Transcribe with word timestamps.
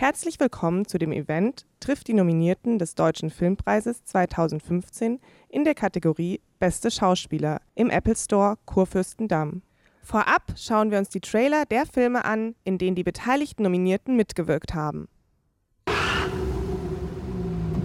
Herzlich 0.00 0.38
willkommen 0.38 0.86
zu 0.86 0.96
dem 0.96 1.10
Event 1.10 1.66
Trifft 1.80 2.06
die 2.06 2.14
Nominierten 2.14 2.78
des 2.78 2.94
Deutschen 2.94 3.30
Filmpreises 3.30 4.04
2015 4.04 5.18
in 5.48 5.64
der 5.64 5.74
Kategorie 5.74 6.40
Beste 6.60 6.92
Schauspieler 6.92 7.60
im 7.74 7.90
Apple 7.90 8.14
Store 8.14 8.58
Kurfürstendamm. 8.64 9.62
Vorab 10.00 10.42
schauen 10.56 10.92
wir 10.92 10.98
uns 10.98 11.08
die 11.08 11.18
Trailer 11.18 11.64
der 11.66 11.84
Filme 11.84 12.24
an, 12.24 12.54
in 12.62 12.78
denen 12.78 12.94
die 12.94 13.02
beteiligten 13.02 13.64
Nominierten 13.64 14.14
mitgewirkt 14.14 14.72
haben. 14.72 15.08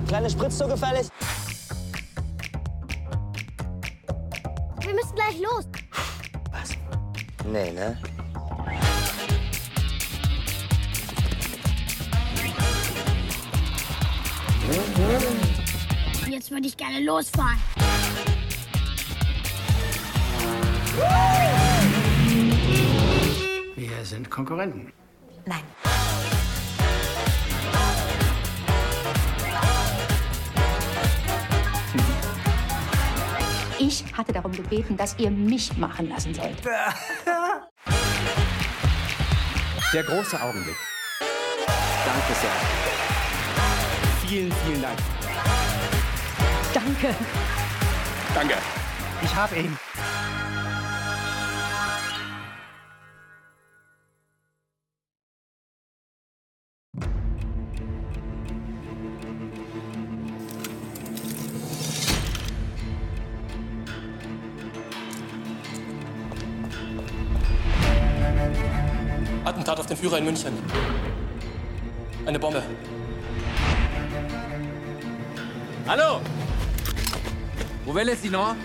Kleine 0.07 0.29
Spritz 0.29 0.59
so 0.59 0.67
gefällig? 0.67 1.09
Wir 4.81 4.93
müssen 4.93 5.15
gleich 5.15 5.39
los. 5.39 5.67
Was? 6.51 6.77
Nee, 7.51 7.71
ne? 7.71 7.97
Jetzt 16.29 16.51
würde 16.51 16.67
ich 16.67 16.77
gerne 16.77 16.99
losfahren. 17.01 17.57
Wir 23.75 24.05
sind 24.05 24.29
Konkurrenten. 24.29 24.93
Nein. 25.45 25.59
Ich 33.79 34.05
hatte 34.15 34.31
darum 34.31 34.53
gebeten, 34.53 34.95
dass 34.95 35.17
ihr 35.19 35.29
mich 35.29 35.75
machen 35.77 36.07
lassen 36.07 36.33
sollt. 36.33 36.55
Der 39.93 40.03
große 40.03 40.41
Augenblick. 40.41 40.77
Danke 41.19 42.33
sehr. 42.39 42.92
Vielen, 44.33 44.51
vielen 44.65 44.81
Dank. 44.81 44.97
Danke. 46.73 47.15
Danke. 48.33 48.55
Ich 49.21 49.35
habe 49.35 49.55
ihn. 49.57 49.77
Attentat 69.45 69.79
auf 69.79 69.85
den 69.85 69.95
Führer 69.95 70.17
in 70.17 70.25
München. 70.25 70.53
Eine 72.25 72.39
Bombe. 72.39 72.63
Hallo! 75.85 76.21
Wo 77.85 77.93
will 77.93 78.07
es 78.09 78.21
Sie 78.21 78.29
noch? 78.29 78.55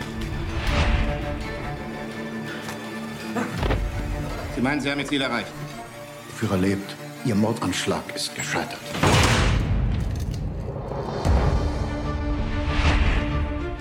Sie 4.55 4.61
meinen, 4.61 4.81
Sie 4.81 4.89
haben 4.91 5.01
Ihr 5.01 5.07
Ziel 5.07 5.23
erreicht? 5.23 5.49
Der 6.29 6.35
Führer 6.37 6.57
lebt. 6.57 6.95
Ihr 7.25 7.35
Mordanschlag 7.35 8.05
ist 8.15 8.35
gescheitert. 8.37 8.79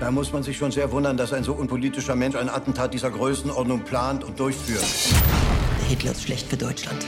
Da 0.00 0.10
muss 0.10 0.32
man 0.32 0.42
sich 0.42 0.56
schon 0.56 0.72
sehr 0.72 0.90
wundern, 0.90 1.16
dass 1.16 1.32
ein 1.32 1.44
so 1.44 1.52
unpolitischer 1.52 2.16
Mensch 2.16 2.34
ein 2.34 2.48
Attentat 2.48 2.92
dieser 2.92 3.10
Größenordnung 3.10 3.82
plant 3.82 4.24
und 4.24 4.40
durchführt. 4.40 4.84
Hitler 5.88 6.10
ist 6.10 6.22
schlecht 6.24 6.48
für 6.48 6.56
Deutschland. 6.56 7.06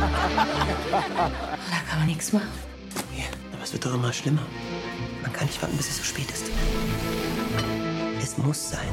Da 0.00 1.76
kann 1.88 1.98
man 1.98 2.06
nichts 2.06 2.32
machen. 2.32 2.48
Ja, 3.16 3.24
aber 3.62 3.68
es 3.68 3.72
wird 3.74 3.84
doch 3.86 3.94
immer 3.94 4.12
schlimmer. 4.12 4.42
Man 5.22 5.32
kann 5.32 5.46
nicht 5.46 5.62
warten, 5.62 5.76
bis 5.76 5.88
es 5.88 5.98
so 5.98 6.02
spät 6.02 6.28
ist. 6.32 6.46
Es 8.20 8.36
muss 8.36 8.70
sein. 8.70 8.88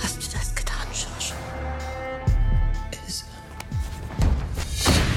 Hast 0.00 0.16
du 0.16 0.36
das 0.36 0.54
getan, 0.54 0.86
Schorsch? 0.94 1.32
Es, 3.06 3.24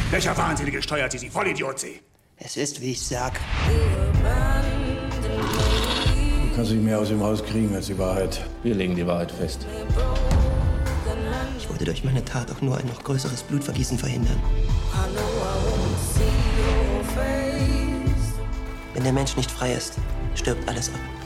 Welcher 0.10 0.36
Wahnsinnige 0.36 0.82
steuert 0.82 1.12
Sie, 1.12 1.20
Sie 1.20 1.30
Vollidiot, 1.30 1.80
Sie? 1.80 2.02
es 2.38 2.58
ist, 2.58 2.82
wie 2.82 2.92
ich 2.94 3.02
sag. 3.06 3.40
Du 6.62 6.68
kannst 6.68 6.76
nicht 6.76 6.86
mehr 6.86 7.00
aus 7.00 7.08
dem 7.08 7.24
Haus 7.24 7.44
kriegen 7.44 7.74
als 7.74 7.88
die 7.88 7.98
Wahrheit. 7.98 8.46
Wir 8.62 8.76
legen 8.76 8.96
die 8.96 9.08
Wahrheit 9.08 9.32
fest. 9.32 9.66
Ich 11.58 11.68
wollte 11.68 11.86
durch 11.86 12.04
meine 12.04 12.24
Tat 12.24 12.52
auch 12.52 12.62
nur 12.62 12.78
ein 12.78 12.86
noch 12.86 13.04
größeres 13.04 13.42
Blutvergießen 13.42 13.98
verhindern. 13.98 14.40
Wenn 18.94 19.04
der 19.04 19.12
Mensch 19.12 19.36
nicht 19.38 19.50
frei 19.50 19.74
ist, 19.74 19.96
stirbt 20.36 20.70
alles 20.70 20.90
ab. 20.90 21.21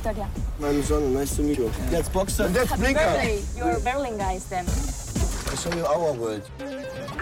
Victoria. 0.00 0.28
Meine 0.58 0.82
Sonne, 0.82 1.12
nice 1.12 1.36
to 1.36 1.42
meet 1.42 1.58
you. 1.58 1.70
That's 1.90 2.08
Boxer. 2.08 2.44
And 2.46 2.54
that's 2.54 2.74
Blinker. 2.74 3.00
birthday. 3.00 3.42
You're 3.56 3.80
Berlin 3.80 4.16
guys 4.16 4.46
then. 4.46 4.64
I 4.66 5.54
show 5.56 5.74
you 5.76 5.84
our 5.84 6.12
world. 6.14 6.42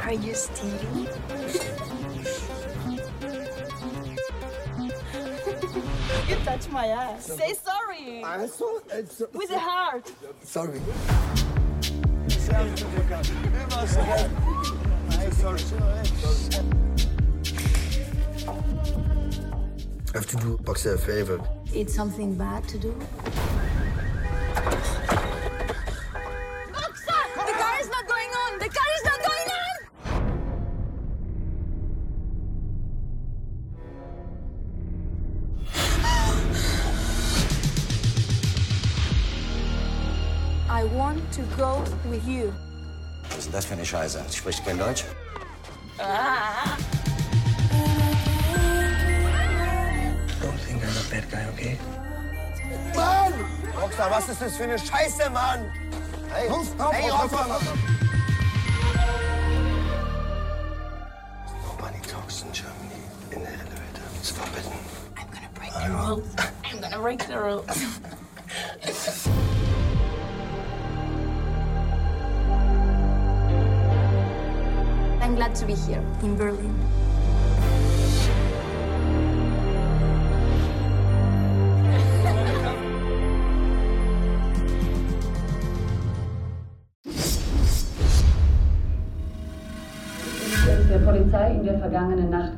Are 0.04 0.12
you 0.12 0.34
stealing? 0.34 0.78
you 6.28 6.36
touch 6.44 6.68
my 6.70 6.86
ass. 6.86 7.26
Say 7.26 7.54
sorry. 7.54 8.22
I'm 8.24 8.46
so, 8.46 8.80
I'm 8.94 9.06
so 9.08 9.28
With 9.32 9.50
a 9.50 9.58
heart. 9.58 10.12
sorry. 10.44 10.80
I 20.14 20.14
have 20.14 20.26
to 20.26 20.36
do 20.36 20.58
Boxer 20.64 20.94
a 20.94 20.98
favor. 20.98 21.40
It's 21.74 21.94
something 21.94 22.34
bad 22.34 22.66
to 22.68 22.78
do. 22.78 22.94
The 27.36 27.52
car 27.54 27.80
is 27.80 27.88
not 27.88 28.06
going 28.08 28.30
on! 28.42 28.58
The 28.58 28.68
car 28.68 28.90
is 28.96 29.04
not 29.04 29.20
going 29.28 29.48
on! 29.62 29.76
I 40.68 40.84
want 40.94 41.32
to 41.32 41.42
go 41.56 41.84
with 42.10 42.26
you. 42.26 42.52
Was 43.30 43.38
ist 43.38 43.46
denn 43.46 43.52
das 43.52 43.66
für 43.66 43.74
eine 43.74 43.84
Scheiße? 43.84 44.24
Sie 44.28 44.38
spricht 44.38 44.64
kein 44.64 44.78
Deutsch? 44.78 45.04
Don't 45.98 46.87
okay? 51.58 51.78
Mann! 52.94 53.32
Rockstar, 53.80 54.10
was 54.10 54.28
ist 54.28 54.40
das 54.40 54.56
für 54.56 54.64
eine 54.64 54.78
Scheiße, 54.78 55.30
Mann? 55.30 55.70
Hey, 56.32 56.48
hey, 56.48 57.10
Rockstar! 57.10 57.46
Nobody 61.64 62.00
talks 62.06 62.42
in 62.42 62.52
Germany 62.52 63.02
in 63.32 63.40
the 63.42 63.50
elevator. 63.50 64.04
It's 64.16 64.30
forbidden. 64.30 64.72
I'm 65.16 65.28
gonna 65.30 65.48
break 65.54 65.72
the 65.72 65.90
rules. 65.90 66.36
I'm 66.64 66.80
gonna 66.80 67.00
break 67.00 67.26
the 67.26 67.38
rules. 67.38 67.66
I'm 75.20 75.34
glad 75.34 75.54
to 75.56 75.66
be 75.66 75.74
here 75.74 76.02
in 76.22 76.36
Berlin. 76.36 76.97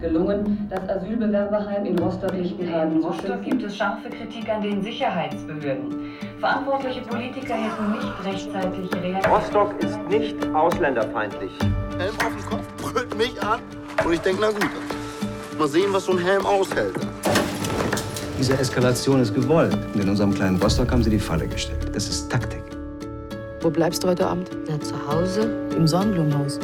Gelungen, 0.00 0.68
das 0.70 0.88
Asylbewerberheim 0.88 1.84
in 1.84 1.98
Rostock-Lichtenhagen 1.98 2.96
In 2.96 3.04
Rostock 3.04 3.42
gibt 3.42 3.62
es 3.62 3.76
scharfe 3.76 4.08
Kritik 4.08 4.48
an 4.48 4.62
den 4.62 4.82
Sicherheitsbehörden. 4.82 6.14
Verantwortliche 6.38 7.02
Politiker 7.02 7.54
hätten 7.54 7.92
nicht 7.92 8.24
rechtzeitig 8.24 8.92
reagiert. 8.94 9.28
Rostock 9.28 9.74
ist 9.82 9.98
nicht 10.08 10.36
ausländerfeindlich. 10.54 11.52
Helm 11.98 12.14
auf 12.24 12.34
den 12.34 12.46
Kopf, 12.46 12.92
brüllt 12.92 13.18
mich 13.18 13.42
an 13.42 13.60
und 14.04 14.12
ich 14.12 14.20
denke, 14.20 14.40
na 14.40 14.48
gut, 14.48 14.70
mal 15.58 15.68
sehen, 15.68 15.92
was 15.92 16.06
so 16.06 16.12
ein 16.12 16.18
Helm 16.18 16.46
aushält. 16.46 16.94
Diese 18.38 18.54
Eskalation 18.54 19.20
ist 19.20 19.34
gewollt. 19.34 19.76
Und 19.92 20.02
in 20.02 20.08
unserem 20.08 20.32
kleinen 20.32 20.56
Rostock 20.62 20.90
haben 20.90 21.02
sie 21.02 21.10
die 21.10 21.18
Falle 21.18 21.46
gestellt. 21.46 21.90
Das 21.94 22.08
ist 22.08 22.30
Taktik. 22.30 22.62
Wo 23.60 23.68
bleibst 23.68 24.02
du 24.02 24.08
heute 24.08 24.26
Abend? 24.26 24.48
Na, 24.66 24.80
zu 24.80 24.94
Hause. 25.06 25.42
Im 25.76 25.86
Sonnenblumenhaus. 25.86 26.58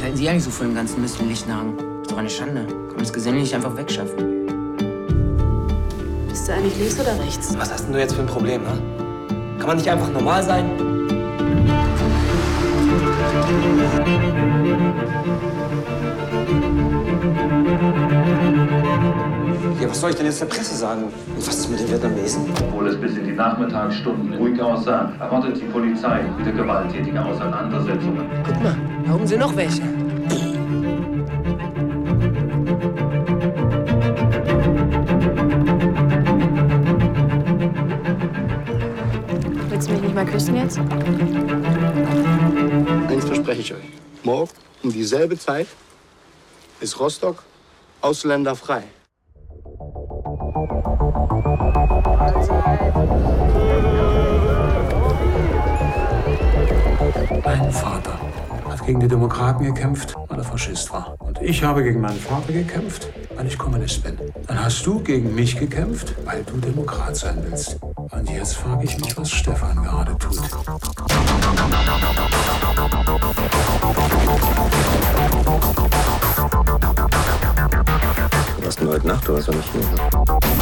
Was 0.00 0.06
halten 0.06 0.16
Sie 0.16 0.30
eigentlich 0.30 0.44
so 0.44 0.50
von 0.50 0.68
dem 0.68 0.74
ganzen 0.74 1.02
Mist 1.02 1.20
in 1.20 1.28
Lichtenhagen? 1.28 1.74
Ist 2.00 2.10
doch 2.10 2.16
eine 2.16 2.30
Schande. 2.30 2.64
Kann 2.64 2.86
man 2.88 2.98
das 3.00 3.12
Geselle 3.12 3.36
nicht 3.36 3.54
einfach 3.54 3.76
wegschaffen? 3.76 4.46
Bist 6.26 6.48
du 6.48 6.52
eigentlich 6.54 6.78
links 6.78 6.98
oder 6.98 7.22
rechts? 7.22 7.54
Was 7.58 7.70
hast 7.70 7.84
denn 7.84 7.92
du 7.92 7.98
jetzt 7.98 8.14
für 8.14 8.22
ein 8.22 8.26
Problem, 8.26 8.62
ne? 8.62 8.78
Kann 9.58 9.66
man 9.66 9.76
nicht 9.76 9.90
einfach 9.90 10.10
normal 10.10 10.42
sein? 10.42 10.70
Ja, 19.82 19.90
was 19.90 20.00
soll 20.00 20.08
ich 20.08 20.16
denn 20.16 20.24
jetzt 20.24 20.40
der 20.40 20.46
Presse 20.46 20.76
sagen? 20.76 21.02
Und 21.04 21.46
was 21.46 21.58
ist 21.58 21.68
mit 21.68 21.78
den 21.78 21.90
Vietnamesen? 21.90 22.46
Obwohl 22.58 22.88
es 22.88 22.98
bis 22.98 23.18
in 23.18 23.24
die 23.24 23.32
Nachmittagsstunden 23.32 24.32
ruhig 24.32 24.58
aussah, 24.62 25.12
erwartet 25.20 25.58
die 25.58 25.66
Polizei 25.66 26.22
wieder 26.38 26.52
gewalttätige 26.52 27.22
Auseinandersetzungen. 27.22 28.24
Guck 28.46 28.62
mal, 28.62 28.76
da 29.06 29.14
oben 29.14 29.26
sind 29.26 29.40
noch 29.40 29.54
welche. 29.56 29.82
Willst 39.68 39.88
du 39.88 39.92
mich 39.92 40.02
nicht 40.02 40.14
mal 40.14 40.26
küssen 40.26 40.56
jetzt? 40.56 40.78
Eins 43.08 43.24
verspreche 43.24 43.60
ich 43.60 43.74
euch. 43.74 43.84
Morgen 44.22 44.50
um 44.82 44.92
dieselbe 44.92 45.38
Zeit 45.38 45.66
ist 46.80 46.98
Rostock 46.98 47.42
ausländerfrei. 48.00 48.84
Gegen 58.90 58.98
die 58.98 59.06
Demokraten 59.06 59.64
gekämpft, 59.64 60.16
weil 60.26 60.38
er 60.38 60.42
Faschist 60.42 60.92
war. 60.92 61.14
Und 61.20 61.40
ich 61.40 61.62
habe 61.62 61.84
gegen 61.84 62.00
meinen 62.00 62.18
Vater 62.18 62.52
gekämpft, 62.52 63.08
weil 63.36 63.46
ich 63.46 63.56
Kommunist 63.56 64.02
bin. 64.02 64.18
Dann 64.48 64.64
hast 64.64 64.84
du 64.84 64.98
gegen 64.98 65.32
mich 65.32 65.56
gekämpft, 65.56 66.12
weil 66.24 66.42
du 66.42 66.56
Demokrat 66.56 67.14
sein 67.14 67.38
willst. 67.48 67.78
Und 68.10 68.28
jetzt 68.28 68.56
frage 68.56 68.86
ich 68.86 68.98
mich, 68.98 69.16
was 69.16 69.30
Stefan 69.30 69.80
gerade 69.84 70.18
tut. 70.18 70.40
Was 78.64 78.74
denn 78.74 78.88
heute 78.88 79.06
Nacht? 79.06 79.28
Du 79.28 79.34
warst 79.34 79.46
doch 79.46 79.54
nicht 79.54 79.70
hier. 79.70 80.59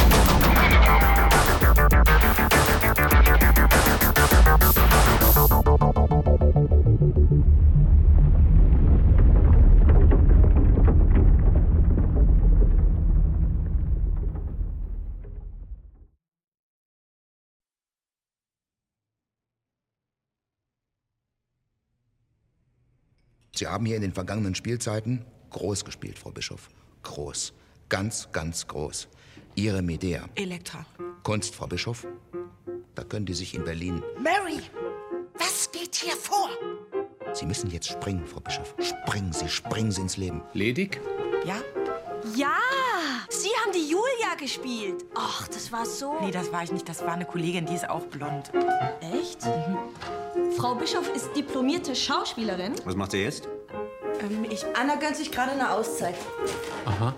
Sie 23.69 23.73
haben 23.73 23.85
hier 23.85 23.97
in 23.97 24.01
den 24.01 24.13
vergangenen 24.13 24.55
Spielzeiten 24.55 25.23
groß 25.51 25.85
gespielt, 25.85 26.17
Frau 26.17 26.31
Bischof. 26.31 26.69
Groß. 27.03 27.53
Ganz, 27.87 28.27
ganz 28.31 28.65
groß. 28.65 29.07
Ihre 29.53 29.83
Medea. 29.83 30.27
Elektra. 30.33 30.87
Kunst, 31.21 31.53
Frau 31.53 31.67
Bischof. 31.67 32.07
Da 32.95 33.03
können 33.03 33.27
die 33.27 33.35
sich 33.35 33.53
in 33.53 33.63
Berlin. 33.63 34.01
Mary, 34.17 34.63
was 35.35 35.71
geht 35.71 35.93
hier 35.93 36.15
vor? 36.15 36.49
Sie 37.33 37.45
müssen 37.45 37.69
jetzt 37.69 37.89
springen, 37.89 38.25
Frau 38.25 38.39
Bischof. 38.39 38.73
Springen 38.79 39.33
Sie, 39.33 39.47
springen 39.47 39.91
Sie 39.91 40.01
ins 40.01 40.17
Leben. 40.17 40.41
Ledig? 40.53 40.99
Ja? 41.45 41.57
Ja, 42.35 42.57
Sie 43.29 43.49
haben 43.61 43.71
die 43.71 43.87
Julia 43.87 44.33
gespielt. 44.39 45.05
Ach, 45.13 45.47
das 45.47 45.71
war 45.71 45.85
so. 45.85 46.19
Nee, 46.21 46.31
das 46.31 46.51
war 46.51 46.63
ich 46.63 46.71
nicht. 46.71 46.89
Das 46.89 47.03
war 47.03 47.13
eine 47.13 47.25
Kollegin, 47.25 47.67
die 47.67 47.75
ist 47.75 47.87
auch 47.87 48.07
blond. 48.07 48.51
Echt? 49.13 49.43
Frau 50.57 50.73
Bischof 50.73 51.07
ist 51.15 51.35
diplomierte 51.35 51.95
Schauspielerin. 51.95 52.73
Was 52.83 52.95
macht 52.95 53.11
sie 53.11 53.21
jetzt? 53.21 53.47
Ähm, 54.21 54.45
ich. 54.49 54.65
Anna 54.79 54.95
gönnt 54.95 55.15
sich 55.15 55.31
gerade 55.31 55.51
eine 55.51 55.71
Auszeit. 55.71 56.15
Aha. 56.85 57.13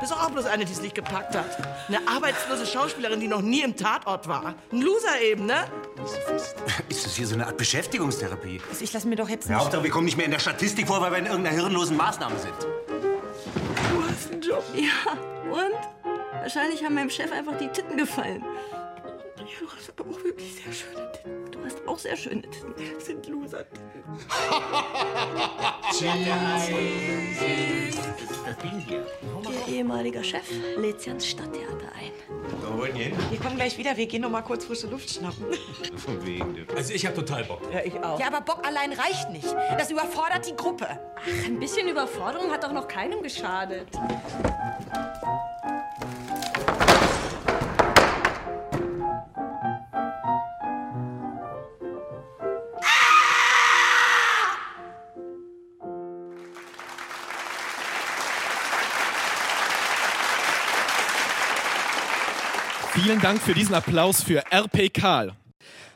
Das 0.00 0.10
ist 0.10 0.16
auch 0.16 0.30
bloß 0.30 0.46
eine, 0.46 0.64
die 0.64 0.72
es 0.72 0.80
nicht 0.80 0.94
gepackt 0.94 1.34
hat. 1.36 1.46
Eine 1.88 1.98
arbeitslose 2.06 2.66
Schauspielerin, 2.66 3.18
die 3.20 3.28
noch 3.28 3.40
nie 3.42 3.62
im 3.62 3.76
Tatort 3.76 4.28
war. 4.28 4.54
Ein 4.72 4.80
Loser 4.82 5.20
eben, 5.20 5.46
ne? 5.46 5.64
Ist 6.88 7.04
das 7.06 7.14
hier 7.16 7.26
so 7.26 7.34
eine 7.34 7.46
Art 7.46 7.56
Beschäftigungstherapie? 7.56 8.60
Also 8.70 8.84
ich 8.84 8.92
lass 8.92 9.04
mir 9.04 9.16
doch 9.16 9.28
jetzt 9.28 9.48
Ja, 9.48 9.54
nicht... 9.56 9.64
Hauptsache, 9.64 9.82
wir 9.82 9.90
kommen 9.90 10.04
nicht 10.04 10.16
mehr 10.16 10.26
in 10.26 10.32
der 10.32 10.38
Statistik 10.38 10.86
vor, 10.86 11.00
weil 11.00 11.10
wir 11.10 11.18
in 11.18 11.26
irgendeiner 11.26 11.56
hirnlosen 11.56 11.96
Maßnahme 11.96 12.38
sind. 12.38 12.54
Du 12.62 14.02
hast 14.08 14.32
einen 14.32 14.42
Job. 14.42 14.62
Ja, 14.74 15.12
und? 15.50 15.74
Wahrscheinlich 16.40 16.84
haben 16.84 16.94
meinem 16.94 17.10
Chef 17.10 17.32
einfach 17.32 17.56
die 17.58 17.68
Titten 17.68 17.96
gefallen. 17.96 18.44
Du 19.38 19.44
hast 19.70 19.90
aber 19.90 20.10
auch 20.10 20.24
wirklich 20.24 20.54
sehr 20.54 20.72
schöne 20.72 21.12
Titten. 21.12 21.50
Du 21.52 21.64
hast 21.64 21.86
auch 21.86 21.98
sehr 21.98 22.16
schöne 22.16 22.42
Titten. 22.42 22.74
Das 22.94 23.06
sind 23.06 23.26
loser 23.28 23.64
Ihr 29.68 29.74
ehemaliger 29.74 30.24
Chef 30.24 30.50
lädt 30.76 31.00
sie 31.00 31.10
ans 31.10 31.26
Stadttheater 31.26 31.92
ein. 31.98 32.12
Wo 32.62 32.78
wollen 32.78 32.94
wir 32.94 33.04
hin? 33.04 33.16
Wir 33.30 33.38
kommen 33.38 33.56
gleich 33.56 33.78
wieder. 33.78 33.96
Wir 33.96 34.06
gehen 34.06 34.22
noch 34.22 34.30
mal 34.30 34.42
kurz 34.42 34.64
frische 34.64 34.86
Luft 34.88 35.10
schnappen. 35.10 35.46
Von 35.96 36.26
wegen. 36.26 36.66
Also 36.74 36.92
ich 36.92 37.06
hab 37.06 37.14
total 37.14 37.44
Bock. 37.44 37.62
Ja, 37.72 37.80
ich 37.84 37.94
auch. 38.02 38.18
Ja, 38.18 38.26
aber 38.28 38.40
Bock 38.40 38.66
allein 38.66 38.92
reicht 38.92 39.30
nicht. 39.30 39.54
Das 39.78 39.90
überfordert 39.90 40.46
die 40.46 40.56
Gruppe. 40.56 40.86
Ach, 40.88 41.46
ein 41.46 41.58
bisschen 41.58 41.88
Überforderung 41.88 42.50
hat 42.50 42.64
doch 42.64 42.72
noch 42.72 42.88
keinem 42.88 43.22
geschadet. 43.22 43.88
Vielen 63.08 63.22
Dank 63.22 63.40
für 63.40 63.54
diesen 63.54 63.74
Applaus 63.74 64.22
für 64.22 64.42
RP 64.52 64.92
Karl. 64.92 65.32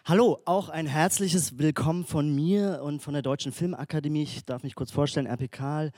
Hallo, 0.06 0.38
auch 0.46 0.70
ein 0.70 0.86
herzliches 0.86 1.58
Willkommen 1.58 2.06
von 2.06 2.34
mir 2.34 2.80
und 2.82 3.02
von 3.02 3.12
der 3.12 3.20
Deutschen 3.20 3.52
Filmakademie. 3.52 4.22
Ich 4.22 4.46
darf 4.46 4.62
mich 4.62 4.74
kurz 4.74 4.92
vorstellen, 4.92 5.26
RP 5.26 5.52
Karl. 5.52 5.90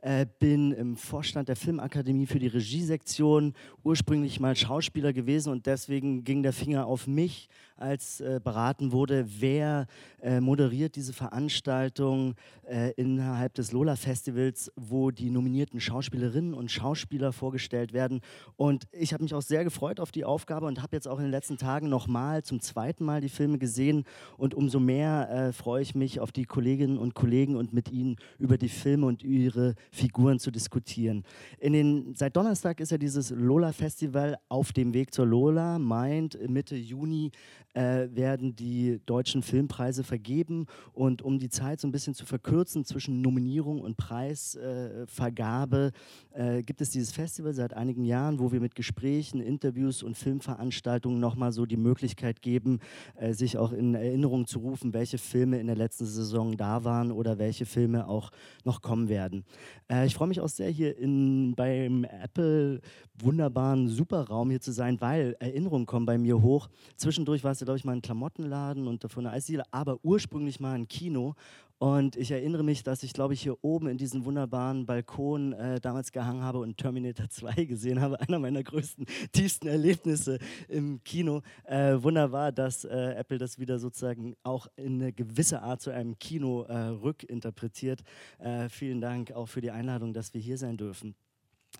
Äh, 0.00 0.24
bin 0.38 0.72
im 0.72 0.96
Vorstand 0.96 1.50
der 1.50 1.56
Filmakademie 1.56 2.24
für 2.24 2.38
die 2.38 2.46
Regiesektion, 2.46 3.52
ursprünglich 3.84 4.40
mal 4.40 4.56
Schauspieler 4.56 5.12
gewesen 5.12 5.52
und 5.52 5.66
deswegen 5.66 6.24
ging 6.24 6.42
der 6.42 6.54
Finger 6.54 6.86
auf 6.86 7.06
mich, 7.06 7.50
als 7.82 8.20
äh, 8.20 8.40
beraten 8.42 8.92
wurde, 8.92 9.26
wer 9.40 9.86
äh, 10.22 10.40
moderiert 10.40 10.96
diese 10.96 11.12
Veranstaltung 11.12 12.34
äh, 12.66 12.92
innerhalb 12.92 13.54
des 13.54 13.72
Lola-Festivals, 13.72 14.70
wo 14.76 15.10
die 15.10 15.30
nominierten 15.30 15.80
Schauspielerinnen 15.80 16.54
und 16.54 16.70
Schauspieler 16.70 17.32
vorgestellt 17.32 17.92
werden. 17.92 18.20
Und 18.56 18.86
ich 18.92 19.12
habe 19.12 19.24
mich 19.24 19.34
auch 19.34 19.42
sehr 19.42 19.64
gefreut 19.64 20.00
auf 20.00 20.12
die 20.12 20.24
Aufgabe 20.24 20.66
und 20.66 20.80
habe 20.80 20.96
jetzt 20.96 21.08
auch 21.08 21.18
in 21.18 21.24
den 21.24 21.30
letzten 21.32 21.58
Tagen 21.58 21.88
nochmal 21.88 22.42
zum 22.44 22.60
zweiten 22.60 23.04
Mal 23.04 23.20
die 23.20 23.28
Filme 23.28 23.58
gesehen. 23.58 24.04
Und 24.36 24.54
umso 24.54 24.78
mehr 24.78 25.28
äh, 25.30 25.52
freue 25.52 25.82
ich 25.82 25.94
mich 25.94 26.20
auf 26.20 26.30
die 26.32 26.44
Kolleginnen 26.44 26.98
und 26.98 27.14
Kollegen 27.14 27.56
und 27.56 27.72
mit 27.72 27.90
ihnen 27.90 28.16
über 28.38 28.56
die 28.56 28.68
Filme 28.68 29.06
und 29.06 29.22
ihre 29.24 29.74
Figuren 29.90 30.38
zu 30.38 30.50
diskutieren. 30.50 31.24
In 31.58 31.72
den, 31.72 32.14
seit 32.14 32.36
Donnerstag 32.36 32.80
ist 32.80 32.92
ja 32.92 32.98
dieses 32.98 33.30
Lola-Festival 33.30 34.38
auf 34.48 34.72
dem 34.72 34.94
Weg 34.94 35.12
zur 35.12 35.26
Lola. 35.26 35.78
Meint, 35.78 36.38
Mitte 36.48 36.76
Juni 36.76 37.32
äh, 37.74 38.08
werden 38.10 38.54
die 38.54 39.00
deutschen 39.06 39.42
Filmpreise 39.42 40.04
vergeben. 40.04 40.66
Und 40.92 41.22
um 41.22 41.38
die 41.38 41.48
Zeit 41.48 41.80
so 41.80 41.88
ein 41.88 41.92
bisschen 41.92 42.14
zu 42.14 42.26
verkürzen 42.26 42.84
zwischen 42.84 43.20
Nominierung 43.20 43.80
und 43.80 43.96
Preisvergabe, 43.96 45.92
äh, 46.32 46.62
gibt 46.62 46.80
es 46.80 46.90
dieses 46.90 47.12
Festival 47.12 47.54
seit 47.54 47.74
einigen 47.74 48.04
Jahren, 48.04 48.38
wo 48.38 48.52
wir 48.52 48.60
mit 48.60 48.74
Gesprächen, 48.74 49.40
Interviews 49.40 50.02
und 50.02 50.16
Filmveranstaltungen 50.16 51.20
nochmal 51.20 51.52
so 51.52 51.66
die 51.66 51.76
Möglichkeit 51.76 52.42
geben, 52.42 52.80
äh, 53.16 53.32
sich 53.32 53.56
auch 53.56 53.72
in 53.72 53.94
Erinnerung 53.94 54.46
zu 54.46 54.58
rufen, 54.58 54.92
welche 54.92 55.18
Filme 55.18 55.58
in 55.60 55.66
der 55.66 55.76
letzten 55.76 56.06
Saison 56.06 56.56
da 56.56 56.84
waren 56.84 57.12
oder 57.12 57.38
welche 57.38 57.66
Filme 57.66 58.06
auch 58.06 58.30
noch 58.64 58.82
kommen 58.82 59.08
werden. 59.08 59.44
Äh, 59.90 60.06
ich 60.06 60.14
freue 60.14 60.28
mich 60.28 60.40
auch 60.40 60.48
sehr, 60.48 60.70
hier 60.70 60.96
in, 60.98 61.54
beim 61.54 62.04
Apple 62.04 62.80
wunderbaren 63.18 63.88
Superraum 63.88 64.50
hier 64.50 64.60
zu 64.60 64.72
sein, 64.72 65.00
weil 65.00 65.36
Erinnerungen 65.38 65.86
kommen 65.86 66.06
bei 66.06 66.18
mir 66.18 66.42
hoch. 66.42 66.68
Zwischendurch 66.96 67.44
war 67.44 67.52
es 67.52 67.61
ja, 67.62 67.64
glaube 67.64 67.78
ich, 67.78 67.84
mal 67.84 67.92
ein 67.92 68.02
Klamottenladen 68.02 68.88
und 68.88 69.04
davor 69.04 69.20
eine 69.20 69.30
Eisdiele, 69.30 69.62
aber 69.70 69.98
ursprünglich 70.02 70.58
mal 70.58 70.74
ein 70.74 70.88
Kino. 70.88 71.34
Und 71.78 72.16
ich 72.16 72.30
erinnere 72.30 72.62
mich, 72.64 72.82
dass 72.82 73.02
ich, 73.02 73.12
glaube 73.12 73.34
ich, 73.34 73.42
hier 73.42 73.56
oben 73.62 73.88
in 73.88 73.98
diesem 73.98 74.24
wunderbaren 74.24 74.84
Balkon 74.84 75.52
äh, 75.52 75.80
damals 75.80 76.12
gehangen 76.12 76.42
habe 76.42 76.58
und 76.58 76.76
Terminator 76.76 77.28
2 77.30 77.64
gesehen 77.64 78.00
habe. 78.00 78.20
Einer 78.20 78.40
meiner 78.40 78.62
größten, 78.62 79.06
tiefsten 79.32 79.68
Erlebnisse 79.68 80.38
im 80.68 81.02
Kino. 81.04 81.42
Äh, 81.64 82.02
wunderbar, 82.02 82.50
dass 82.50 82.84
äh, 82.84 83.14
Apple 83.14 83.38
das 83.38 83.58
wieder 83.58 83.78
sozusagen 83.78 84.34
auch 84.42 84.66
in 84.76 85.00
eine 85.00 85.12
gewisse 85.12 85.62
Art 85.62 85.80
zu 85.80 85.90
einem 85.90 86.18
Kino 86.18 86.62
äh, 86.62 86.76
rückinterpretiert. 86.76 88.02
Äh, 88.38 88.68
vielen 88.68 89.00
Dank 89.00 89.32
auch 89.32 89.46
für 89.46 89.60
die 89.60 89.70
Einladung, 89.70 90.12
dass 90.12 90.34
wir 90.34 90.40
hier 90.40 90.58
sein 90.58 90.76
dürfen. 90.76 91.14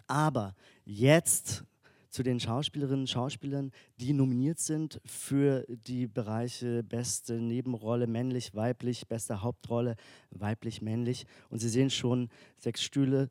Aber 0.06 0.54
jetzt 0.84 1.64
zu 2.12 2.22
den 2.22 2.38
Schauspielerinnen 2.38 3.00
und 3.00 3.10
Schauspielern, 3.10 3.72
die 3.98 4.12
nominiert 4.12 4.58
sind 4.58 5.00
für 5.06 5.64
die 5.68 6.06
Bereiche 6.06 6.82
beste 6.82 7.40
Nebenrolle, 7.40 8.06
männlich, 8.06 8.54
weiblich, 8.54 9.08
beste 9.08 9.42
Hauptrolle, 9.42 9.96
weiblich, 10.30 10.82
männlich. 10.82 11.24
Und 11.48 11.60
Sie 11.60 11.70
sehen 11.70 11.88
schon, 11.88 12.28
sechs 12.58 12.82
Stühle 12.82 13.30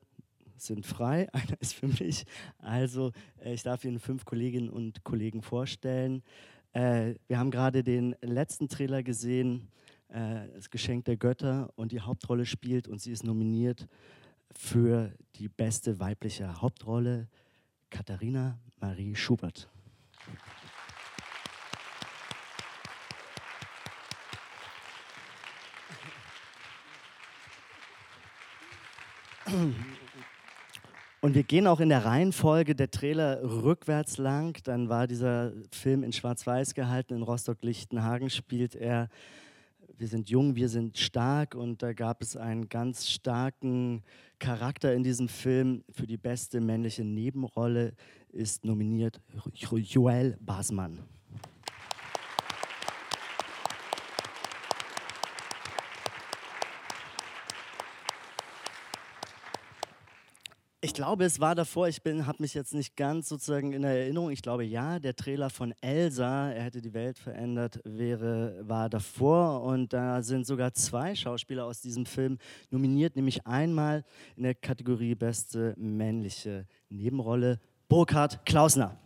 sind 0.58 0.88
frei, 0.88 1.30
einer 1.34 1.62
ist 1.62 1.76
für 1.76 1.88
mich. 1.88 2.26
Also 2.58 3.12
äh, 3.44 3.54
ich 3.54 3.62
darf 3.62 3.86
Ihnen 3.86 4.00
fünf 4.00 4.26
Kolleginnen 4.26 4.70
und 4.70 5.04
Kollegen 5.04 5.44
vorstellen. 5.44 6.24
Äh, 6.74 7.14
wir 7.28 7.38
haben 7.38 7.52
gerade 7.52 7.84
den 7.84 8.16
letzten 8.22 8.68
Trailer 8.68 9.04
gesehen, 9.04 9.68
äh, 10.08 10.48
das 10.56 10.72
Geschenk 10.72 11.06
der 11.06 11.18
Götter, 11.18 11.72
und 11.76 11.92
die 11.92 12.02
Hauptrolle 12.02 12.48
spielt 12.48 12.88
und 12.88 13.00
sie 13.00 13.12
ist 13.12 13.24
nominiert 13.24 13.88
für 14.56 15.14
die 15.36 15.50
beste 15.50 16.00
weibliche 16.00 16.62
Hauptrolle, 16.62 17.28
Katharina 17.92 18.58
Marie 18.82 19.16
Schubert. 19.16 19.70
Und 31.22 31.36
wir 31.36 31.44
gehen 31.44 31.68
auch 31.68 31.80
in 31.80 31.90
der 31.90 32.06
Reihenfolge 32.06 32.74
der 32.74 32.90
Trailer 32.90 33.44
rückwärts 33.44 34.18
lang. 34.18 34.58
Dann 34.64 34.90
war 34.90 35.06
dieser 35.06 35.52
Film 35.72 36.04
in 36.04 36.14
Schwarz-Weiß 36.14 36.74
gehalten. 36.74 37.14
In 37.14 37.22
Rostock-Lichtenhagen 37.22 38.32
spielt 38.32 38.76
er 38.76 39.08
wir 40.02 40.08
sind 40.08 40.32
jung, 40.32 40.56
wir 40.56 40.68
sind 40.68 40.98
stark 40.98 41.54
und 41.54 41.84
da 41.84 41.94
gab 41.94 42.24
es 42.24 42.36
einen 42.36 42.70
ganz 42.70 43.08
starken 43.08 44.02
Charakter 44.40 44.96
in 44.96 45.04
diesem 45.04 45.28
Film. 45.28 45.84
Für 45.92 46.08
die 46.08 46.18
beste 46.18 46.60
männliche 46.60 47.04
Nebenrolle 47.04 47.94
ist 48.30 48.66
nominiert 48.66 49.22
Joel 49.54 50.40
Basmann. 50.42 50.98
Ich 60.84 60.96
glaube, 60.96 61.26
es 61.26 61.40
war 61.40 61.54
davor, 61.54 61.88
ich 61.88 62.02
habe 62.04 62.38
mich 62.40 62.56
jetzt 62.56 62.74
nicht 62.74 62.96
ganz 62.96 63.30
sozusagen 63.30 63.72
in 63.72 63.84
der 63.84 63.92
Erinnerung. 63.92 64.32
Ich 64.32 64.42
glaube, 64.42 64.64
ja, 64.64 64.98
der 64.98 65.16
Trailer 65.16 65.52
von 65.52 65.76
Elsa, 65.80 66.50
er 66.50 66.64
hätte 66.64 66.82
die 66.82 66.96
Welt 66.96 67.20
verändert, 67.20 67.80
wäre, 67.84 68.68
war 68.68 68.90
davor. 68.90 69.62
Und 69.62 69.94
da 69.94 70.24
sind 70.24 70.48
sogar 70.48 70.74
zwei 70.74 71.14
Schauspieler 71.14 71.66
aus 71.66 71.82
diesem 71.82 72.08
Film 72.08 72.40
nominiert, 72.72 73.16
nämlich 73.16 73.46
einmal 73.46 74.04
in 74.36 74.42
der 74.42 74.56
Kategorie 74.56 75.14
Beste 75.14 75.76
männliche 75.78 76.66
Nebenrolle, 76.90 77.60
Burkhard 77.88 78.44
Klausner. 78.44 78.98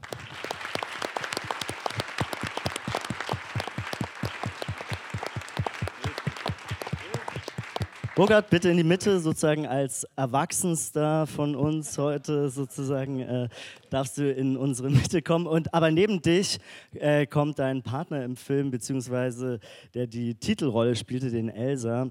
Burkhard, 8.15 8.49
bitte 8.49 8.69
in 8.69 8.77
die 8.77 8.85
Mitte, 8.85 9.19
sozusagen 9.19 9.67
als 9.67 10.07
Erwachsenster 10.15 11.27
von 11.27 11.53
uns 11.53 11.97
heute, 11.97 12.49
sozusagen, 12.49 13.19
äh, 13.19 13.49
darfst 13.89 14.17
du 14.17 14.31
in 14.31 14.55
unsere 14.55 14.89
Mitte 14.89 15.21
kommen. 15.21 15.45
Und, 15.45 15.73
aber 15.73 15.91
neben 15.91 16.21
dich 16.21 16.59
äh, 16.93 17.25
kommt 17.25 17.59
dein 17.59 17.83
Partner 17.83 18.23
im 18.23 18.37
Film, 18.37 18.71
beziehungsweise 18.71 19.59
der 19.93 20.07
die 20.07 20.35
Titelrolle 20.35 20.95
spielte, 20.95 21.29
den 21.29 21.49
Elsa. 21.49 22.09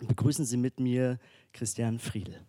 Begrüßen 0.00 0.44
Sie 0.44 0.56
mit 0.56 0.80
mir 0.80 1.20
Christian 1.52 2.00
Friedel. 2.00 2.40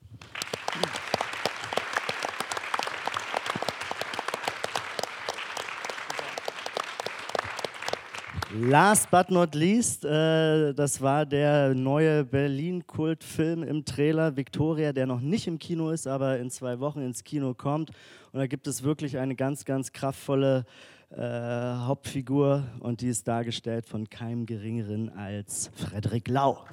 Last 8.52 9.12
but 9.12 9.30
not 9.30 9.54
least, 9.54 10.04
äh, 10.06 10.74
das 10.74 11.02
war 11.02 11.28
der 11.28 11.76
neue 11.76 12.26
Berlin-Kultfilm 12.26 13.62
im 13.62 13.86
Trailer 13.86 14.36
Victoria, 14.36 14.92
der 14.92 15.06
noch 15.06 15.22
nicht 15.22 15.46
im 15.46 15.60
Kino 15.60 15.92
ist, 15.92 16.08
aber 16.08 16.40
in 16.40 16.50
zwei 16.50 16.80
Wochen 16.80 17.00
ins 17.02 17.24
Kino 17.24 17.54
kommt. 17.54 17.92
Und 18.32 18.40
da 18.40 18.48
gibt 18.48 18.66
es 18.66 18.82
wirklich 18.82 19.20
eine 19.20 19.36
ganz, 19.36 19.66
ganz 19.66 19.92
kraftvolle 19.92 20.66
äh, 21.12 21.22
Hauptfigur 21.22 22.64
und 22.80 23.02
die 23.02 23.10
ist 23.10 23.28
dargestellt 23.28 23.86
von 23.86 24.10
keinem 24.10 24.48
Geringeren 24.48 25.10
als 25.16 25.70
Frederik 25.76 26.28
Lau. 26.28 26.66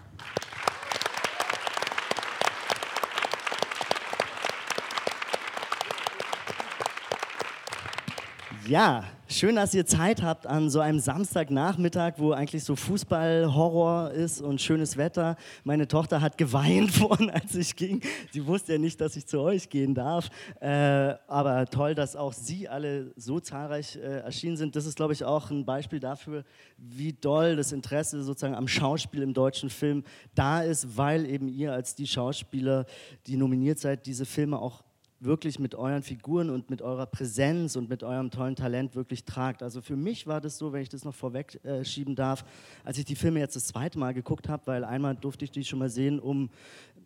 Ja, 8.68 9.04
schön, 9.28 9.54
dass 9.54 9.74
ihr 9.74 9.86
Zeit 9.86 10.22
habt 10.22 10.44
an 10.44 10.70
so 10.70 10.80
einem 10.80 10.98
Samstagnachmittag, 10.98 12.14
wo 12.16 12.32
eigentlich 12.32 12.64
so 12.64 12.74
Fußballhorror 12.74 14.10
ist 14.10 14.40
und 14.40 14.60
schönes 14.60 14.96
Wetter. 14.96 15.36
Meine 15.62 15.86
Tochter 15.86 16.20
hat 16.20 16.36
geweint 16.36 16.90
vorhin, 16.92 17.30
als 17.30 17.54
ich 17.54 17.76
ging. 17.76 18.00
Sie 18.32 18.44
wusste 18.44 18.72
ja 18.72 18.78
nicht, 18.80 19.00
dass 19.00 19.14
ich 19.14 19.26
zu 19.26 19.38
euch 19.38 19.68
gehen 19.68 19.94
darf. 19.94 20.30
Äh, 20.58 21.14
aber 21.28 21.66
toll, 21.66 21.94
dass 21.94 22.16
auch 22.16 22.32
Sie 22.32 22.68
alle 22.68 23.12
so 23.14 23.38
zahlreich 23.38 23.94
äh, 23.96 24.22
erschienen 24.22 24.56
sind. 24.56 24.74
Das 24.74 24.84
ist, 24.84 24.96
glaube 24.96 25.12
ich, 25.12 25.24
auch 25.24 25.52
ein 25.52 25.64
Beispiel 25.64 26.00
dafür, 26.00 26.42
wie 26.76 27.12
doll 27.12 27.54
das 27.54 27.70
Interesse 27.70 28.24
sozusagen 28.24 28.56
am 28.56 28.66
Schauspiel 28.66 29.22
im 29.22 29.32
deutschen 29.32 29.70
Film 29.70 30.02
da 30.34 30.62
ist, 30.62 30.96
weil 30.96 31.24
eben 31.26 31.46
ihr 31.46 31.72
als 31.72 31.94
die 31.94 32.08
Schauspieler, 32.08 32.84
die 33.28 33.36
nominiert 33.36 33.78
seid, 33.78 34.06
diese 34.06 34.26
Filme 34.26 34.58
auch 34.58 34.82
wirklich 35.20 35.58
mit 35.58 35.74
euren 35.74 36.02
Figuren 36.02 36.50
und 36.50 36.68
mit 36.70 36.82
eurer 36.82 37.06
Präsenz 37.06 37.76
und 37.76 37.88
mit 37.88 38.02
eurem 38.02 38.30
tollen 38.30 38.56
Talent 38.56 38.94
wirklich 38.94 39.24
tragt. 39.24 39.62
Also 39.62 39.80
für 39.80 39.96
mich 39.96 40.26
war 40.26 40.40
das 40.40 40.58
so, 40.58 40.72
wenn 40.72 40.82
ich 40.82 40.88
das 40.88 41.04
noch 41.04 41.14
vorweg 41.14 41.58
äh, 41.64 41.84
schieben 41.84 42.14
darf, 42.14 42.44
als 42.84 42.98
ich 42.98 43.04
die 43.04 43.16
Filme 43.16 43.40
jetzt 43.40 43.56
das 43.56 43.66
zweite 43.66 43.98
Mal 43.98 44.12
geguckt 44.12 44.48
habe, 44.48 44.62
weil 44.66 44.84
einmal 44.84 45.16
durfte 45.16 45.44
ich 45.44 45.50
die 45.50 45.64
schon 45.64 45.78
mal 45.78 45.90
sehen, 45.90 46.20
um 46.20 46.50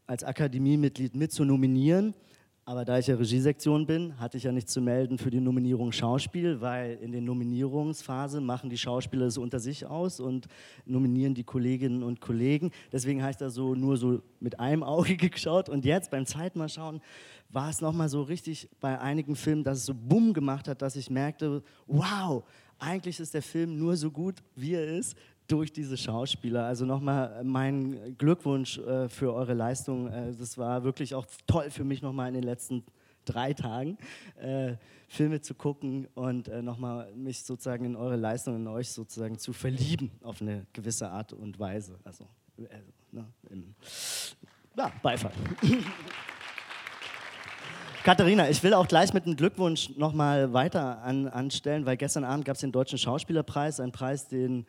als 0.07 0.25
Akademiemitglied 0.25 1.15
mit 1.15 1.33
zu 1.33 1.45
nominieren. 1.45 2.15
Aber 2.71 2.85
da 2.85 3.01
ich 3.01 3.09
ja 3.09 3.17
Regiesektion 3.17 3.85
bin, 3.85 4.17
hatte 4.21 4.37
ich 4.37 4.45
ja 4.45 4.53
nichts 4.53 4.73
zu 4.73 4.81
melden 4.81 5.19
für 5.19 5.33
die 5.33 5.41
Nominierung 5.41 5.91
Schauspiel, 5.91 6.61
weil 6.61 6.99
in 7.03 7.11
den 7.11 7.25
Nominierungsphase 7.25 8.41
machen 8.41 8.71
die 8.71 8.79
Schauspieler 8.79 9.27
es 9.27 9.39
unter 9.39 9.59
sich 9.59 9.87
aus 9.87 10.21
und 10.21 10.47
nominieren 10.85 11.35
die 11.35 11.43
Kolleginnen 11.43 12.05
und 12.05 12.21
Kollegen. 12.21 12.71
Deswegen 12.93 13.23
habe 13.23 13.33
ich 13.33 13.39
da 13.39 13.51
so 13.51 13.75
nur 13.75 13.97
so 13.97 14.23
mit 14.39 14.61
einem 14.61 14.85
Auge 14.85 15.17
geschaut. 15.31 15.69
Und 15.69 15.85
jetzt 15.85 16.13
beim 16.13 16.27
zweiten 16.27 16.61
Mal 16.61 16.69
schauen 16.69 17.01
war 17.49 17.71
es 17.71 17.81
nochmal 17.81 18.09
so 18.09 18.23
richtig 18.23 18.69
bei 18.79 19.01
einigen 19.01 19.35
Filmen, 19.35 19.65
dass 19.65 19.79
es 19.79 19.87
so 19.87 19.93
bumm 19.93 20.33
gemacht 20.33 20.69
hat, 20.69 20.81
dass 20.81 20.95
ich 20.95 21.11
merkte, 21.11 21.65
wow, 21.89 22.45
eigentlich 22.79 23.19
ist 23.19 23.35
der 23.35 23.43
Film 23.43 23.79
nur 23.79 23.97
so 23.97 24.13
gut, 24.13 24.37
wie 24.55 24.75
er 24.75 24.87
ist, 24.87 25.17
durch 25.51 25.73
diese 25.73 25.97
Schauspieler. 25.97 26.65
Also 26.65 26.85
nochmal 26.85 27.43
mein 27.45 28.17
Glückwunsch 28.19 28.79
äh, 28.79 29.09
für 29.09 29.35
eure 29.35 29.55
Leistung. 29.55 30.09
Äh, 30.09 30.33
das 30.39 30.57
war 30.59 30.85
wirklich 30.85 31.15
auch 31.15 31.27
toll 31.47 31.71
für 31.71 31.85
mich 31.85 32.03
nochmal 32.03 32.29
in 32.29 32.35
den 32.35 32.45
letzten 32.45 32.85
drei 33.25 33.53
Tagen 33.53 33.99
äh, 34.41 34.75
Filme 35.09 35.41
zu 35.41 35.55
gucken 35.55 36.07
und 36.15 36.49
äh, 36.49 36.63
nochmal 36.63 37.13
mich 37.15 37.43
sozusagen 37.43 37.85
in 37.85 37.97
eure 37.97 38.17
Leistung, 38.17 38.57
in 38.57 38.67
euch 38.69 38.91
sozusagen 38.91 39.39
zu 39.39 39.53
verlieben 39.53 40.11
auf 40.23 40.41
eine 40.41 40.67
gewisse 40.73 41.11
Art 41.11 41.33
und 41.33 41.59
Weise. 41.59 41.99
Also, 42.05 42.27
äh, 42.59 42.63
ne, 43.13 43.27
im, 43.51 43.75
ja, 44.77 44.93
Beifall. 45.03 45.33
Katharina, 48.03 48.49
ich 48.49 48.63
will 48.63 48.73
auch 48.73 48.89
gleich 48.89 49.13
mit 49.13 49.27
einem 49.27 49.37
Glückwunsch 49.37 49.91
nochmal 49.97 50.55
weiter 50.55 51.03
an, 51.03 51.29
anstellen, 51.29 51.85
weil 51.85 51.99
gestern 51.99 52.25
Abend 52.25 52.47
gab 52.47 52.55
es 52.55 52.61
den 52.63 52.73
Deutschen 52.73 52.97
Schauspielerpreis, 52.97 53.79
ein 53.79 53.93
Preis, 53.93 54.27
den 54.27 54.65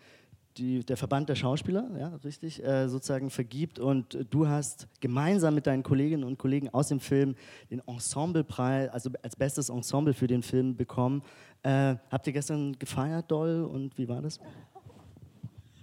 die, 0.58 0.86
der 0.86 0.98
Verband 0.98 1.30
der 1.30 1.36
Schauspieler, 1.36 1.90
ja, 2.00 2.16
richtig, 2.24 2.64
äh, 2.64 2.88
sozusagen 2.88 3.30
vergibt. 3.30 3.80
Und 3.80 4.26
du 4.30 4.48
hast 4.48 4.88
gemeinsam 5.00 5.56
mit 5.56 5.68
deinen 5.68 5.84
Kolleginnen 5.84 6.24
und 6.24 6.38
Kollegen 6.38 6.70
aus 6.70 6.90
dem 6.90 7.00
Film 7.00 7.36
den 7.70 7.82
Ensemblepreis, 7.88 8.90
also 8.90 9.10
als 9.22 9.36
bestes 9.36 9.70
Ensemble 9.70 10.14
für 10.14 10.28
den 10.28 10.44
Film 10.44 10.76
bekommen. 10.76 11.24
Äh, 11.64 11.96
habt 12.10 12.28
ihr 12.28 12.34
gestern 12.34 12.78
gefeiert 12.80 13.32
doll 13.32 13.64
und 13.64 13.98
wie 13.98 14.08
war 14.08 14.22
das? 14.22 14.40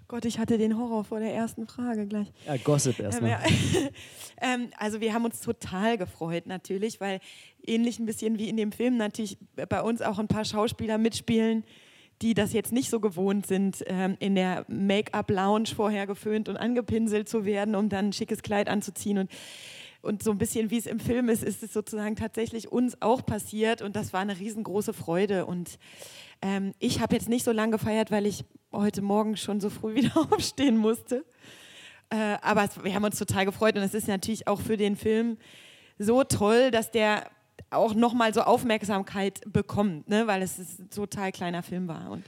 Gott, 0.08 0.24
ich 0.24 0.38
hatte 0.38 0.56
den 0.56 0.78
Horror 0.78 1.04
vor 1.04 1.20
der 1.20 1.34
ersten 1.34 1.66
Frage 1.66 2.06
gleich. 2.06 2.32
Ja, 2.46 2.56
Gossip 2.56 2.98
erstmal. 2.98 3.32
Ähm, 3.32 3.38
ja. 3.74 3.80
ähm, 4.54 4.70
also 4.78 5.02
wir 5.02 5.12
haben 5.12 5.26
uns 5.26 5.40
total 5.40 5.98
gefreut 5.98 6.46
natürlich, 6.46 6.98
weil 6.98 7.20
ähnlich 7.66 7.98
ein 7.98 8.06
bisschen 8.06 8.38
wie 8.38 8.48
in 8.48 8.56
dem 8.56 8.72
Film 8.72 8.96
natürlich 8.96 9.36
bei 9.68 9.82
uns 9.82 10.00
auch 10.00 10.18
ein 10.18 10.26
paar 10.26 10.46
Schauspieler 10.46 10.96
mitspielen, 10.96 11.62
die 12.22 12.34
das 12.34 12.52
jetzt 12.52 12.72
nicht 12.72 12.90
so 12.90 13.00
gewohnt 13.00 13.46
sind, 13.46 13.84
ähm, 13.86 14.16
in 14.18 14.34
der 14.34 14.64
Make-up-Lounge 14.68 15.68
vorher 15.74 16.06
geföhnt 16.06 16.48
und 16.48 16.56
angepinselt 16.56 17.28
zu 17.28 17.44
werden, 17.44 17.74
um 17.74 17.88
dann 17.88 18.06
ein 18.06 18.12
schickes 18.12 18.42
Kleid 18.42 18.68
anzuziehen. 18.68 19.18
Und 19.18 19.30
und 20.00 20.22
so 20.22 20.30
ein 20.30 20.38
bisschen 20.38 20.70
wie 20.70 20.78
es 20.78 20.86
im 20.86 21.00
Film 21.00 21.28
ist, 21.28 21.42
ist 21.42 21.62
es 21.62 21.72
sozusagen 21.72 22.14
tatsächlich 22.14 22.70
uns 22.70 23.02
auch 23.02 23.26
passiert. 23.26 23.82
Und 23.82 23.96
das 23.96 24.12
war 24.12 24.20
eine 24.20 24.38
riesengroße 24.38 24.92
Freude. 24.92 25.44
Und 25.44 25.78
ähm, 26.40 26.72
ich 26.78 27.00
habe 27.00 27.16
jetzt 27.16 27.28
nicht 27.28 27.44
so 27.44 27.50
lange 27.50 27.72
gefeiert, 27.72 28.10
weil 28.10 28.26
ich 28.26 28.44
heute 28.70 29.02
Morgen 29.02 29.36
schon 29.36 29.60
so 29.60 29.70
früh 29.70 29.94
wieder 29.96 30.12
aufstehen 30.30 30.76
musste. 30.76 31.24
Äh, 32.10 32.36
aber 32.42 32.64
es, 32.64 32.82
wir 32.82 32.94
haben 32.94 33.04
uns 33.04 33.18
total 33.18 33.44
gefreut. 33.44 33.76
Und 33.76 33.82
es 33.82 33.94
ist 33.94 34.06
natürlich 34.06 34.46
auch 34.46 34.60
für 34.60 34.76
den 34.76 34.96
Film 34.96 35.36
so 35.98 36.22
toll, 36.22 36.70
dass 36.70 36.92
der 36.92 37.28
auch 37.70 37.94
nochmal 37.94 38.32
so 38.32 38.42
Aufmerksamkeit 38.42 39.40
bekommt, 39.52 40.08
ne? 40.08 40.26
weil 40.26 40.42
es 40.42 40.58
ein 40.58 40.90
total 40.90 41.32
kleiner 41.32 41.62
Film 41.62 41.88
war. 41.88 42.10
Und 42.10 42.24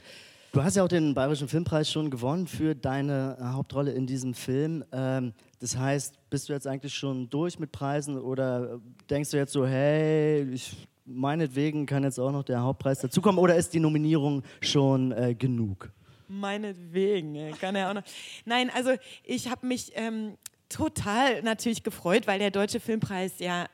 du 0.53 0.63
hast 0.63 0.77
ja 0.77 0.85
auch 0.85 0.89
den 0.89 1.15
Bayerischen 1.15 1.49
Filmpreis 1.49 1.91
schon 1.91 2.11
gewonnen 2.11 2.47
für 2.47 2.75
deine 2.75 3.37
äh, 3.41 3.45
Hauptrolle 3.45 3.93
in 3.93 4.07
diesem 4.07 4.35
Film. 4.35 4.85
Ähm, 4.93 5.33
das 5.61 5.77
heißt, 5.77 6.31
bist 6.31 6.49
du 6.49 6.53
jetzt 6.53 6.67
eigentlich 6.67 6.95
schon 6.95 7.29
durch 7.31 7.59
mit 7.59 7.73
Preisen 7.73 8.19
oder 8.19 8.81
denkst 9.09 9.31
du 9.31 9.37
jetzt 9.37 9.53
so, 9.53 9.67
hey, 9.67 10.43
ich, 10.53 10.77
meinetwegen 11.05 11.87
kann 11.87 12.05
jetzt 12.05 12.19
auch 12.19 12.33
noch 12.33 12.45
der 12.45 12.63
Hauptpreis 12.63 13.01
dazukommen 13.01 13.39
oder 13.39 13.57
ist 13.57 13.73
die 13.75 13.81
Nominierung 13.81 14.43
schon 14.61 15.13
äh, 15.13 15.35
genug? 15.35 15.91
Meinetwegen, 16.29 17.53
kann 17.59 17.75
er 17.75 17.91
auch 17.91 17.95
noch. 17.95 18.05
Nein, 18.45 18.71
also 18.73 18.93
ich 19.25 19.51
habe 19.51 19.67
mich 19.67 19.91
ähm, 19.97 20.37
total 20.69 21.43
natürlich 21.43 21.83
gefreut, 21.83 22.27
weil 22.27 22.39
der 22.39 22.53
Deutsche 22.53 22.79
Filmpreis 22.79 23.41
ja, 23.41 23.67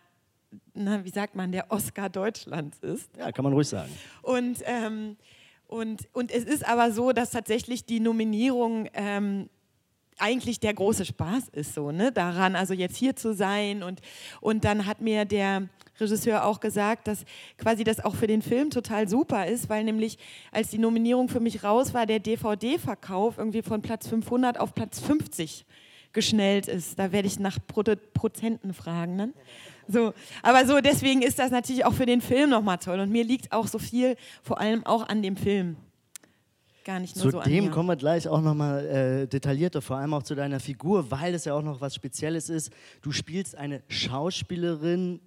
na, 0.74 1.04
wie 1.04 1.10
sagt 1.10 1.34
man, 1.34 1.52
der 1.52 1.70
Oscar 1.70 2.08
Deutschlands 2.08 2.78
ist. 2.78 3.10
Ja, 3.16 3.32
kann 3.32 3.44
man 3.44 3.52
ruhig 3.52 3.68
sagen. 3.68 3.90
Und, 4.22 4.58
ähm, 4.64 5.16
und, 5.66 6.08
und 6.12 6.30
es 6.30 6.44
ist 6.44 6.66
aber 6.66 6.92
so, 6.92 7.12
dass 7.12 7.30
tatsächlich 7.30 7.84
die 7.84 8.00
Nominierung 8.00 8.88
ähm, 8.94 9.48
eigentlich 10.18 10.60
der 10.60 10.74
große 10.74 11.04
Spaß 11.04 11.48
ist 11.48 11.74
so, 11.74 11.90
ne, 11.90 12.12
daran, 12.12 12.56
also 12.56 12.72
jetzt 12.72 12.96
hier 12.96 13.16
zu 13.16 13.34
sein 13.34 13.82
und, 13.82 14.00
und 14.40 14.64
dann 14.64 14.86
hat 14.86 15.00
mir 15.00 15.24
der 15.24 15.68
Regisseur 16.00 16.44
auch 16.44 16.60
gesagt, 16.60 17.08
dass 17.08 17.24
quasi 17.58 17.84
das 17.84 18.04
auch 18.04 18.14
für 18.14 18.26
den 18.26 18.42
Film 18.42 18.70
total 18.70 19.08
super 19.08 19.46
ist, 19.46 19.68
weil 19.68 19.84
nämlich 19.84 20.18
als 20.52 20.70
die 20.70 20.78
Nominierung 20.78 21.28
für 21.28 21.40
mich 21.40 21.64
raus 21.64 21.94
war, 21.94 22.06
der 22.06 22.18
DVD-Verkauf 22.18 23.38
irgendwie 23.38 23.62
von 23.62 23.82
Platz 23.82 24.08
500 24.08 24.58
auf 24.58 24.74
Platz 24.74 25.00
50 25.00 25.64
geschnellt 26.12 26.68
ist. 26.68 26.98
Da 26.98 27.12
werde 27.12 27.28
ich 27.28 27.38
nach 27.38 27.58
Pro 27.66 27.82
Prozenten 28.14 28.72
fragen. 28.74 29.16
Ne? 29.16 29.32
So, 29.88 30.12
aber 30.42 30.66
so 30.66 30.80
deswegen 30.80 31.22
ist 31.22 31.38
das 31.38 31.50
natürlich 31.50 31.84
auch 31.84 31.92
für 31.94 32.06
den 32.06 32.20
Film 32.20 32.50
nochmal 32.50 32.78
toll 32.78 33.00
und 33.00 33.10
mir 33.10 33.24
liegt 33.24 33.52
auch 33.52 33.66
so 33.66 33.78
viel, 33.78 34.16
vor 34.42 34.60
allem 34.60 34.84
auch 34.84 35.08
an 35.08 35.22
dem 35.22 35.36
Film 35.36 35.76
gar 36.86 37.00
nicht 37.00 37.16
nur 37.16 37.24
zu 37.24 37.30
so 37.32 37.42
Zu 37.42 37.48
dem 37.50 37.70
kommen 37.70 37.88
wir 37.88 37.96
gleich 37.96 38.26
auch 38.28 38.40
nochmal 38.40 38.86
äh, 38.86 39.26
detaillierter, 39.26 39.82
vor 39.82 39.96
allem 39.96 40.14
auch 40.14 40.22
zu 40.22 40.34
deiner 40.34 40.60
Figur, 40.60 41.10
weil 41.10 41.34
es 41.34 41.44
ja 41.44 41.52
auch 41.54 41.62
noch 41.62 41.80
was 41.80 41.94
Spezielles 41.94 42.48
ist. 42.48 42.70
Du 43.02 43.12
spielst 43.12 43.56
eine 43.56 43.82
Schauspielerin, 43.88 45.20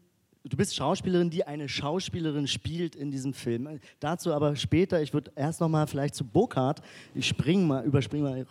du 0.46 0.58
bist 0.58 0.76
Schauspielerin, 0.76 1.30
die 1.30 1.46
eine 1.46 1.68
Schauspielerin 1.68 2.48
spielt 2.48 2.96
in 2.96 3.12
diesem 3.12 3.34
Film. 3.34 3.80
Dazu 4.00 4.34
aber 4.34 4.56
später, 4.56 5.02
ich 5.02 5.14
würde 5.14 5.32
erst 5.36 5.60
nochmal 5.60 5.86
vielleicht 5.86 6.16
zu 6.16 6.24
Burkhardt, 6.24 6.82
ich 7.14 7.28
spring 7.28 7.68
mal, 7.68 7.84
überspringe 7.84 8.24
mal 8.24 8.46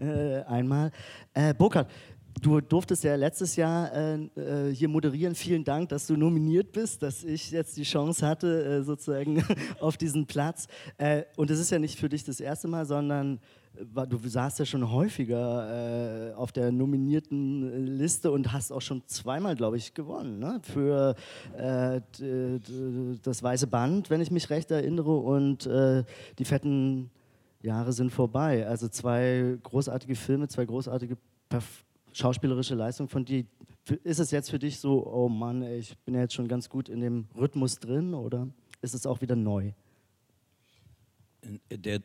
äh, 0.00 0.42
einmal. 0.44 0.90
Äh, 1.34 1.54
Burkhardt, 1.54 1.88
Du 2.40 2.60
durftest 2.60 3.04
ja 3.04 3.14
letztes 3.14 3.56
Jahr 3.56 3.92
äh, 3.92 4.14
äh, 4.36 4.74
hier 4.74 4.88
moderieren. 4.88 5.34
Vielen 5.34 5.64
Dank, 5.64 5.88
dass 5.88 6.06
du 6.06 6.16
nominiert 6.16 6.72
bist, 6.72 7.02
dass 7.02 7.24
ich 7.24 7.50
jetzt 7.50 7.76
die 7.76 7.84
Chance 7.84 8.26
hatte, 8.26 8.64
äh, 8.64 8.82
sozusagen 8.82 9.42
auf 9.80 9.96
diesen 9.96 10.26
Platz. 10.26 10.66
Äh, 10.98 11.24
und 11.36 11.50
es 11.50 11.58
ist 11.58 11.70
ja 11.70 11.78
nicht 11.78 11.98
für 11.98 12.08
dich 12.08 12.24
das 12.24 12.40
erste 12.40 12.68
Mal, 12.68 12.84
sondern 12.84 13.40
äh, 13.76 14.06
du 14.06 14.18
saßt 14.18 14.58
ja 14.58 14.66
schon 14.66 14.90
häufiger 14.90 16.30
äh, 16.30 16.34
auf 16.34 16.52
der 16.52 16.70
nominierten 16.70 17.96
Liste 17.96 18.30
und 18.30 18.52
hast 18.52 18.72
auch 18.72 18.82
schon 18.82 19.02
zweimal, 19.06 19.56
glaube 19.56 19.76
ich, 19.76 19.94
gewonnen. 19.94 20.38
Ne? 20.38 20.60
Für 20.62 21.14
das 23.22 23.42
Weiße 23.42 23.66
Band, 23.66 24.10
wenn 24.10 24.20
ich 24.20 24.30
mich 24.30 24.50
recht 24.50 24.70
erinnere, 24.70 25.16
und 25.16 25.68
die 26.38 26.44
fetten 26.44 27.10
Jahre 27.62 27.92
sind 27.92 28.10
vorbei. 28.10 28.66
Also 28.66 28.88
zwei 28.88 29.56
großartige 29.62 30.14
Filme, 30.14 30.48
zwei 30.48 30.64
großartige 30.64 31.16
Performances 31.48 31.88
schauspielerische 32.18 32.74
Leistung 32.74 33.08
von 33.08 33.24
dir. 33.24 33.44
Ist 34.04 34.18
es 34.18 34.30
jetzt 34.30 34.50
für 34.50 34.58
dich 34.58 34.78
so, 34.78 35.06
oh 35.06 35.28
Mann, 35.28 35.62
ey, 35.62 35.78
ich 35.78 35.96
bin 35.98 36.14
ja 36.14 36.22
jetzt 36.22 36.34
schon 36.34 36.48
ganz 36.48 36.68
gut 36.68 36.88
in 36.88 37.00
dem 37.00 37.26
Rhythmus 37.36 37.78
drin 37.78 38.12
oder 38.12 38.48
ist 38.82 38.94
es 38.94 39.06
auch 39.06 39.20
wieder 39.20 39.36
neu? 39.36 39.72
Der 41.70 42.02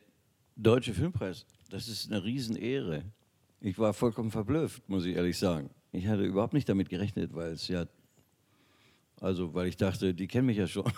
Deutsche 0.56 0.94
Filmpreis, 0.94 1.46
das 1.70 1.88
ist 1.88 2.12
eine 2.12 2.24
Riesenehre. 2.24 3.04
Ich 3.60 3.80
war 3.80 3.94
vollkommen 3.94 4.32
verblüfft, 4.32 4.88
muss 4.88 5.06
ich 5.06 5.16
ehrlich 5.16 5.38
sagen. 5.38 5.70
Ich 5.92 6.08
hatte 6.08 6.24
überhaupt 6.24 6.54
nicht 6.54 6.70
damit 6.70 6.90
gerechnet, 6.90 7.34
weil 7.34 7.54
es 7.54 7.68
ja, 7.68 7.86
also 9.20 9.54
weil 9.54 9.68
ich 9.68 9.78
dachte, 9.78 10.14
die 10.14 10.28
kennen 10.28 10.46
mich 10.46 10.58
ja 10.58 10.68
schon. 10.68 10.86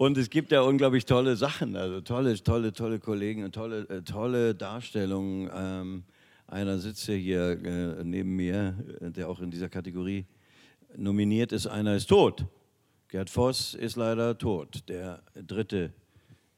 Und 0.00 0.16
es 0.16 0.30
gibt 0.30 0.50
ja 0.50 0.62
unglaublich 0.62 1.04
tolle 1.04 1.36
Sachen, 1.36 1.76
also 1.76 2.00
tolle, 2.00 2.34
tolle, 2.42 2.72
tolle 2.72 2.98
Kollegen 3.00 3.44
und 3.44 3.54
tolle, 3.54 3.86
äh, 3.90 4.00
tolle 4.00 4.54
Darstellungen. 4.54 5.50
Ähm, 5.54 6.04
einer 6.46 6.78
sitzt 6.78 7.06
ja 7.06 7.12
hier 7.12 7.62
äh, 7.62 8.02
neben 8.02 8.34
mir, 8.34 8.74
äh, 9.02 9.10
der 9.10 9.28
auch 9.28 9.40
in 9.40 9.50
dieser 9.50 9.68
Kategorie 9.68 10.24
nominiert 10.96 11.52
ist. 11.52 11.66
Einer 11.66 11.96
ist 11.96 12.06
tot. 12.06 12.46
Gerd 13.08 13.28
Voss 13.28 13.74
ist 13.74 13.96
leider 13.96 14.38
tot, 14.38 14.88
der 14.88 15.22
dritte 15.34 15.92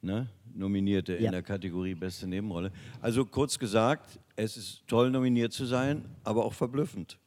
ne, 0.02 0.28
Nominierte 0.54 1.14
ja. 1.14 1.26
in 1.26 1.32
der 1.32 1.42
Kategorie 1.42 1.96
Beste 1.96 2.28
Nebenrolle. 2.28 2.70
Also 3.00 3.24
kurz 3.24 3.58
gesagt, 3.58 4.20
es 4.36 4.56
ist 4.56 4.86
toll 4.86 5.10
nominiert 5.10 5.52
zu 5.52 5.64
sein, 5.64 6.04
aber 6.22 6.44
auch 6.44 6.54
verblüffend. 6.54 7.18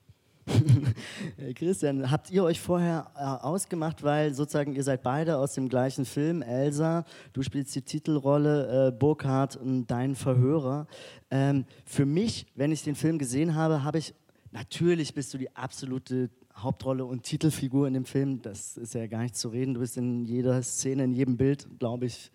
Christian, 1.55 2.11
habt 2.11 2.29
ihr 2.29 2.43
euch 2.43 2.59
vorher 2.59 3.11
äh, 3.15 3.23
ausgemacht, 3.23 4.03
weil 4.03 4.33
sozusagen 4.33 4.73
ihr 4.73 4.83
seid 4.83 5.01
beide 5.01 5.37
aus 5.37 5.53
dem 5.53 5.69
gleichen 5.69 6.05
Film, 6.05 6.41
Elsa, 6.41 7.03
du 7.33 7.41
spielst 7.41 7.75
die 7.75 7.81
Titelrolle, 7.81 8.87
äh, 8.87 8.91
Burkhardt, 8.91 9.59
dein 9.87 10.15
Verhörer. 10.15 10.87
Ähm, 11.31 11.65
für 11.85 12.05
mich, 12.05 12.45
wenn 12.55 12.71
ich 12.71 12.83
den 12.83 12.95
Film 12.95 13.17
gesehen 13.17 13.55
habe, 13.55 13.83
habe 13.83 13.97
ich, 13.97 14.13
natürlich 14.51 15.13
bist 15.13 15.33
du 15.33 15.37
die 15.37 15.55
absolute 15.55 16.29
Hauptrolle 16.55 17.05
und 17.05 17.23
Titelfigur 17.23 17.87
in 17.87 17.95
dem 17.95 18.05
Film, 18.05 18.41
das 18.41 18.77
ist 18.77 18.93
ja 18.93 19.07
gar 19.07 19.23
nicht 19.23 19.35
zu 19.35 19.49
reden, 19.49 19.73
du 19.73 19.81
bist 19.81 19.97
in 19.97 20.25
jeder 20.25 20.61
Szene, 20.61 21.03
in 21.03 21.13
jedem 21.13 21.37
Bild, 21.37 21.67
glaube 21.79 22.05
ich, 22.05 22.31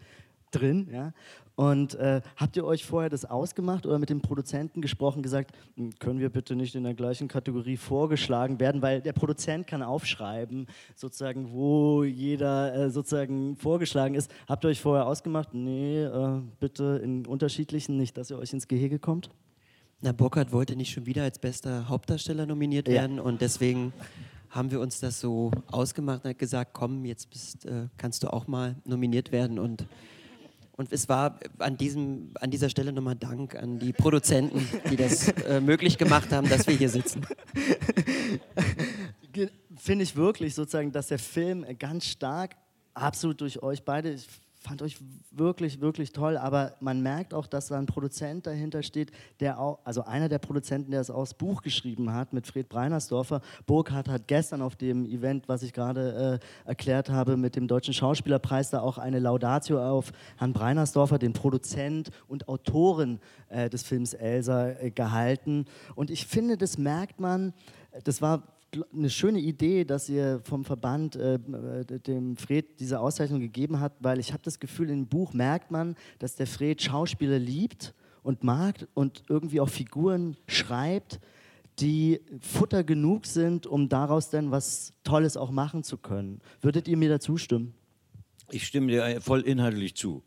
drin. 0.50 0.88
Ja? 0.92 1.12
Und 1.60 1.94
äh, 1.96 2.22
habt 2.36 2.56
ihr 2.56 2.64
euch 2.64 2.86
vorher 2.86 3.10
das 3.10 3.26
ausgemacht 3.26 3.84
oder 3.84 3.98
mit 3.98 4.08
dem 4.08 4.22
Produzenten 4.22 4.80
gesprochen, 4.80 5.22
gesagt, 5.22 5.54
hm, 5.76 5.90
können 5.98 6.18
wir 6.18 6.30
bitte 6.30 6.56
nicht 6.56 6.74
in 6.74 6.84
der 6.84 6.94
gleichen 6.94 7.28
Kategorie 7.28 7.76
vorgeschlagen 7.76 8.58
werden, 8.58 8.80
weil 8.80 9.02
der 9.02 9.12
Produzent 9.12 9.66
kann 9.66 9.82
aufschreiben, 9.82 10.68
sozusagen, 10.96 11.52
wo 11.52 12.02
jeder 12.02 12.74
äh, 12.74 12.90
sozusagen 12.90 13.56
vorgeschlagen 13.56 14.14
ist. 14.14 14.32
Habt 14.48 14.64
ihr 14.64 14.68
euch 14.68 14.80
vorher 14.80 15.06
ausgemacht? 15.06 15.52
Nee, 15.52 16.02
äh, 16.02 16.40
bitte 16.60 16.98
in 17.04 17.26
unterschiedlichen, 17.26 17.98
nicht, 17.98 18.16
dass 18.16 18.30
ihr 18.30 18.38
euch 18.38 18.54
ins 18.54 18.66
Gehege 18.66 18.98
kommt? 18.98 19.28
Na, 20.00 20.12
Burkhardt 20.12 20.52
wollte 20.52 20.76
nicht 20.76 20.92
schon 20.92 21.04
wieder 21.04 21.24
als 21.24 21.38
bester 21.38 21.90
Hauptdarsteller 21.90 22.46
nominiert 22.46 22.88
ja. 22.88 22.94
werden 22.94 23.20
und 23.20 23.42
deswegen 23.42 23.92
haben 24.48 24.70
wir 24.70 24.80
uns 24.80 25.00
das 25.00 25.20
so 25.20 25.50
ausgemacht 25.70 26.24
und 26.24 26.30
hat 26.30 26.38
gesagt, 26.38 26.70
komm, 26.72 27.04
jetzt 27.04 27.28
bist, 27.28 27.66
äh, 27.66 27.88
kannst 27.98 28.22
du 28.22 28.32
auch 28.32 28.46
mal 28.46 28.76
nominiert 28.86 29.30
werden 29.30 29.58
und 29.58 29.84
und 30.80 30.90
es 30.94 31.10
war 31.10 31.38
an, 31.58 31.76
diesem, 31.76 32.30
an 32.40 32.50
dieser 32.50 32.70
Stelle 32.70 32.90
nochmal 32.90 33.14
Dank 33.14 33.54
an 33.54 33.78
die 33.78 33.92
Produzenten, 33.92 34.66
die 34.90 34.96
das 34.96 35.28
äh, 35.28 35.60
möglich 35.60 35.98
gemacht 35.98 36.32
haben, 36.32 36.48
dass 36.48 36.66
wir 36.66 36.74
hier 36.74 36.88
sitzen. 36.88 37.20
Finde 39.76 40.04
ich 40.04 40.16
wirklich 40.16 40.54
sozusagen, 40.54 40.90
dass 40.90 41.08
der 41.08 41.18
Film 41.18 41.66
ganz 41.78 42.06
stark, 42.06 42.56
absolut 42.94 43.42
durch 43.42 43.62
euch 43.62 43.84
beide, 43.84 44.10
ich 44.10 44.26
fand 44.60 44.82
euch 44.82 44.98
wirklich, 45.30 45.80
wirklich 45.80 46.12
toll, 46.12 46.36
aber 46.36 46.76
man 46.80 47.00
merkt 47.02 47.32
auch, 47.32 47.46
dass 47.46 47.68
da 47.68 47.78
ein 47.78 47.86
Produzent 47.86 48.46
dahinter 48.46 48.82
steht, 48.82 49.10
der 49.40 49.58
auch, 49.58 49.78
also 49.84 50.04
einer 50.04 50.28
der 50.28 50.38
Produzenten, 50.38 50.90
der 50.90 51.00
es 51.00 51.10
aus 51.10 51.32
Buch 51.32 51.62
geschrieben 51.62 52.12
hat, 52.12 52.34
mit 52.34 52.46
Fred 52.46 52.68
Breinersdorfer. 52.68 53.40
Burkhardt 53.66 54.08
hat 54.08 54.28
gestern 54.28 54.60
auf 54.60 54.76
dem 54.76 55.06
Event, 55.06 55.48
was 55.48 55.62
ich 55.62 55.72
gerade 55.72 56.40
äh, 56.66 56.68
erklärt 56.68 57.08
habe, 57.08 57.38
mit 57.38 57.56
dem 57.56 57.68
Deutschen 57.68 57.94
Schauspielerpreis 57.94 58.68
da 58.68 58.80
auch 58.82 58.98
eine 58.98 59.18
Laudatio 59.18 59.82
auf 59.82 60.12
Herrn 60.36 60.52
Breinersdorfer, 60.52 61.18
den 61.18 61.32
Produzent 61.32 62.10
und 62.28 62.46
Autoren 62.46 63.18
äh, 63.48 63.70
des 63.70 63.82
Films 63.82 64.12
Elsa, 64.12 64.68
äh, 64.68 64.90
gehalten. 64.90 65.64
Und 65.94 66.10
ich 66.10 66.26
finde, 66.26 66.58
das 66.58 66.76
merkt 66.76 67.18
man, 67.18 67.54
das 68.04 68.20
war 68.20 68.42
eine 68.92 69.10
schöne 69.10 69.40
Idee, 69.40 69.84
dass 69.84 70.08
ihr 70.08 70.40
vom 70.44 70.64
Verband 70.64 71.16
äh, 71.16 71.38
dem 72.06 72.36
Fred 72.36 72.80
diese 72.80 73.00
Auszeichnung 73.00 73.40
gegeben 73.40 73.80
habt, 73.80 74.02
weil 74.02 74.20
ich 74.20 74.32
habe 74.32 74.42
das 74.42 74.58
Gefühl, 74.58 74.90
im 74.90 75.06
Buch 75.06 75.32
merkt 75.32 75.70
man, 75.70 75.96
dass 76.18 76.36
der 76.36 76.46
Fred 76.46 76.80
Schauspieler 76.80 77.38
liebt 77.38 77.94
und 78.22 78.44
mag 78.44 78.86
und 78.94 79.22
irgendwie 79.28 79.60
auch 79.60 79.68
Figuren 79.68 80.36
schreibt, 80.46 81.20
die 81.80 82.20
Futter 82.40 82.84
genug 82.84 83.26
sind, 83.26 83.66
um 83.66 83.88
daraus 83.88 84.30
dann 84.30 84.50
was 84.50 84.92
Tolles 85.02 85.36
auch 85.36 85.50
machen 85.50 85.82
zu 85.82 85.96
können. 85.96 86.40
Würdet 86.60 86.88
ihr 86.88 86.96
mir 86.96 87.08
da 87.08 87.20
zustimmen? 87.20 87.74
Ich 88.50 88.66
stimme 88.66 88.88
dir 88.88 89.20
voll 89.20 89.40
inhaltlich 89.40 89.94
zu. 89.94 90.22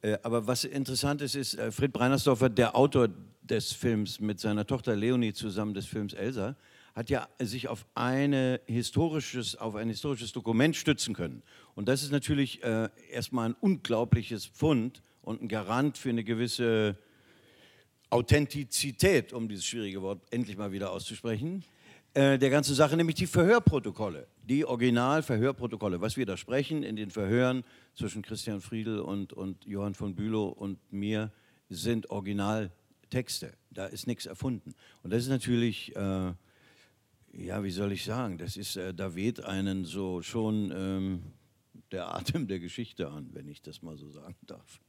Äh, 0.00 0.18
aber 0.22 0.46
was 0.46 0.64
interessant 0.64 1.22
ist, 1.22 1.34
ist, 1.34 1.54
äh, 1.54 1.70
Fred 1.70 1.92
Breinersdorfer, 1.92 2.48
der 2.48 2.76
Autor 2.76 3.08
des 3.42 3.72
Films 3.72 4.20
mit 4.20 4.40
seiner 4.40 4.66
Tochter 4.66 4.96
Leonie 4.96 5.32
zusammen 5.32 5.74
des 5.74 5.86
Films 5.86 6.14
Elsa, 6.14 6.56
hat 6.94 7.10
ja 7.10 7.28
sich 7.40 7.68
auf, 7.68 7.86
eine 7.94 8.60
historisches, 8.66 9.56
auf 9.56 9.74
ein 9.74 9.88
historisches 9.88 10.32
Dokument 10.32 10.76
stützen 10.76 11.14
können. 11.14 11.42
Und 11.74 11.88
das 11.88 12.02
ist 12.02 12.12
natürlich 12.12 12.62
äh, 12.62 12.88
erstmal 13.10 13.48
ein 13.48 13.56
unglaubliches 13.60 14.46
Pfund 14.46 15.02
und 15.22 15.42
ein 15.42 15.48
Garant 15.48 15.98
für 15.98 16.10
eine 16.10 16.22
gewisse 16.22 16.96
Authentizität, 18.10 19.32
um 19.32 19.48
dieses 19.48 19.64
schwierige 19.64 20.02
Wort 20.02 20.22
endlich 20.30 20.56
mal 20.56 20.70
wieder 20.70 20.92
auszusprechen, 20.92 21.64
äh, 22.14 22.38
der 22.38 22.50
ganzen 22.50 22.76
Sache, 22.76 22.96
nämlich 22.96 23.16
die 23.16 23.26
Verhörprotokolle, 23.26 24.28
die 24.44 24.64
Original-Verhörprotokolle, 24.64 26.00
was 26.00 26.16
wir 26.16 26.26
da 26.26 26.36
sprechen 26.36 26.84
in 26.84 26.94
den 26.94 27.10
Verhören 27.10 27.64
zwischen 27.96 28.22
Christian 28.22 28.60
Friedel 28.60 29.00
und, 29.00 29.32
und 29.32 29.64
Johann 29.64 29.94
von 29.94 30.14
Bülow 30.14 30.46
und 30.46 30.78
mir, 30.92 31.32
sind 31.70 32.10
Originaltexte. 32.10 33.54
Da 33.70 33.86
ist 33.86 34.06
nichts 34.06 34.26
erfunden. 34.26 34.74
Und 35.02 35.12
das 35.12 35.22
ist 35.22 35.28
natürlich 35.28 35.96
äh, 35.96 36.32
ja, 37.36 37.62
wie 37.62 37.70
soll 37.70 37.92
ich 37.92 38.04
sagen, 38.04 38.38
das 38.38 38.56
ist, 38.56 38.76
äh, 38.76 38.94
da 38.94 39.14
weht 39.14 39.44
einen 39.44 39.84
so 39.84 40.22
schon 40.22 40.72
ähm, 40.74 41.22
der 41.90 42.14
Atem 42.14 42.46
der 42.46 42.60
Geschichte 42.60 43.08
an, 43.08 43.30
wenn 43.32 43.48
ich 43.48 43.62
das 43.62 43.82
mal 43.82 43.96
so 43.96 44.08
sagen 44.10 44.36
darf. 44.46 44.80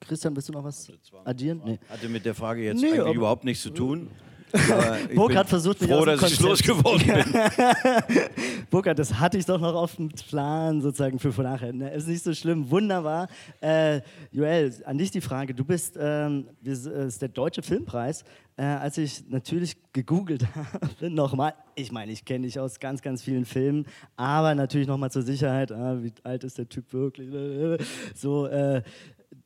Christian, 0.00 0.34
willst 0.36 0.48
du 0.48 0.52
noch 0.52 0.64
was 0.64 0.90
addieren? 1.24 1.60
Nee. 1.64 1.78
Hatte 1.88 2.08
mit 2.08 2.24
der 2.24 2.34
Frage 2.34 2.62
jetzt 2.62 2.80
nee, 2.80 2.92
eigentlich 2.92 3.16
überhaupt 3.16 3.44
nichts 3.44 3.62
zu 3.62 3.70
tun. 3.70 4.10
Burkhard 5.14 5.48
versucht 5.48 5.80
mich 5.80 5.90
froh, 5.90 6.04
dass 6.06 6.22
ich 6.22 6.40
losgeworden 6.40 7.06
bin. 7.06 7.34
Burkhard, 8.70 8.98
das 8.98 9.12
hatte 9.18 9.36
ich 9.36 9.44
doch 9.44 9.60
noch 9.60 9.74
auf 9.74 9.96
dem 9.96 10.08
Plan 10.08 10.80
sozusagen 10.80 11.18
für 11.18 11.32
von 11.32 11.44
nachher. 11.44 11.72
Ne? 11.72 11.92
Ist 11.92 12.08
nicht 12.08 12.22
so 12.22 12.32
schlimm, 12.32 12.70
wunderbar. 12.70 13.28
Äh, 13.60 14.00
Joel, 14.30 14.72
an 14.86 14.96
dich 14.96 15.10
die 15.10 15.20
Frage. 15.20 15.54
Du 15.54 15.64
bist, 15.64 15.98
ähm, 16.00 16.48
das 16.62 16.86
ist 16.86 17.20
der 17.20 17.28
Deutsche 17.28 17.62
Filmpreis. 17.62 18.24
Äh, 18.58 18.64
als 18.64 18.98
ich 18.98 19.28
natürlich 19.28 19.76
gegoogelt 19.92 20.44
habe, 20.56 21.10
nochmal, 21.10 21.54
ich 21.76 21.92
meine, 21.92 22.10
ich 22.10 22.24
kenne 22.24 22.44
dich 22.44 22.58
aus 22.58 22.80
ganz, 22.80 23.02
ganz 23.02 23.22
vielen 23.22 23.44
Filmen, 23.44 23.86
aber 24.16 24.56
natürlich 24.56 24.88
nochmal 24.88 25.12
zur 25.12 25.22
Sicherheit, 25.22 25.70
ah, 25.70 26.02
wie 26.02 26.12
alt 26.24 26.42
ist 26.42 26.58
der 26.58 26.68
Typ 26.68 26.92
wirklich? 26.92 27.28
So, 28.16 28.46
äh, 28.48 28.82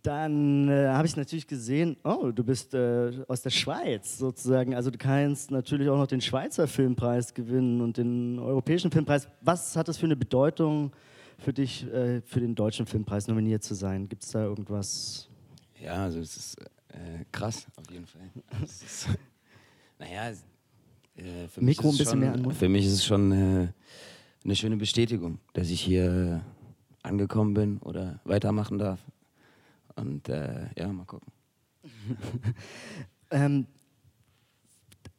dann 0.03 0.68
äh, 0.68 0.88
habe 0.88 1.07
ich 1.07 1.14
natürlich 1.16 1.46
gesehen, 1.46 1.98
oh, 2.05 2.31
du 2.35 2.42
bist 2.42 2.72
äh, 2.72 3.12
aus 3.29 3.42
der 3.42 3.51
Schweiz 3.51 4.16
sozusagen. 4.16 4.75
Also 4.75 4.90
du 4.90 4.96
kannst 4.96 5.51
natürlich 5.51 5.90
auch 5.90 5.98
noch 5.98 6.07
den 6.07 6.22
Schweizer 6.22 6.66
Filmpreis 6.66 7.35
gewinnen 7.35 7.83
und 7.83 7.98
den 7.98 8.38
Europäischen 8.38 8.90
Filmpreis. 8.90 9.29
Was 9.42 9.77
hat 9.77 9.88
das 9.88 9.98
für 9.98 10.07
eine 10.07 10.16
Bedeutung 10.16 10.90
für 11.38 11.53
dich, 11.53 11.87
äh, 11.92 12.22
für 12.22 12.40
den 12.40 12.55
Deutschen 12.55 12.87
Filmpreis 12.87 13.29
nominiert 13.29 13.62
zu 13.62 13.75
sein? 13.75 14.09
Gibt 14.09 14.22
es 14.22 14.31
da 14.31 14.42
irgendwas? 14.42 15.29
Ja, 15.79 16.05
also 16.05 16.20
es 16.20 16.37
ist 16.37 16.57
äh, 16.92 17.24
krass, 17.33 17.66
auf 17.76 17.90
jeden 17.90 18.07
Fall. 18.07 18.31
Ist, 18.62 19.09
naja, 19.98 20.33
äh, 21.16 21.48
für 21.48 21.61
mich 21.61 21.78
schon, 21.81 22.42
Mund. 22.42 22.57
Für 22.57 22.68
mich 22.68 22.87
ist 22.87 22.92
es 22.92 23.05
schon 23.05 23.33
äh, 23.33 23.68
eine 24.44 24.57
schöne 24.57 24.76
Bestätigung, 24.76 25.38
dass 25.52 25.70
ich 25.70 25.81
hier 25.81 26.44
angekommen 27.02 27.55
bin 27.55 27.78
oder 27.78 28.20
weitermachen 28.24 28.78
darf. 28.78 29.00
Und 29.96 30.28
äh, 30.28 30.68
ja, 30.76 30.88
mal 30.92 31.05
gucken. 31.05 31.33
ähm, 33.31 33.66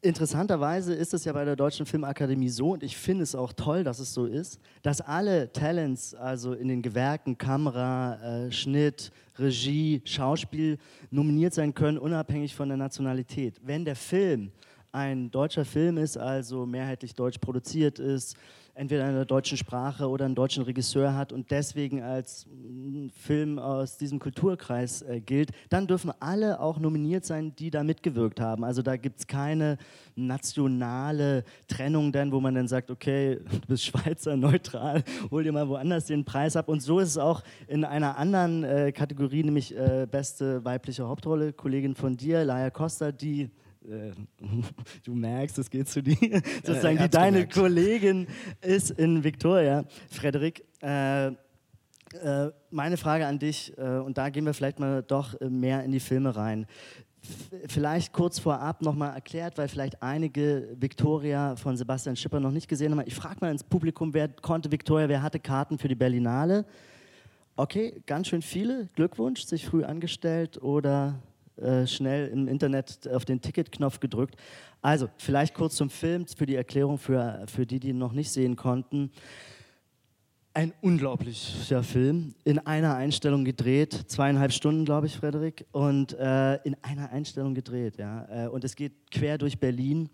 interessanterweise 0.03 0.93
ist 0.93 1.13
es 1.13 1.25
ja 1.25 1.33
bei 1.33 1.45
der 1.45 1.55
Deutschen 1.55 1.85
Filmakademie 1.85 2.49
so, 2.49 2.73
und 2.73 2.83
ich 2.83 2.97
finde 2.97 3.23
es 3.23 3.35
auch 3.35 3.53
toll, 3.53 3.83
dass 3.83 3.99
es 3.99 4.13
so 4.13 4.25
ist, 4.25 4.59
dass 4.81 5.01
alle 5.01 5.51
Talents, 5.51 6.13
also 6.13 6.53
in 6.53 6.67
den 6.67 6.81
Gewerken 6.81 7.37
Kamera, 7.37 8.19
äh, 8.21 8.51
Schnitt, 8.51 9.11
Regie, 9.39 10.01
Schauspiel, 10.05 10.77
nominiert 11.09 11.53
sein 11.53 11.73
können, 11.73 11.97
unabhängig 11.97 12.53
von 12.53 12.67
der 12.67 12.77
Nationalität. 12.77 13.59
Wenn 13.63 13.85
der 13.85 13.95
Film 13.95 14.51
ein 14.91 15.31
deutscher 15.31 15.65
Film 15.65 15.97
ist, 15.97 16.17
also 16.17 16.65
mehrheitlich 16.65 17.15
deutsch 17.15 17.39
produziert 17.39 17.97
ist, 17.97 18.35
entweder 18.75 19.07
in 19.07 19.15
der 19.15 19.25
deutschen 19.25 19.57
Sprache 19.57 20.09
oder 20.09 20.25
einen 20.25 20.35
deutschen 20.35 20.63
Regisseur 20.63 21.15
hat 21.15 21.31
und 21.31 21.51
deswegen 21.51 22.01
als 22.01 22.47
mm, 22.47 23.09
Film 23.09 23.59
aus 23.59 23.97
diesem 23.97 24.19
Kulturkreis 24.19 25.03
äh, 25.03 25.21
gilt, 25.21 25.51
dann 25.69 25.85
dürfen 25.85 26.11
alle 26.19 26.59
auch 26.59 26.79
nominiert 26.79 27.23
sein, 27.25 27.55
die 27.55 27.69
da 27.69 27.83
mitgewirkt 27.83 28.39
haben. 28.39 28.63
Also 28.63 28.81
da 28.81 28.97
gibt 28.97 29.19
es 29.19 29.27
keine 29.27 29.77
nationale 30.15 31.43
Trennung 31.67 32.11
dann, 32.11 32.31
wo 32.31 32.39
man 32.39 32.55
dann 32.55 32.67
sagt, 32.67 32.89
okay, 32.89 33.35
du 33.35 33.67
bist 33.67 33.85
Schweizer, 33.85 34.35
neutral, 34.37 35.03
hol 35.29 35.43
dir 35.43 35.51
mal 35.51 35.67
woanders 35.67 36.05
den 36.05 36.25
Preis 36.25 36.55
ab. 36.55 36.67
Und 36.67 36.81
so 36.81 36.99
ist 36.99 37.09
es 37.09 37.17
auch 37.17 37.43
in 37.67 37.85
einer 37.85 38.17
anderen 38.17 38.63
äh, 38.63 38.91
Kategorie, 38.91 39.43
nämlich 39.43 39.75
äh, 39.77 40.07
beste 40.09 40.65
weibliche 40.65 41.07
Hauptrolle, 41.07 41.53
Kollegin 41.53 41.93
von 41.95 42.17
dir, 42.17 42.43
Laia 42.43 42.71
Costa, 42.71 43.11
die 43.11 43.51
äh, 43.89 44.11
du 45.03 45.13
merkst, 45.13 45.57
es 45.57 45.69
geht 45.69 45.87
zu 45.87 46.01
dir, 46.01 46.41
sozusagen, 46.63 46.97
die 46.97 47.09
deine 47.09 47.37
gemerkt. 47.37 47.53
Kollegin 47.53 48.27
ist 48.61 48.91
in 48.91 49.23
Victoria. 49.23 49.85
Frederik, 50.09 50.63
äh, 50.81 51.27
äh, 51.27 52.51
meine 52.69 52.97
Frage 52.97 53.25
an 53.25 53.39
dich, 53.39 53.75
äh, 53.77 53.81
und 53.81 54.17
da 54.17 54.29
gehen 54.29 54.45
wir 54.45 54.53
vielleicht 54.53 54.79
mal 54.79 55.01
doch 55.01 55.39
äh, 55.41 55.49
mehr 55.49 55.83
in 55.83 55.91
die 55.91 55.99
Filme 55.99 56.35
rein. 56.35 56.67
Vielleicht 57.67 58.11
kurz 58.11 58.37
vorab 58.37 58.81
nochmal 58.81 59.15
erklärt, 59.15 59.57
weil 59.57 59.69
vielleicht 59.69 60.03
einige 60.03 60.75
Victoria 60.77 61.55
von 61.55 61.77
Sebastian 61.77 62.17
Schipper 62.17 62.41
noch 62.41 62.51
nicht 62.51 62.67
gesehen 62.67 62.91
haben. 62.91 63.07
Ich 63.07 63.15
frage 63.15 63.37
mal 63.39 63.51
ins 63.51 63.63
Publikum, 63.63 64.13
wer 64.13 64.27
konnte 64.27 64.71
Victoria, 64.71 65.07
wer 65.07 65.21
hatte 65.21 65.39
Karten 65.39 65.77
für 65.77 65.87
die 65.87 65.95
Berlinale? 65.95 66.65
Okay, 67.55 68.01
ganz 68.05 68.27
schön 68.27 68.41
viele. 68.41 68.89
Glückwunsch, 68.95 69.45
sich 69.45 69.65
früh 69.65 69.85
angestellt 69.85 70.61
oder 70.61 71.19
äh, 71.57 71.85
schnell 71.85 72.29
im 72.29 72.47
Internet 72.47 73.07
auf 73.09 73.25
den 73.25 73.41
Ticketknopf 73.41 73.99
gedrückt. 73.99 74.35
Also, 74.81 75.09
vielleicht 75.17 75.53
kurz 75.53 75.75
zum 75.75 75.89
Film, 75.89 76.25
für 76.27 76.45
die 76.45 76.55
Erklärung 76.55 76.97
für, 76.97 77.45
für 77.47 77.65
die, 77.65 77.79
die 77.79 77.89
ihn 77.89 77.97
noch 77.97 78.13
nicht 78.13 78.31
sehen 78.31 78.55
konnten. 78.55 79.11
Ein 80.55 80.73
unglaublicher 80.81 81.81
Film, 81.83 82.35
in 82.43 82.59
einer 82.59 82.95
Einstellung 82.95 83.43
gedreht, 83.43 83.93
zweieinhalb 84.07 84.51
Stunden, 84.51 84.85
glaube 84.85 85.07
ich, 85.07 85.15
Frederik, 85.15 85.65
und 85.71 86.13
äh, 86.13 86.55
in 86.63 86.75
einer 86.81 87.11
Einstellung 87.11 87.55
gedreht, 87.55 87.97
ja. 87.97 88.45
Äh, 88.45 88.47
und 88.49 88.63
es 88.63 88.75
geht 88.75 89.11
quer 89.11 89.37
durch 89.37 89.59
Berlin. 89.59 90.09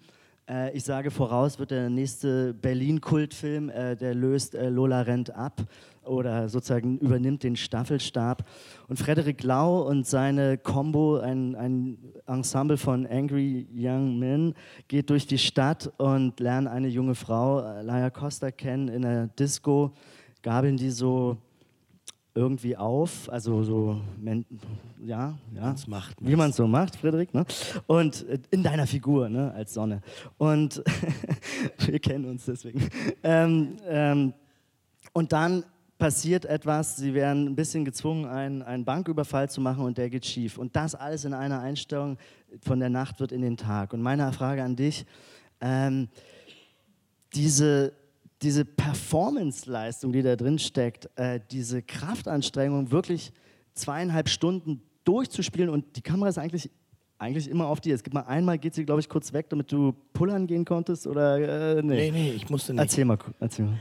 Äh, 0.49 0.75
ich 0.75 0.83
sage 0.83 1.11
voraus, 1.11 1.59
wird 1.59 1.71
der 1.71 1.89
nächste 1.89 2.53
Berlin-Kultfilm, 2.53 3.69
äh, 3.69 3.95
der 3.95 4.15
löst 4.15 4.55
äh, 4.55 4.69
Lola 4.69 5.01
Rent 5.01 5.33
ab 5.35 5.61
oder 6.03 6.49
sozusagen 6.49 6.97
übernimmt 6.97 7.43
den 7.43 7.55
Staffelstab. 7.55 8.43
Und 8.87 8.97
Frederik 8.97 9.43
Lau 9.43 9.81
und 9.83 10.07
seine 10.07 10.57
Combo, 10.57 11.17
ein, 11.19 11.55
ein 11.55 11.97
Ensemble 12.25 12.77
von 12.77 13.05
Angry 13.05 13.67
Young 13.75 14.17
Men, 14.17 14.55
geht 14.87 15.11
durch 15.11 15.27
die 15.27 15.37
Stadt 15.37 15.91
und 15.97 16.39
lernen 16.39 16.67
eine 16.67 16.87
junge 16.87 17.13
Frau, 17.13 17.59
Laia 17.83 18.09
Costa, 18.09 18.49
kennen 18.49 18.87
in 18.87 19.03
der 19.03 19.27
Disco, 19.27 19.93
gabeln 20.41 20.77
die 20.77 20.89
so 20.89 21.37
irgendwie 22.39 22.77
auf, 22.77 23.29
also 23.29 23.63
so, 23.63 23.99
ja, 25.03 25.37
ja, 25.53 25.75
macht, 25.87 26.15
wie 26.21 26.37
man 26.37 26.51
es 26.51 26.55
so 26.55 26.67
macht, 26.67 26.95
Frederik, 26.95 27.33
ne? 27.33 27.45
und 27.85 28.25
äh, 28.29 28.39
in 28.49 28.63
deiner 28.63 28.87
Figur, 28.87 29.27
ne, 29.27 29.51
als 29.51 29.73
Sonne. 29.73 30.01
Und 30.37 30.81
wir 31.85 31.99
kennen 31.99 32.23
uns 32.23 32.45
deswegen. 32.45 32.87
Ähm, 33.23 33.75
ähm, 33.85 34.33
und 35.11 35.33
dann 35.33 35.65
passiert 35.97 36.45
etwas, 36.45 36.95
sie 36.95 37.13
werden 37.13 37.47
ein 37.47 37.55
bisschen 37.57 37.83
gezwungen, 37.83 38.25
einen, 38.25 38.61
einen 38.61 38.85
Banküberfall 38.85 39.49
zu 39.49 39.59
machen 39.59 39.83
und 39.83 39.97
der 39.97 40.09
geht 40.09 40.25
schief. 40.25 40.57
Und 40.57 40.77
das 40.77 40.95
alles 40.95 41.25
in 41.25 41.33
einer 41.33 41.59
Einstellung 41.59 42.17
von 42.61 42.79
der 42.79 42.89
Nacht 42.89 43.19
wird 43.19 43.33
in 43.33 43.41
den 43.41 43.57
Tag. 43.57 43.91
Und 43.91 44.01
meine 44.01 44.31
Frage 44.31 44.63
an 44.63 44.77
dich, 44.77 45.05
ähm, 45.59 46.07
diese 47.33 47.91
diese 48.41 48.65
Performance-Leistung, 48.65 50.11
die 50.11 50.21
da 50.21 50.35
drin 50.35 50.59
steckt, 50.59 51.09
äh, 51.15 51.39
diese 51.51 51.81
Kraftanstrengung, 51.81 52.91
wirklich 52.91 53.31
zweieinhalb 53.73 54.29
Stunden 54.29 54.81
durchzuspielen 55.03 55.69
und 55.69 55.95
die 55.95 56.01
Kamera 56.01 56.29
ist 56.29 56.37
eigentlich, 56.37 56.69
eigentlich 57.17 57.49
immer 57.49 57.67
auf 57.67 57.81
dir. 57.81 57.95
Es 57.95 58.03
gibt 58.03 58.13
mal 58.13 58.21
einmal, 58.21 58.57
geht 58.57 58.75
sie, 58.75 58.85
glaube 58.85 59.01
ich, 59.01 59.09
kurz 59.09 59.33
weg, 59.33 59.49
damit 59.49 59.71
du 59.71 59.93
pullern 60.13 60.47
gehen 60.47 60.65
konntest 60.65 61.07
oder 61.07 61.77
äh, 61.77 61.81
nee. 61.81 61.95
Nee, 61.95 62.11
nee, 62.11 62.31
ich 62.31 62.49
musste 62.49 62.73
nicht. 62.73 62.81
Erzähl 62.81 63.05
mal, 63.05 63.17
erzähl 63.39 63.65
mal. 63.65 63.79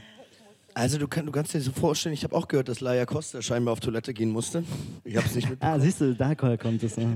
Also 0.74 0.98
du, 0.98 1.08
kann, 1.08 1.26
du 1.26 1.32
kannst 1.32 1.54
dir 1.54 1.60
so 1.60 1.72
vorstellen, 1.72 2.12
ich 2.12 2.22
habe 2.22 2.36
auch 2.36 2.46
gehört, 2.46 2.68
dass 2.68 2.80
Laia 2.80 3.04
Costa 3.04 3.42
scheinbar 3.42 3.72
auf 3.72 3.80
Toilette 3.80 4.14
gehen 4.14 4.30
musste. 4.30 4.62
Ich 5.02 5.16
habe 5.16 5.26
es 5.26 5.34
nicht 5.34 5.48
mitbekommen. 5.50 5.80
Ah, 5.80 5.82
siehst 5.82 6.00
du, 6.00 6.14
da 6.14 6.34
kommt 6.34 6.82
es. 6.82 6.96
Ja. 6.96 7.08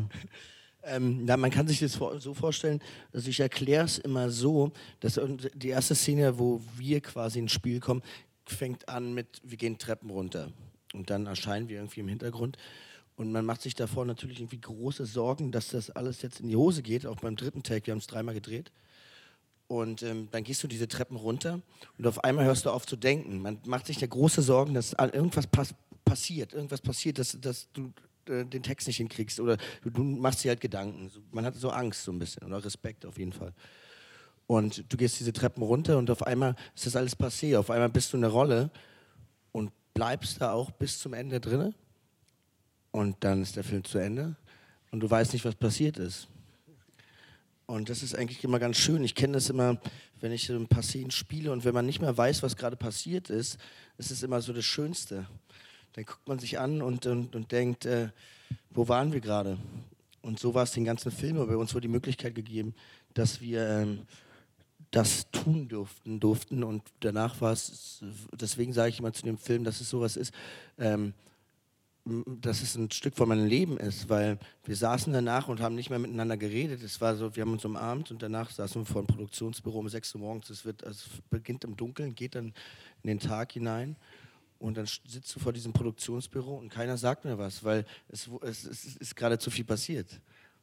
Ähm, 0.84 1.24
na, 1.24 1.36
man 1.36 1.50
kann 1.50 1.68
sich 1.68 1.78
das 1.78 1.92
so 1.92 2.34
vorstellen, 2.34 2.80
dass 3.12 3.26
ich 3.26 3.38
erkläre 3.38 3.84
es 3.84 3.98
immer 3.98 4.30
so, 4.30 4.72
dass 5.00 5.20
die 5.54 5.68
erste 5.68 5.94
Szene, 5.94 6.38
wo 6.38 6.60
wir 6.76 7.00
quasi 7.00 7.38
ins 7.38 7.52
Spiel 7.52 7.78
kommen, 7.80 8.02
fängt 8.44 8.88
an 8.88 9.14
mit, 9.14 9.40
wir 9.44 9.56
gehen 9.56 9.78
Treppen 9.78 10.10
runter. 10.10 10.50
Und 10.92 11.10
dann 11.10 11.26
erscheinen 11.26 11.68
wir 11.68 11.76
irgendwie 11.76 12.00
im 12.00 12.08
Hintergrund. 12.08 12.58
Und 13.16 13.30
man 13.30 13.44
macht 13.44 13.62
sich 13.62 13.74
davor 13.74 14.04
natürlich 14.04 14.40
irgendwie 14.40 14.60
große 14.60 15.06
Sorgen, 15.06 15.52
dass 15.52 15.68
das 15.68 15.90
alles 15.90 16.22
jetzt 16.22 16.40
in 16.40 16.48
die 16.48 16.56
Hose 16.56 16.82
geht, 16.82 17.06
auch 17.06 17.16
beim 17.16 17.36
dritten 17.36 17.62
Take, 17.62 17.86
wir 17.86 17.92
haben 17.92 17.98
es 17.98 18.06
dreimal 18.06 18.34
gedreht. 18.34 18.72
Und 19.68 20.02
ähm, 20.02 20.28
dann 20.32 20.44
gehst 20.44 20.62
du 20.62 20.68
diese 20.68 20.88
Treppen 20.88 21.16
runter 21.16 21.60
und 21.96 22.06
auf 22.06 22.24
einmal 22.24 22.44
hörst 22.44 22.66
du 22.66 22.70
auf 22.70 22.86
zu 22.86 22.96
denken. 22.96 23.40
Man 23.40 23.58
macht 23.64 23.86
sich 23.86 24.00
ja 24.00 24.06
große 24.06 24.42
Sorgen, 24.42 24.74
dass 24.74 24.92
irgendwas 24.92 25.46
pass 25.46 25.74
passiert, 26.04 26.52
irgendwas 26.52 26.80
passiert, 26.80 27.18
dass, 27.18 27.38
dass 27.40 27.68
du 27.72 27.92
äh, 28.28 28.44
den 28.44 28.62
Text 28.62 28.86
nicht 28.86 28.98
hinkriegst 28.98 29.40
oder 29.40 29.56
du, 29.82 29.90
du, 29.90 30.02
machst 30.02 30.44
dir 30.44 30.50
halt 30.50 30.60
Gedanken. 30.60 31.10
Man 31.30 31.44
hat 31.44 31.54
so 31.54 31.70
Angst 31.70 32.04
so 32.04 32.12
ein 32.12 32.18
bisschen 32.18 32.44
oder 32.44 32.64
Respekt 32.64 33.06
auf 33.06 33.18
jeden 33.18 33.32
Fall. 33.32 33.52
Und 34.46 34.84
du 34.92 34.96
gehst 34.96 35.18
diese 35.20 35.32
Treppen 35.32 35.62
runter 35.62 35.98
und 35.98 36.10
auf 36.10 36.26
einmal 36.26 36.56
ist 36.74 36.86
das 36.86 36.96
alles 36.96 37.16
passiert. 37.16 37.58
Auf 37.58 37.70
einmal 37.70 37.88
bist 37.88 38.12
du 38.12 38.16
in 38.16 38.22
der 38.22 38.30
Rolle 38.30 38.70
und 39.52 39.72
bleibst 39.94 40.40
da 40.40 40.52
auch 40.52 40.70
bis 40.70 40.98
zum 40.98 41.14
Ende 41.14 41.40
drinne. 41.40 41.74
Und 42.90 43.16
dann 43.20 43.42
ist 43.42 43.56
der 43.56 43.64
Film 43.64 43.84
zu 43.84 43.98
Ende 43.98 44.36
und 44.90 45.00
du 45.00 45.10
weißt 45.10 45.32
nicht, 45.32 45.44
was 45.44 45.54
passiert 45.54 45.96
ist. 45.96 46.28
Und 47.66 47.88
das 47.88 48.02
ist 48.02 48.14
eigentlich 48.14 48.44
immer 48.44 48.58
ganz 48.58 48.76
schön. 48.76 49.02
Ich 49.02 49.14
kenne 49.14 49.34
das 49.34 49.48
immer, 49.48 49.80
wenn 50.20 50.32
ich 50.32 50.46
so 50.46 50.54
ein 50.54 50.68
paar 50.68 50.82
Szenen 50.82 51.10
spiele 51.10 51.52
und 51.52 51.64
wenn 51.64 51.72
man 51.72 51.86
nicht 51.86 52.02
mehr 52.02 52.16
weiß, 52.16 52.42
was 52.42 52.56
gerade 52.56 52.76
passiert 52.76 53.30
ist, 53.30 53.58
ist 53.96 54.10
es 54.10 54.22
immer 54.22 54.42
so 54.42 54.52
das 54.52 54.64
Schönste 54.64 55.26
dann 55.94 56.04
guckt 56.04 56.26
man 56.26 56.38
sich 56.38 56.58
an 56.58 56.82
und, 56.82 57.06
und, 57.06 57.34
und 57.34 57.52
denkt, 57.52 57.86
äh, 57.86 58.08
wo 58.70 58.88
waren 58.88 59.12
wir 59.12 59.20
gerade? 59.20 59.58
Und 60.22 60.38
so 60.38 60.54
war 60.54 60.62
es 60.62 60.72
den 60.72 60.84
ganzen 60.84 61.10
Film, 61.10 61.38
aber 61.38 61.58
uns 61.58 61.74
wurde 61.74 61.88
die 61.88 61.92
Möglichkeit 61.92 62.34
gegeben, 62.34 62.74
dass 63.14 63.40
wir 63.40 63.68
ähm, 63.68 64.06
das 64.90 65.30
tun 65.30 65.68
durften, 65.68 66.20
durften 66.20 66.62
und 66.62 66.82
danach 67.00 67.40
war 67.40 67.52
es, 67.52 68.02
deswegen 68.32 68.72
sage 68.72 68.90
ich 68.90 69.00
immer 69.00 69.12
zu 69.12 69.24
dem 69.24 69.38
Film, 69.38 69.64
dass 69.64 69.80
es 69.80 69.88
sowas 69.88 70.16
ist, 70.16 70.32
ähm, 70.78 71.14
dass 72.04 72.62
es 72.62 72.74
ein 72.74 72.90
Stück 72.90 73.16
von 73.16 73.28
meinem 73.28 73.46
Leben 73.46 73.78
ist, 73.78 74.08
weil 74.08 74.38
wir 74.64 74.76
saßen 74.76 75.12
danach 75.12 75.48
und 75.48 75.60
haben 75.60 75.76
nicht 75.76 75.88
mehr 75.88 76.00
miteinander 76.00 76.36
geredet. 76.36 76.82
Es 76.82 77.00
war 77.00 77.16
so, 77.16 77.36
wir 77.36 77.42
haben 77.42 77.52
uns 77.52 77.64
umarmt 77.64 78.10
und 78.10 78.22
danach 78.22 78.50
saßen 78.50 78.82
wir 78.82 78.86
vor 78.86 79.02
einem 79.02 79.06
Produktionsbüro 79.06 79.78
um 79.78 79.88
6 79.88 80.16
Uhr 80.16 80.20
morgens. 80.20 80.50
Es, 80.50 80.64
wird, 80.64 80.84
also 80.84 81.06
es 81.06 81.22
beginnt 81.30 81.62
im 81.62 81.76
Dunkeln, 81.76 82.14
geht 82.14 82.34
dann 82.34 82.52
in 83.02 83.08
den 83.08 83.20
Tag 83.20 83.52
hinein 83.52 83.96
und 84.62 84.76
dann 84.76 84.86
sitzt 84.86 85.34
du 85.34 85.40
vor 85.40 85.52
diesem 85.52 85.72
Produktionsbüro 85.72 86.54
und 86.54 86.68
keiner 86.68 86.96
sagt 86.96 87.24
mir 87.24 87.36
was, 87.36 87.64
weil 87.64 87.84
es, 88.08 88.30
es, 88.42 88.64
es 88.64 88.96
ist 88.96 89.16
gerade 89.16 89.36
zu 89.36 89.50
viel 89.50 89.64
passiert. 89.64 90.20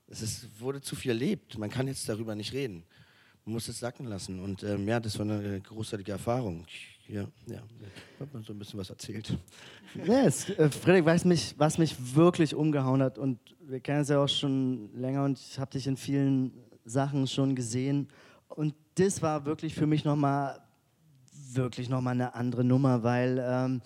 Es 0.08 0.22
ist, 0.22 0.48
wurde 0.60 0.80
zu 0.82 0.96
viel 0.96 1.12
erlebt. 1.12 1.58
Man 1.58 1.70
kann 1.70 1.86
jetzt 1.86 2.08
darüber 2.08 2.34
nicht 2.34 2.54
reden. 2.54 2.86
Man 3.46 3.54
muss 3.54 3.68
es 3.68 3.78
sacken 3.78 4.08
lassen. 4.08 4.40
Und 4.40 4.64
ähm, 4.64 4.88
ja, 4.88 5.02
das 5.02 5.20
war 5.20 5.26
eine 5.26 5.60
großartige 5.60 6.14
Erfahrung. 6.14 6.66
Ja, 7.10 7.28
ja, 7.48 7.62
hat 8.20 8.34
man 8.34 8.42
so 8.44 8.54
ein 8.54 8.60
bisschen 8.60 8.80
was 8.80 8.90
erzählt. 8.90 9.38
Yes, 10.06 10.48
äh, 10.50 10.70
Frederik, 10.70 11.06
was 11.06 11.26
mich, 11.26 11.56
was 11.58 11.80
mich 11.80 11.96
wirklich 12.16 12.54
umgehauen 12.54 13.02
hat, 13.02 13.18
und 13.18 13.40
wir 13.62 13.80
kennen 13.80 14.02
es 14.02 14.10
ja 14.10 14.24
auch 14.24 14.30
schon 14.30 14.94
länger 14.94 15.26
und 15.26 15.40
ich 15.40 15.58
habe 15.58 15.72
dich 15.72 15.88
in 15.88 15.98
vielen 15.98 16.54
Sachen 16.86 17.26
schon 17.26 17.56
gesehen. 17.56 18.08
Und 18.50 18.76
das 18.94 19.24
war 19.24 19.46
wirklich 19.46 19.74
für 19.74 19.88
mich 19.88 20.06
nochmal 20.06 20.62
wirklich 21.56 21.90
nochmal 21.90 22.14
eine 22.14 22.36
andere 22.36 22.64
Nummer, 22.64 23.04
weil 23.04 23.44
ähm, 23.44 23.82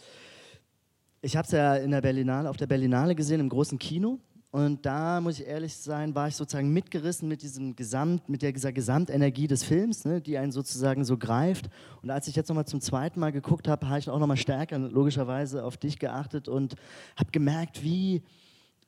ich 1.21 1.37
habe 1.37 1.45
es 1.45 1.51
ja 1.51 1.75
in 1.75 1.91
der 1.91 2.01
Berlinale, 2.01 2.49
auf 2.49 2.57
der 2.57 2.67
Berlinale 2.67 3.15
gesehen, 3.15 3.39
im 3.39 3.49
großen 3.49 3.79
Kino. 3.79 4.19
Und 4.51 4.85
da 4.85 5.19
muss 5.19 5.39
ich 5.39 5.47
ehrlich 5.47 5.75
sein, 5.75 6.13
war 6.13 6.27
ich 6.27 6.35
sozusagen 6.35 6.71
mitgerissen 6.71 7.27
mit 7.27 7.41
diesem 7.41 7.75
Gesamt, 7.75 8.29
mit 8.29 8.43
dieser 8.43 8.71
Gesamtenergie 8.71 9.47
des 9.47 9.63
Films, 9.63 10.05
ne, 10.05 10.21
die 10.21 10.37
einen 10.37 10.51
sozusagen 10.51 11.05
so 11.05 11.17
greift. 11.17 11.69
Und 12.03 12.11
als 12.11 12.27
ich 12.27 12.35
jetzt 12.35 12.49
nochmal 12.49 12.67
zum 12.67 12.79
zweiten 12.79 13.19
Mal 13.19 13.31
geguckt 13.31 13.67
habe, 13.67 13.89
habe 13.89 13.97
ich 13.97 14.11
auch 14.11 14.19
nochmal 14.19 14.37
stärker 14.37 14.77
logischerweise 14.77 15.63
auf 15.63 15.77
dich 15.77 15.97
geachtet 15.97 16.47
und 16.47 16.75
habe 17.15 17.31
gemerkt, 17.31 17.83
wie 17.83 18.21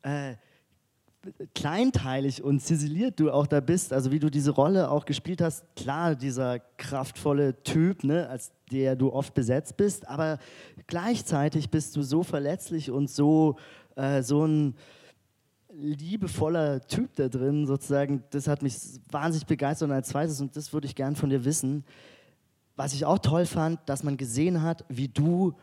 äh, 0.04 0.36
kleinteilig 1.54 2.44
und 2.44 2.60
ziseliert 2.62 3.20
du 3.20 3.32
auch 3.32 3.48
da 3.48 3.60
bist, 3.60 3.94
also 3.94 4.12
wie 4.12 4.20
du 4.20 4.30
diese 4.30 4.52
Rolle 4.52 4.90
auch 4.90 5.06
gespielt 5.06 5.42
hast. 5.42 5.64
Klar, 5.76 6.16
dieser 6.16 6.60
kraftvolle 6.78 7.62
Typ, 7.64 8.04
ne, 8.04 8.28
als 8.30 8.52
der 8.72 8.96
du 8.96 9.12
oft 9.12 9.34
besetzt 9.34 9.78
bist, 9.78 10.08
aber 10.08 10.40
gleichzeitig 10.88 11.70
bist 11.70 11.96
du 11.96 12.02
so 12.02 12.24
verletzlich 12.24 12.92
und 12.92 13.10
so, 13.10 13.58
äh, 13.96 14.22
so 14.22 14.46
ein 14.46 14.76
liebevoller 15.78 16.82
Typ 16.88 17.16
da 17.16 17.28
drin, 17.28 17.66
sozusagen. 17.66 18.24
Das 18.30 18.48
hat 18.48 18.62
mich 18.62 18.76
wahnsinnig 19.12 19.46
begeistert. 19.46 19.90
Und 19.90 19.96
als 19.96 20.10
zweites, 20.10 20.40
und 20.40 20.56
das 20.56 20.74
würde 20.74 20.88
ich 20.88 20.96
gern 20.96 21.16
von 21.16 21.30
dir 21.30 21.44
wissen, 21.46 21.84
was 22.76 22.94
ich 22.94 23.06
auch 23.06 23.20
toll 23.20 23.46
fand, 23.46 23.80
dass 23.88 24.04
man 24.04 24.18
gesehen 24.18 24.62
hat, 24.62 24.86
wie 24.90 25.08
du 25.08 25.54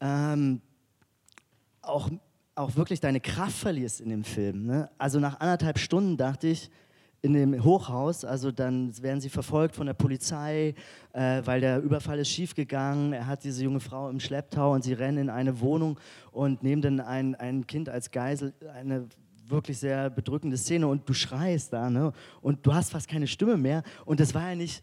ähm, 0.00 0.60
auch 1.80 2.10
auch 2.54 2.76
wirklich 2.76 3.00
deine 3.00 3.20
Kraft 3.20 3.56
verlierst 3.56 4.00
in 4.00 4.10
dem 4.10 4.24
Film. 4.24 4.66
Ne? 4.66 4.90
Also 4.98 5.18
nach 5.18 5.40
anderthalb 5.40 5.78
Stunden 5.78 6.16
dachte 6.16 6.48
ich, 6.48 6.70
in 7.24 7.34
dem 7.34 7.62
Hochhaus, 7.62 8.24
also 8.24 8.50
dann 8.50 9.00
werden 9.00 9.20
sie 9.20 9.28
verfolgt 9.28 9.76
von 9.76 9.86
der 9.86 9.94
Polizei, 9.94 10.74
äh, 11.12 11.40
weil 11.44 11.60
der 11.60 11.80
Überfall 11.80 12.18
ist 12.18 12.30
schiefgegangen. 12.30 13.12
Er 13.12 13.28
hat 13.28 13.44
diese 13.44 13.62
junge 13.62 13.78
Frau 13.78 14.10
im 14.10 14.18
Schlepptau 14.18 14.72
und 14.72 14.82
sie 14.82 14.92
rennen 14.92 15.18
in 15.18 15.30
eine 15.30 15.60
Wohnung 15.60 16.00
und 16.32 16.64
nehmen 16.64 16.82
dann 16.82 17.00
ein, 17.00 17.36
ein 17.36 17.64
Kind 17.68 17.88
als 17.88 18.10
Geisel. 18.10 18.52
Eine 18.74 19.06
wirklich 19.46 19.78
sehr 19.78 20.10
bedrückende 20.10 20.56
Szene 20.56 20.88
und 20.88 21.08
du 21.08 21.14
schreist 21.14 21.72
da 21.72 21.90
ne? 21.90 22.12
und 22.40 22.66
du 22.66 22.74
hast 22.74 22.90
fast 22.90 23.08
keine 23.08 23.28
Stimme 23.28 23.56
mehr 23.56 23.84
und 24.04 24.18
das 24.18 24.34
war 24.34 24.48
ja 24.48 24.54
nicht 24.56 24.82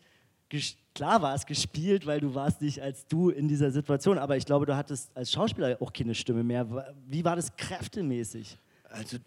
klar 0.94 1.22
war 1.22 1.36
es 1.36 1.46
gespielt, 1.46 2.06
weil 2.06 2.20
du 2.20 2.36
warst 2.36 2.62
nicht 2.62 2.82
als 2.82 3.08
du 3.08 3.30
in 3.30 3.48
dieser 3.48 3.72
Situation, 3.72 4.18
aber 4.18 4.38
ich 4.38 4.46
glaube, 4.46 4.66
du 4.66 4.76
hattest 4.76 5.16
als 5.16 5.32
Schauspieler 5.32 5.78
auch 5.80 5.94
keine 5.94 6.16
Stimme 6.16 6.44
mehr. 6.44 6.94
Wie 7.08 7.24
war 7.24 7.36
das 7.36 7.56
kräftemäßig? 7.56 8.58
Also 8.90 9.18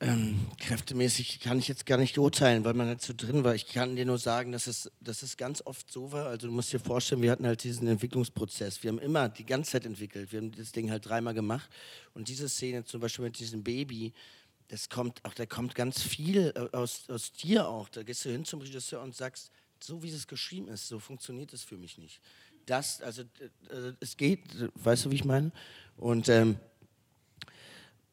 ähm, 0.00 0.46
kräftemäßig 0.60 1.40
kann 1.40 1.58
ich 1.58 1.66
jetzt 1.66 1.84
gar 1.84 1.98
nicht 1.98 2.16
urteilen, 2.18 2.64
weil 2.64 2.74
man 2.74 2.86
halt 2.86 3.02
so 3.02 3.12
drin 3.16 3.42
war. 3.42 3.56
Ich 3.56 3.66
kann 3.66 3.96
dir 3.96 4.04
nur 4.04 4.18
sagen, 4.18 4.52
dass 4.52 4.68
es, 4.68 4.90
dass 5.00 5.22
es 5.22 5.36
ganz 5.36 5.60
oft 5.64 5.90
so 5.90 6.12
war. 6.12 6.26
Also 6.26 6.46
du 6.46 6.52
musst 6.52 6.72
dir 6.72 6.78
vorstellen, 6.78 7.20
wir 7.20 7.32
hatten 7.32 7.46
halt 7.46 7.64
diesen 7.64 7.88
Entwicklungsprozess. 7.88 8.80
Wir 8.84 8.90
haben 8.90 9.00
immer 9.00 9.28
die 9.28 9.44
ganze 9.44 9.72
Zeit 9.72 9.86
entwickelt. 9.86 10.30
Wir 10.30 10.40
haben 10.40 10.52
das 10.52 10.70
Ding 10.70 10.90
halt 10.90 11.08
dreimal 11.08 11.34
gemacht. 11.34 11.68
Und 12.14 12.28
diese 12.28 12.48
Szene 12.48 12.84
zum 12.84 13.00
Beispiel 13.00 13.24
mit 13.24 13.40
diesem 13.40 13.64
Baby, 13.64 14.12
das 14.68 14.88
kommt 14.88 15.24
auch, 15.24 15.34
da 15.34 15.46
kommt 15.46 15.74
ganz 15.74 16.00
viel 16.00 16.52
äh, 16.54 16.76
aus, 16.76 17.10
aus 17.10 17.32
dir 17.32 17.66
auch. 17.68 17.88
Da 17.88 18.04
gehst 18.04 18.24
du 18.24 18.30
hin 18.30 18.44
zum 18.44 18.60
Regisseur 18.60 19.02
und 19.02 19.16
sagst, 19.16 19.50
so 19.84 20.02
wie 20.02 20.10
es 20.10 20.26
geschrieben 20.26 20.68
ist, 20.68 20.88
so 20.88 20.98
funktioniert 20.98 21.52
es 21.52 21.62
für 21.62 21.76
mich 21.76 21.98
nicht. 21.98 22.20
Das, 22.66 23.00
also 23.00 23.22
äh, 23.22 23.92
es 24.00 24.16
geht, 24.16 24.42
weißt 24.74 25.06
du, 25.06 25.10
wie 25.10 25.16
ich 25.16 25.24
meine? 25.24 25.52
Und, 25.96 26.28
ähm, 26.28 26.58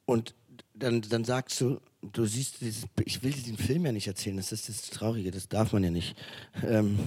und 0.06 0.34
dann, 0.74 1.02
dann 1.02 1.26
sagst 1.26 1.60
du, 1.62 1.82
du 2.02 2.26
siehst, 2.26 2.62
dieses, 2.62 2.86
ich 3.04 3.24
will 3.24 3.32
dir 3.32 3.44
den 3.44 3.58
Film 3.58 3.86
ja 3.86 3.92
nicht 3.92 4.08
erzählen, 4.08 4.38
das 4.38 4.52
ist 4.52 4.70
das 4.70 4.82
Traurige, 4.90 5.32
das 5.32 5.50
darf 5.50 5.74
man 5.74 5.84
ja 5.84 5.92
nicht. 5.92 6.16
Ähm, 6.64 7.00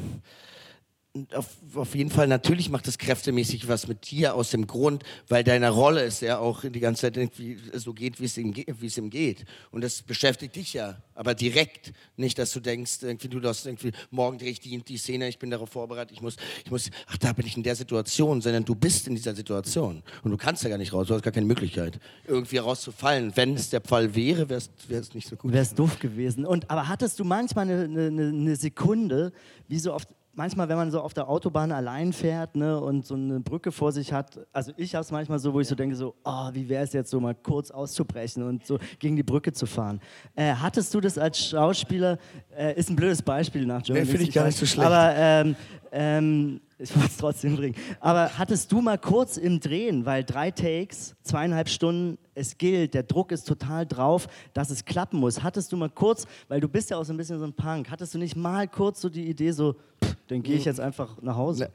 auf, 1.34 1.48
auf, 1.74 1.94
jeden 1.94 2.10
Fall, 2.10 2.28
natürlich 2.28 2.70
macht 2.70 2.86
es 2.86 2.98
kräftemäßig 2.98 3.66
was 3.66 3.88
mit 3.88 4.10
dir 4.10 4.34
aus 4.34 4.50
dem 4.50 4.66
Grund, 4.66 5.02
weil 5.28 5.42
deine 5.42 5.70
Rolle 5.70 6.04
ist 6.04 6.20
ja 6.20 6.38
auch 6.38 6.62
die 6.62 6.80
ganze 6.80 7.02
Zeit 7.02 7.16
irgendwie 7.16 7.58
so 7.72 7.92
geht, 7.92 8.20
wie 8.20 8.26
es 8.26 8.36
ihm, 8.36 8.54
wie 8.54 8.86
es 8.86 8.98
ihm 8.98 9.10
geht. 9.10 9.44
Und 9.70 9.82
das 9.82 10.02
beschäftigt 10.02 10.56
dich 10.56 10.74
ja, 10.74 11.02
aber 11.14 11.34
direkt. 11.34 11.92
Nicht, 12.16 12.38
dass 12.38 12.52
du 12.52 12.60
denkst, 12.60 12.98
irgendwie, 13.02 13.28
du 13.28 13.42
hast 13.42 13.66
irgendwie, 13.66 13.92
morgen 14.10 14.38
drehe 14.38 14.50
ich 14.50 14.60
die, 14.60 14.78
die 14.78 14.98
Szene, 14.98 15.28
ich 15.28 15.38
bin 15.38 15.50
darauf 15.50 15.70
vorbereitet, 15.70 16.12
ich 16.12 16.22
muss, 16.22 16.36
ich 16.64 16.70
muss, 16.70 16.90
ach, 17.06 17.16
da 17.16 17.32
bin 17.32 17.46
ich 17.46 17.56
in 17.56 17.62
der 17.62 17.74
Situation, 17.74 18.40
sondern 18.40 18.64
du 18.64 18.74
bist 18.74 19.08
in 19.08 19.14
dieser 19.14 19.34
Situation. 19.34 20.02
Und 20.22 20.30
du 20.30 20.36
kannst 20.36 20.62
ja 20.62 20.68
gar 20.68 20.78
nicht 20.78 20.92
raus, 20.92 21.08
du 21.08 21.14
hast 21.14 21.22
gar 21.22 21.32
keine 21.32 21.46
Möglichkeit, 21.46 21.98
irgendwie 22.26 22.58
rauszufallen. 22.58 23.32
Wenn 23.34 23.54
es 23.54 23.70
der 23.70 23.80
Fall 23.80 24.14
wäre, 24.14 24.48
wäre 24.48 24.62
es 24.88 25.14
nicht 25.14 25.28
so 25.28 25.36
gut. 25.36 25.52
Wäre 25.52 25.62
es 25.62 25.74
doof 25.74 25.98
gewesen. 25.98 26.44
Und, 26.44 26.70
aber 26.70 26.88
hattest 26.88 27.18
du 27.18 27.24
manchmal 27.24 27.68
eine, 27.68 27.84
eine, 27.84 28.28
eine 28.28 28.56
Sekunde, 28.56 29.32
wie 29.68 29.78
so 29.78 29.94
oft, 29.94 30.08
manchmal, 30.38 30.68
wenn 30.68 30.76
man 30.76 30.90
so 30.90 31.00
auf 31.00 31.12
der 31.12 31.28
Autobahn 31.28 31.72
allein 31.72 32.12
fährt 32.12 32.56
ne, 32.56 32.80
und 32.80 33.04
so 33.04 33.14
eine 33.14 33.40
Brücke 33.40 33.72
vor 33.72 33.90
sich 33.90 34.12
hat, 34.12 34.38
also 34.52 34.72
ich 34.76 34.94
habe 34.94 35.02
es 35.02 35.10
manchmal 35.10 35.40
so, 35.40 35.52
wo 35.52 35.60
ich 35.60 35.66
so 35.66 35.74
denke, 35.74 35.96
so, 35.96 36.14
oh, 36.24 36.48
wie 36.52 36.68
wäre 36.68 36.84
es 36.84 36.92
jetzt 36.92 37.10
so 37.10 37.18
mal 37.20 37.34
kurz 37.34 37.70
auszubrechen 37.72 38.44
und 38.44 38.64
so 38.64 38.78
gegen 39.00 39.16
die 39.16 39.24
Brücke 39.24 39.52
zu 39.52 39.66
fahren. 39.66 40.00
Äh, 40.36 40.54
hattest 40.54 40.94
du 40.94 41.00
das 41.00 41.18
als 41.18 41.44
Schauspieler, 41.48 42.18
äh, 42.56 42.78
ist 42.78 42.88
ein 42.88 42.96
blödes 42.96 43.20
Beispiel 43.20 43.66
nach 43.66 43.84
Journalismus. 43.84 44.12
Nee, 44.12 44.18
finde 44.18 44.28
ich 44.28 44.34
gar 44.34 44.46
nicht 44.46 44.58
so 44.58 44.64
schlecht. 44.64 44.86
Aber 44.86 45.14
ähm, 45.16 45.56
ähm, 45.90 46.60
Ich 46.80 46.94
wollte 46.94 47.08
es 47.08 47.16
trotzdem 47.16 47.56
bringen. 47.56 47.74
Aber 47.98 48.38
hattest 48.38 48.70
du 48.70 48.80
mal 48.80 48.98
kurz 48.98 49.36
im 49.36 49.58
Drehen, 49.58 50.06
weil 50.06 50.22
drei 50.22 50.52
Takes, 50.52 51.16
zweieinhalb 51.22 51.68
Stunden, 51.68 52.18
es 52.34 52.56
gilt, 52.56 52.94
der 52.94 53.02
Druck 53.02 53.32
ist 53.32 53.48
total 53.48 53.84
drauf, 53.84 54.28
dass 54.54 54.70
es 54.70 54.84
klappen 54.84 55.18
muss. 55.18 55.42
Hattest 55.42 55.72
du 55.72 55.76
mal 55.76 55.90
kurz, 55.90 56.24
weil 56.46 56.60
du 56.60 56.68
bist 56.68 56.90
ja 56.90 56.96
auch 56.96 57.04
so 57.04 57.12
ein 57.12 57.16
bisschen 57.16 57.40
so 57.40 57.44
ein 57.44 57.52
Punk, 57.52 57.90
hattest 57.90 58.14
du 58.14 58.18
nicht 58.18 58.36
mal 58.36 58.68
kurz 58.68 59.00
so 59.00 59.08
die 59.08 59.28
Idee 59.28 59.50
so, 59.50 59.74
pff, 60.04 60.14
dann 60.28 60.42
gehe 60.42 60.54
ich 60.54 60.64
jetzt 60.66 60.78
einfach 60.78 61.20
nach 61.20 61.34
Hause? 61.34 61.70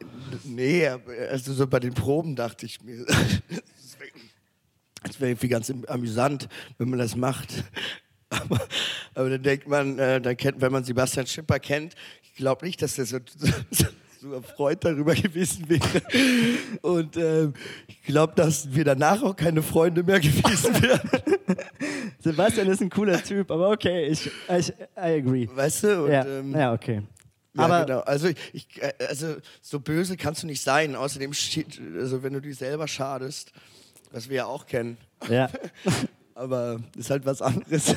Nee, 0.46 0.88
also 0.88 1.52
so 1.54 1.68
bei 1.68 1.82
den 1.82 1.94
Proben 1.94 2.38
dachte 2.38 2.66
ich 2.66 2.82
mir, 2.82 3.06
es 5.04 5.20
wäre 5.20 5.32
irgendwie 5.32 5.50
ganz 5.50 5.74
amüsant, 5.88 6.48
wenn 6.78 6.90
man 6.90 7.00
das 7.00 7.16
macht. 7.16 7.64
Aber, 8.30 8.60
aber 9.14 9.30
dann 9.30 9.44
denkt 9.44 9.68
man, 9.68 10.00
äh, 10.00 10.20
dann 10.20 10.36
kennt, 10.36 10.60
wenn 10.60 10.72
man 10.72 10.84
Sebastian 10.84 11.28
Schipper 11.28 11.60
kennt, 11.60 11.94
ich 12.24 12.34
glaube 12.34 12.66
nicht, 12.66 12.82
dass 12.82 12.96
der 12.96 13.06
so, 13.06 13.20
so, 13.70 13.86
so 14.24 14.34
erfreut 14.34 14.84
darüber 14.84 15.14
gewesen 15.16 15.68
wäre. 15.70 16.02
Und 16.82 17.18
ähm, 17.18 17.54
ich 17.88 18.02
glaube, 18.04 18.34
dass 18.36 18.74
wir 18.74 18.86
danach 18.86 19.22
auch 19.22 19.36
keine 19.36 19.62
Freunde 19.62 20.02
mehr 20.02 20.20
gewesen 20.20 20.82
wären. 20.82 21.10
Sebastian 22.20 22.68
ist 22.68 22.82
ein 22.82 22.90
cooler 22.90 23.22
Typ, 23.22 23.52
aber 23.52 23.70
okay, 23.70 24.08
ich, 24.08 24.32
ich 24.58 24.70
I 24.70 25.20
agree. 25.20 25.48
Weißt 25.54 25.84
du? 25.84 26.06
Und, 26.06 26.12
ja. 26.12 26.26
ähm, 26.26 26.56
ja, 26.56 26.74
okay. 26.74 27.02
Ja, 27.56 27.66
aber 27.66 27.86
genau. 27.86 28.00
Also, 28.00 28.30
ich, 28.54 28.82
äh, 28.82 28.94
also 29.08 29.36
so 29.62 29.80
böse 29.80 30.16
kannst 30.16 30.42
du 30.42 30.48
nicht 30.48 30.64
sein. 30.64 30.96
Außerdem, 30.96 31.34
steht, 31.34 31.80
also 32.00 32.24
wenn 32.24 32.34
du 32.34 32.40
dich 32.40 32.58
selber 32.58 32.88
schadest, 32.88 33.52
was 34.12 34.30
wir 34.30 34.38
ja 34.38 34.46
auch 34.46 34.66
kennen. 34.66 34.98
Ja. 35.30 35.50
aber 36.36 36.80
ist 36.98 37.10
halt 37.10 37.26
was 37.26 37.42
anderes. 37.42 37.96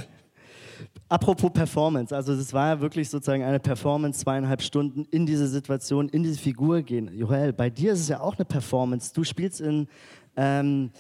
Apropos 1.08 1.52
Performance, 1.52 2.14
also 2.14 2.32
es 2.32 2.52
war 2.52 2.74
ja 2.74 2.80
wirklich 2.80 3.08
sozusagen 3.08 3.44
eine 3.44 3.60
Performance, 3.60 4.20
zweieinhalb 4.20 4.60
Stunden 4.60 5.04
in 5.12 5.24
diese 5.24 5.46
Situation, 5.46 6.08
in 6.08 6.24
diese 6.24 6.38
Figur 6.38 6.82
gehen. 6.82 7.16
Joel, 7.16 7.52
bei 7.52 7.70
dir 7.70 7.92
ist 7.92 8.00
es 8.00 8.08
ja 8.08 8.18
auch 8.18 8.34
eine 8.36 8.44
Performance. 8.44 9.14
Du 9.14 9.22
spielst 9.22 9.60
in 9.60 9.86
ähm, 10.36 10.90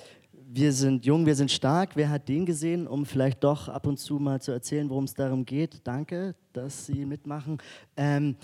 Wir 0.48 0.72
sind 0.72 1.04
jung, 1.04 1.26
wir 1.26 1.34
sind 1.34 1.50
stark. 1.50 1.96
Wer 1.96 2.08
hat 2.08 2.28
den 2.28 2.46
gesehen, 2.46 2.86
um 2.86 3.04
vielleicht 3.04 3.42
doch 3.42 3.68
ab 3.68 3.88
und 3.88 3.98
zu 3.98 4.20
mal 4.20 4.40
zu 4.40 4.52
erzählen, 4.52 4.88
worum 4.88 5.04
es 5.04 5.14
darum 5.14 5.44
geht? 5.44 5.80
Danke, 5.82 6.36
dass 6.52 6.86
Sie 6.86 7.04
mitmachen. 7.04 7.58
Ähm, 7.96 8.36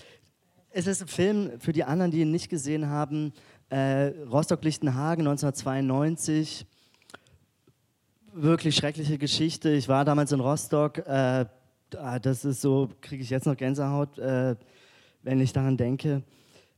es 0.70 0.88
ist 0.88 1.03
ein 1.03 1.09
Film 1.09 1.61
für 1.61 1.72
die 1.72 1.85
anderen, 1.85 2.11
die 2.11 2.22
ihn 2.22 2.33
nicht 2.33 2.48
gesehen 2.48 2.88
haben. 2.88 3.33
Äh, 3.68 4.12
Rostock-Lichtenhagen 4.29 5.29
1992 5.29 6.66
wirklich 8.33 8.77
schreckliche 8.77 9.18
Geschichte. 9.18 9.71
Ich 9.71 9.88
war 9.88 10.05
damals 10.05 10.33
in 10.33 10.40
Rostock. 10.40 10.99
Äh, 10.99 11.47
das 11.90 12.45
ist 12.45 12.62
so, 12.62 12.88
kriege 13.01 13.23
ich 13.23 13.31
jetzt 13.31 13.47
noch 13.47 13.57
Gänsehaut, 13.57 14.18
äh, 14.18 14.57
wenn 15.23 15.40
ich 15.40 15.53
daran 15.53 15.77
denke. 15.77 16.23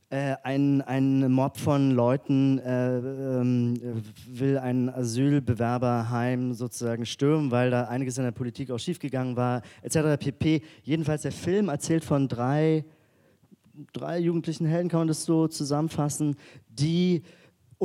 Äh, 0.09 0.35
ein, 0.43 0.81
ein 0.81 1.31
Mob 1.31 1.57
von 1.57 1.91
Leuten 1.91 2.59
äh, 2.59 2.97
ähm, 2.97 4.03
will 4.27 4.57
ein 4.57 4.89
Asylbewerberheim 4.89 6.53
sozusagen 6.53 7.05
stürmen, 7.05 7.49
weil 7.49 7.71
da 7.71 7.85
einiges 7.85 8.17
in 8.17 8.23
der 8.23 8.31
Politik 8.31 8.69
auch 8.69 8.77
schiefgegangen 8.77 9.35
war, 9.35 9.61
etc. 9.81 10.19
pp. 10.19 10.61
Jedenfalls 10.83 11.23
der 11.23 11.31
Film 11.31 11.69
erzählt 11.69 12.03
von 12.03 12.27
drei, 12.27 12.85
drei 13.93 14.19
jugendlichen 14.19 14.67
Helden, 14.67 14.89
kann 14.89 15.01
man 15.01 15.07
das 15.07 15.25
so 15.25 15.47
zusammenfassen, 15.47 16.35
die 16.69 17.23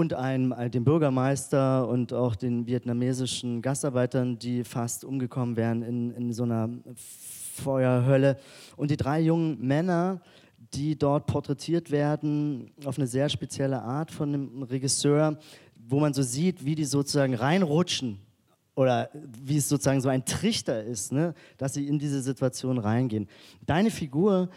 und 0.00 0.14
einem, 0.14 0.54
dem 0.70 0.82
Bürgermeister 0.84 1.86
und 1.86 2.14
auch 2.14 2.34
den 2.34 2.66
vietnamesischen 2.66 3.60
Gastarbeitern, 3.60 4.38
die 4.38 4.64
fast 4.64 5.04
umgekommen 5.04 5.56
wären 5.56 5.82
in, 5.82 6.10
in 6.12 6.32
so 6.32 6.44
einer 6.44 6.70
Feuerhölle. 7.54 8.38
Und 8.76 8.90
die 8.90 8.96
drei 8.96 9.20
jungen 9.20 9.60
Männer, 9.60 10.22
die 10.72 10.98
dort 10.98 11.26
porträtiert 11.26 11.90
werden, 11.90 12.72
auf 12.86 12.96
eine 12.96 13.06
sehr 13.06 13.28
spezielle 13.28 13.82
Art 13.82 14.10
von 14.10 14.32
dem 14.32 14.62
Regisseur, 14.62 15.38
wo 15.76 16.00
man 16.00 16.14
so 16.14 16.22
sieht, 16.22 16.64
wie 16.64 16.74
die 16.74 16.86
sozusagen 16.86 17.34
reinrutschen 17.34 18.20
oder 18.76 19.10
wie 19.12 19.58
es 19.58 19.68
sozusagen 19.68 20.00
so 20.00 20.08
ein 20.08 20.24
Trichter 20.24 20.82
ist, 20.82 21.12
ne, 21.12 21.34
dass 21.58 21.74
sie 21.74 21.86
in 21.86 21.98
diese 21.98 22.22
Situation 22.22 22.78
reingehen. 22.78 23.28
Deine 23.66 23.90
Figur, 23.90 24.48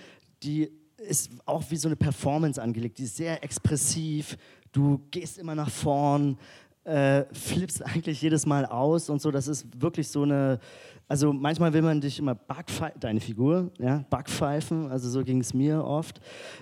die 0.41 0.71
ist 0.97 1.32
auch 1.45 1.63
wie 1.69 1.75
so 1.75 1.89
eine 1.89 1.97
Performance 1.97 2.62
angelegt, 2.62 2.97
die 2.97 3.03
ist 3.03 3.17
sehr 3.17 3.43
expressiv, 3.43 4.38
du 4.73 4.99
gehst 5.09 5.38
immer 5.38 5.55
nach 5.55 5.69
vorn, 5.69 6.38
äh, 6.83 7.23
flippst 7.31 7.86
eigentlich 7.86 8.21
jedes 8.21 8.45
Mal 8.45 8.65
aus 8.65 9.09
und 9.09 9.21
so. 9.21 9.31
Das 9.31 9.47
ist 9.47 9.65
wirklich 9.81 10.09
so 10.09 10.23
eine. 10.23 10.59
Also 11.07 11.31
manchmal 11.31 11.73
will 11.73 11.81
man 11.81 12.01
dich 12.01 12.17
immer 12.19 12.33
backpfeifen, 12.33 12.99
deine 12.99 13.19
Figur, 13.19 13.71
ja, 13.77 14.03
backpfeifen, 14.09 14.89
also 14.89 15.09
so 15.09 15.23
ging 15.23 15.41
es 15.41 15.53
mir 15.53 15.83
oft. 15.83 16.19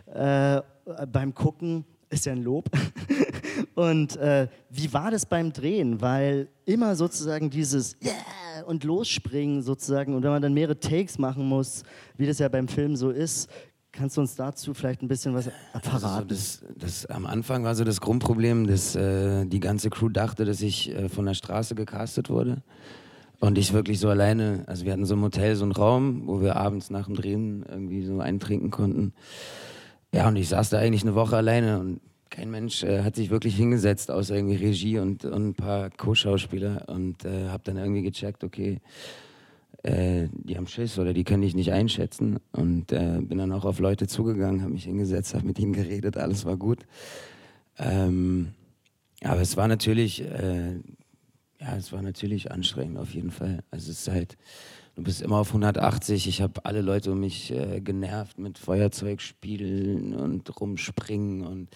Äh, 0.07 0.61
beim 1.11 1.33
Gucken 1.33 1.85
ist 2.09 2.25
ja 2.25 2.33
ein 2.33 2.43
Lob. 2.43 2.69
und 3.75 4.17
äh, 4.17 4.47
wie 4.69 4.91
war 4.91 5.11
das 5.11 5.25
beim 5.25 5.53
Drehen? 5.53 6.01
Weil 6.01 6.49
immer 6.65 6.95
sozusagen 6.95 7.49
dieses 7.49 7.95
Yeah 8.03 8.13
und 8.65 8.83
losspringen 8.83 9.61
sozusagen 9.61 10.15
und 10.15 10.23
wenn 10.23 10.31
man 10.31 10.41
dann 10.41 10.53
mehrere 10.53 10.79
Takes 10.79 11.17
machen 11.17 11.45
muss, 11.45 11.83
wie 12.17 12.25
das 12.25 12.39
ja 12.39 12.47
beim 12.47 12.67
Film 12.67 12.95
so 12.95 13.09
ist, 13.09 13.49
Kannst 13.91 14.15
du 14.15 14.21
uns 14.21 14.35
dazu 14.35 14.73
vielleicht 14.73 15.01
ein 15.01 15.09
bisschen 15.09 15.33
was 15.33 15.49
verraten? 15.81 16.05
Also 16.05 16.21
das, 16.25 16.63
das, 16.77 17.05
am 17.07 17.25
Anfang 17.25 17.65
war 17.65 17.75
so 17.75 17.83
das 17.83 17.99
Grundproblem, 17.99 18.67
dass 18.67 18.95
äh, 18.95 19.45
die 19.45 19.59
ganze 19.59 19.89
Crew 19.89 20.07
dachte, 20.07 20.45
dass 20.45 20.61
ich 20.61 20.95
äh, 20.95 21.09
von 21.09 21.25
der 21.25 21.33
Straße 21.33 21.75
gecastet 21.75 22.29
wurde. 22.29 22.63
Und 23.41 23.57
ich 23.57 23.73
wirklich 23.73 23.99
so 23.99 24.07
alleine, 24.07 24.63
also 24.67 24.85
wir 24.85 24.93
hatten 24.93 25.05
so 25.05 25.15
ein 25.15 25.21
Hotel, 25.21 25.55
so 25.55 25.63
einen 25.63 25.71
Raum, 25.71 26.27
wo 26.27 26.41
wir 26.41 26.55
abends 26.55 26.89
nach 26.89 27.07
dem 27.07 27.15
Drehen 27.15 27.65
irgendwie 27.67 28.05
so 28.05 28.19
eintrinken 28.19 28.69
konnten. 28.69 29.13
Ja, 30.13 30.27
und 30.27 30.35
ich 30.35 30.49
saß 30.49 30.69
da 30.69 30.77
eigentlich 30.77 31.03
eine 31.03 31.15
Woche 31.15 31.35
alleine 31.35 31.79
und 31.79 32.01
kein 32.29 32.49
Mensch 32.49 32.83
äh, 32.83 33.03
hat 33.03 33.15
sich 33.15 33.29
wirklich 33.29 33.57
hingesetzt, 33.57 34.09
außer 34.09 34.35
irgendwie 34.35 34.55
Regie 34.55 34.99
und, 34.99 35.25
und 35.25 35.49
ein 35.49 35.53
paar 35.53 35.89
Co-Schauspieler. 35.89 36.85
Und 36.87 37.25
äh, 37.25 37.49
habe 37.49 37.63
dann 37.65 37.77
irgendwie 37.77 38.03
gecheckt, 38.03 38.43
okay, 38.45 38.79
äh, 39.83 40.27
die 40.31 40.57
haben 40.57 40.67
Schiss 40.67 40.99
oder 40.99 41.13
die 41.13 41.23
können 41.23 41.41
dich 41.41 41.55
nicht 41.55 41.71
einschätzen. 41.71 42.39
Und 42.51 42.91
äh, 42.91 43.19
bin 43.21 43.37
dann 43.37 43.51
auch 43.51 43.65
auf 43.65 43.79
Leute 43.79 44.07
zugegangen, 44.07 44.61
habe 44.61 44.73
mich 44.73 44.85
hingesetzt, 44.85 45.33
habe 45.33 45.45
mit 45.45 45.59
ihnen 45.59 45.73
geredet, 45.73 46.17
alles 46.17 46.45
war 46.45 46.57
gut. 46.57 46.85
Ähm, 47.77 48.53
aber 49.23 49.41
es 49.41 49.57
war 49.57 49.67
natürlich, 49.67 50.21
äh, 50.21 50.75
ja, 51.59 51.75
es 51.77 51.91
war 51.91 52.01
natürlich 52.01 52.51
anstrengend 52.51 52.97
auf 52.97 53.13
jeden 53.13 53.31
Fall. 53.31 53.63
Also 53.71 53.91
es 53.91 54.01
ist 54.01 54.09
halt, 54.09 54.37
du 54.95 55.03
bist 55.03 55.21
immer 55.21 55.37
auf 55.37 55.49
180. 55.49 56.27
Ich 56.27 56.41
habe 56.41 56.65
alle 56.65 56.81
Leute 56.81 57.11
um 57.11 57.19
mich 57.19 57.51
äh, 57.51 57.81
genervt 57.81 58.39
mit 58.39 58.57
Feuerzeugspielen 58.57 60.13
und 60.15 60.59
rumspringen 60.59 61.45
und 61.45 61.69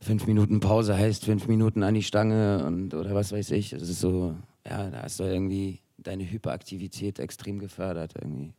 fünf 0.00 0.26
Minuten 0.26 0.60
Pause 0.60 0.96
heißt 0.96 1.24
fünf 1.24 1.48
Minuten 1.48 1.82
an 1.82 1.94
die 1.94 2.02
Stange 2.02 2.64
und 2.66 2.94
oder 2.94 3.14
was 3.14 3.32
weiß 3.32 3.50
ich. 3.52 3.72
Es 3.72 3.88
ist 3.88 4.00
so, 4.00 4.36
ja, 4.64 4.90
da 4.90 5.02
hast 5.02 5.20
du 5.20 5.24
irgendwie 5.24 5.80
deine 6.06 6.30
Hyperaktivität 6.30 7.18
extrem 7.18 7.58
gefördert 7.58 8.14
irgendwie. 8.20 8.52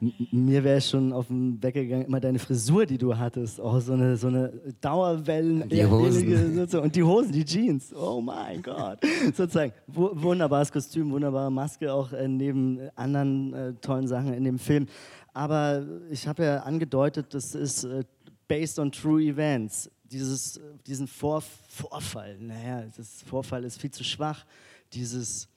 Mir 0.32 0.64
wäre 0.64 0.80
schon 0.80 1.12
auf 1.12 1.28
den 1.28 1.62
Weg 1.62 1.74
gegangen, 1.74 2.06
immer 2.06 2.20
deine 2.20 2.38
Frisur, 2.38 2.86
die 2.86 2.98
du 2.98 3.16
hattest. 3.16 3.60
Auch 3.60 3.80
so 3.80 3.92
eine, 3.92 4.16
so 4.16 4.28
eine 4.28 4.52
Dauerwellen. 4.80 5.68
Die 5.68 5.84
Hosen. 5.84 6.58
Und 6.78 6.96
die 6.96 7.02
Hosen, 7.02 7.32
die 7.32 7.44
Jeans. 7.44 7.94
Oh 7.94 8.20
mein 8.20 8.62
Gott. 8.62 8.98
Sozusagen. 9.34 9.72
Wunderbares 9.86 10.72
Kostüm, 10.72 11.10
wunderbare 11.10 11.50
Maske, 11.50 11.92
auch 11.92 12.12
äh, 12.12 12.26
neben 12.28 12.80
anderen 12.94 13.52
äh, 13.52 13.72
tollen 13.74 14.06
Sachen 14.06 14.32
in 14.32 14.44
dem 14.44 14.58
Film. 14.58 14.86
Aber 15.32 15.84
ich 16.10 16.26
habe 16.28 16.44
ja 16.44 16.60
angedeutet, 16.60 17.34
das 17.34 17.54
ist 17.54 17.84
äh, 17.84 18.04
based 18.48 18.78
on 18.78 18.90
true 18.92 19.22
events. 19.22 19.90
Dieses, 20.04 20.60
diesen 20.86 21.08
Vor 21.08 21.42
Vorfall, 21.42 22.38
naja, 22.38 22.84
das 22.96 23.22
Vorfall 23.22 23.64
ist 23.64 23.80
viel 23.80 23.90
zu 23.90 24.04
schwach. 24.04 24.44
Dieses 24.92 25.48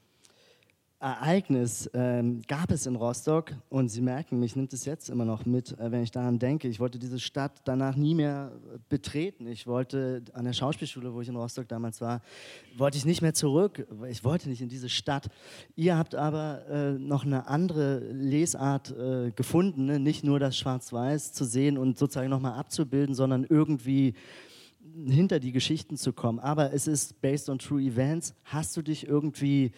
Ereignis 1.00 1.88
ähm, 1.94 2.42
gab 2.48 2.72
es 2.72 2.88
in 2.88 2.96
Rostock 2.96 3.54
und 3.70 3.90
Sie 3.90 4.02
merken, 4.02 4.40
mich 4.40 4.56
nimmt 4.56 4.74
es 4.74 4.86
jetzt 4.86 5.10
immer 5.10 5.26
noch 5.26 5.46
mit, 5.46 5.78
äh, 5.78 5.92
wenn 5.92 6.02
ich 6.02 6.10
daran 6.10 6.40
denke. 6.40 6.68
Ich 6.68 6.80
wollte 6.80 6.98
diese 6.98 7.20
Stadt 7.20 7.62
danach 7.66 7.96
nie 7.96 8.16
mehr 8.16 8.52
betreten. 8.90 9.46
Ich 9.46 9.68
wollte 9.68 10.24
an 10.34 10.46
der 10.46 10.54
Schauspielschule, 10.54 11.14
wo 11.14 11.22
ich 11.22 11.28
in 11.28 11.36
Rostock 11.36 11.68
damals 11.68 12.02
war, 12.02 12.22
wollte 12.76 12.98
ich 12.98 13.06
nicht 13.06 13.22
mehr 13.22 13.36
zurück. 13.36 13.86
Ich 14.10 14.24
wollte 14.24 14.50
nicht 14.50 14.62
in 14.62 14.70
diese 14.70 14.90
Stadt. 14.90 15.28
Ihr 15.76 15.96
habt 15.96 16.16
aber 16.16 16.66
äh, 16.68 16.92
noch 16.94 17.26
eine 17.26 17.48
andere 17.48 18.00
Lesart 18.00 18.90
äh, 18.98 19.30
gefunden, 19.36 19.86
ne? 19.86 20.00
nicht 20.00 20.24
nur 20.24 20.40
das 20.40 20.58
Schwarz-Weiß 20.58 21.32
zu 21.32 21.46
sehen 21.46 21.78
und 21.78 22.00
sozusagen 22.00 22.32
nochmal 22.32 22.58
abzubilden, 22.58 23.14
sondern 23.14 23.44
irgendwie 23.44 24.16
hinter 25.06 25.40
die 25.40 25.52
Geschichten 25.52 25.96
zu 25.96 26.12
kommen. 26.12 26.40
Aber 26.40 26.74
es 26.74 26.88
ist 26.88 27.22
based 27.22 27.50
on 27.50 27.60
true 27.60 27.84
events. 27.84 28.34
Hast 28.46 28.76
du 28.76 28.82
dich 28.82 29.08
irgendwie 29.08 29.74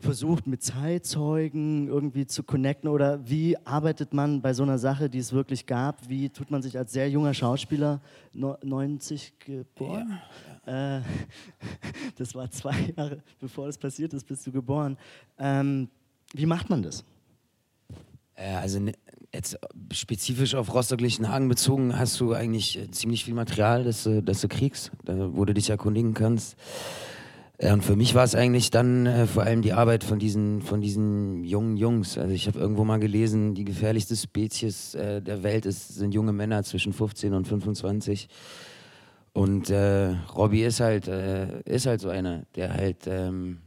versucht, 0.00 0.46
mit 0.46 0.62
Zeitzeugen 0.62 1.88
irgendwie 1.88 2.26
zu 2.26 2.42
connecten? 2.42 2.88
Oder 2.88 3.28
wie 3.28 3.56
arbeitet 3.66 4.12
man 4.14 4.40
bei 4.42 4.52
so 4.54 4.62
einer 4.62 4.78
Sache, 4.78 5.08
die 5.08 5.18
es 5.18 5.32
wirklich 5.32 5.66
gab? 5.66 6.08
Wie 6.08 6.28
tut 6.28 6.50
man 6.50 6.62
sich 6.62 6.76
als 6.78 6.92
sehr 6.92 7.08
junger 7.10 7.34
Schauspieler, 7.34 8.00
90 8.32 9.38
geboren? 9.38 10.18
Ja. 10.66 10.98
Äh, 10.98 11.02
das 12.16 12.34
war 12.34 12.50
zwei 12.50 12.92
Jahre 12.96 13.22
bevor 13.40 13.66
das 13.66 13.78
passiert 13.78 14.12
ist, 14.14 14.26
bist 14.26 14.46
du 14.46 14.52
geboren. 14.52 14.96
Ähm, 15.38 15.88
wie 16.32 16.46
macht 16.46 16.70
man 16.70 16.82
das? 16.82 17.04
Äh, 18.34 18.54
also 18.54 18.80
ne, 18.80 18.92
jetzt 19.32 19.58
spezifisch 19.92 20.54
auf 20.54 20.72
Rostock-Lichtenhagen 20.74 21.48
bezogen 21.48 21.98
hast 21.98 22.18
du 22.20 22.32
eigentlich 22.32 22.78
äh, 22.78 22.90
ziemlich 22.90 23.24
viel 23.24 23.34
Material, 23.34 23.84
das, 23.84 24.04
du- 24.04 24.22
das 24.22 24.40
du 24.40 24.48
kriegst, 24.48 24.90
wo 25.06 25.44
du 25.44 25.54
dich 25.54 25.70
erkundigen 25.70 26.14
kannst. 26.14 26.56
Äh, 27.58 27.72
Und 27.72 27.84
für 27.84 27.96
mich 27.96 28.14
war 28.14 28.24
es 28.24 28.34
eigentlich 28.34 28.70
dann 28.70 29.06
äh, 29.06 29.26
vor 29.26 29.44
allem 29.44 29.62
die 29.62 29.72
Arbeit 29.72 30.04
von 30.04 30.18
diesen, 30.18 30.62
von 30.62 30.80
diesen 30.80 31.44
jungen 31.44 31.76
Jungs. 31.76 32.18
Also 32.18 32.34
ich 32.34 32.46
habe 32.46 32.58
irgendwo 32.58 32.84
mal 32.84 32.98
gelesen, 32.98 33.54
die 33.54 33.64
gefährlichste 33.64 34.16
Spezies 34.16 34.94
äh, 34.94 35.22
der 35.22 35.42
Welt 35.42 35.66
ist, 35.66 35.94
sind 35.94 36.14
junge 36.14 36.32
Männer 36.32 36.62
zwischen 36.64 36.92
15 36.92 37.32
und 37.34 37.46
25. 37.46 38.28
Und 39.32 39.70
äh, 39.70 40.14
Robbie 40.34 40.62
ist 40.62 40.80
halt, 40.80 41.08
äh, 41.08 41.60
ist 41.64 41.86
halt 41.86 42.00
so 42.00 42.08
einer, 42.08 42.44
der 42.54 42.72
halt 42.72 43.06
ähm, 43.06 43.58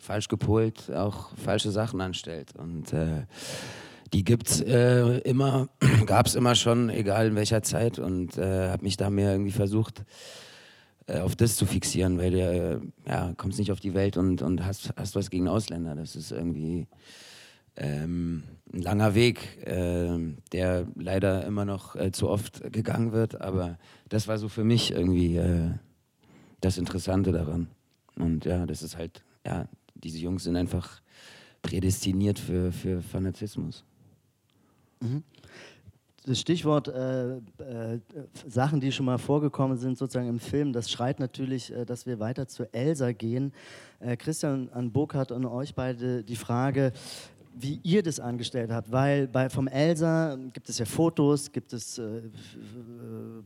falsch 0.00 0.28
gepolt 0.28 0.90
auch 0.90 1.30
falsche 1.36 1.70
Sachen 1.70 2.00
anstellt. 2.00 2.54
Und 2.56 2.92
äh, 2.92 3.26
die 4.14 4.24
gibt's 4.24 4.60
äh, 4.60 5.18
immer, 5.18 5.68
gab 6.06 6.26
es 6.26 6.34
immer 6.34 6.54
schon, 6.54 6.88
egal 6.88 7.28
in 7.28 7.36
welcher 7.36 7.62
Zeit. 7.62 7.98
Und 7.98 8.36
habe 8.36 8.82
mich 8.82 8.96
da 8.96 9.10
mehr 9.10 9.32
irgendwie 9.32 9.52
versucht, 9.52 10.02
auf 11.08 11.36
das 11.36 11.56
zu 11.56 11.66
fixieren, 11.66 12.18
weil 12.18 12.30
du 12.30 12.38
äh, 12.38 12.80
ja, 13.08 13.34
kommst 13.36 13.58
nicht 13.58 13.72
auf 13.72 13.80
die 13.80 13.94
Welt 13.94 14.16
und, 14.16 14.42
und 14.42 14.64
hast, 14.64 14.92
hast 14.96 15.16
was 15.16 15.30
gegen 15.30 15.48
Ausländer. 15.48 15.94
Das 15.94 16.16
ist 16.16 16.30
irgendwie 16.30 16.86
ähm, 17.76 18.44
ein 18.72 18.82
langer 18.82 19.14
Weg, 19.14 19.66
äh, 19.66 20.18
der 20.52 20.86
leider 20.94 21.44
immer 21.44 21.64
noch 21.64 21.96
äh, 21.96 22.12
zu 22.12 22.28
oft 22.28 22.72
gegangen 22.72 23.12
wird. 23.12 23.40
Aber 23.40 23.78
das 24.08 24.28
war 24.28 24.38
so 24.38 24.48
für 24.48 24.64
mich 24.64 24.92
irgendwie 24.92 25.36
äh, 25.36 25.70
das 26.60 26.78
Interessante 26.78 27.32
daran. 27.32 27.68
Und 28.16 28.44
ja, 28.44 28.66
das 28.66 28.82
ist 28.82 28.96
halt, 28.96 29.22
ja, 29.44 29.66
diese 29.94 30.18
Jungs 30.18 30.44
sind 30.44 30.56
einfach 30.56 31.00
prädestiniert 31.62 32.38
für, 32.38 32.72
für 32.72 33.02
Fanatismus. 33.02 33.84
Mhm. 35.00 35.22
Das 36.24 36.38
Stichwort 36.38 36.86
äh, 36.86 37.32
äh, 37.34 37.40
Sachen, 38.46 38.80
die 38.80 38.92
schon 38.92 39.06
mal 39.06 39.18
vorgekommen 39.18 39.76
sind, 39.76 39.98
sozusagen 39.98 40.28
im 40.28 40.38
Film, 40.38 40.72
das 40.72 40.88
schreit 40.88 41.18
natürlich, 41.18 41.72
äh, 41.72 41.84
dass 41.84 42.06
wir 42.06 42.20
weiter 42.20 42.46
zu 42.46 42.72
Elsa 42.72 43.10
gehen. 43.10 43.52
Äh, 43.98 44.16
Christian, 44.16 44.68
an 44.72 44.92
Burkhardt 44.92 45.32
und 45.32 45.44
euch 45.46 45.74
beide 45.74 46.22
die 46.22 46.36
Frage, 46.36 46.92
wie 47.54 47.80
ihr 47.82 48.04
das 48.04 48.20
angestellt 48.20 48.70
habt, 48.70 48.92
weil 48.92 49.26
bei, 49.26 49.50
vom 49.50 49.66
Elsa 49.66 50.36
gibt 50.52 50.68
es 50.68 50.78
ja 50.78 50.84
Fotos, 50.84 51.50
gibt 51.50 51.72
es 51.72 51.98
äh, 51.98 52.18
äh, 52.18 52.22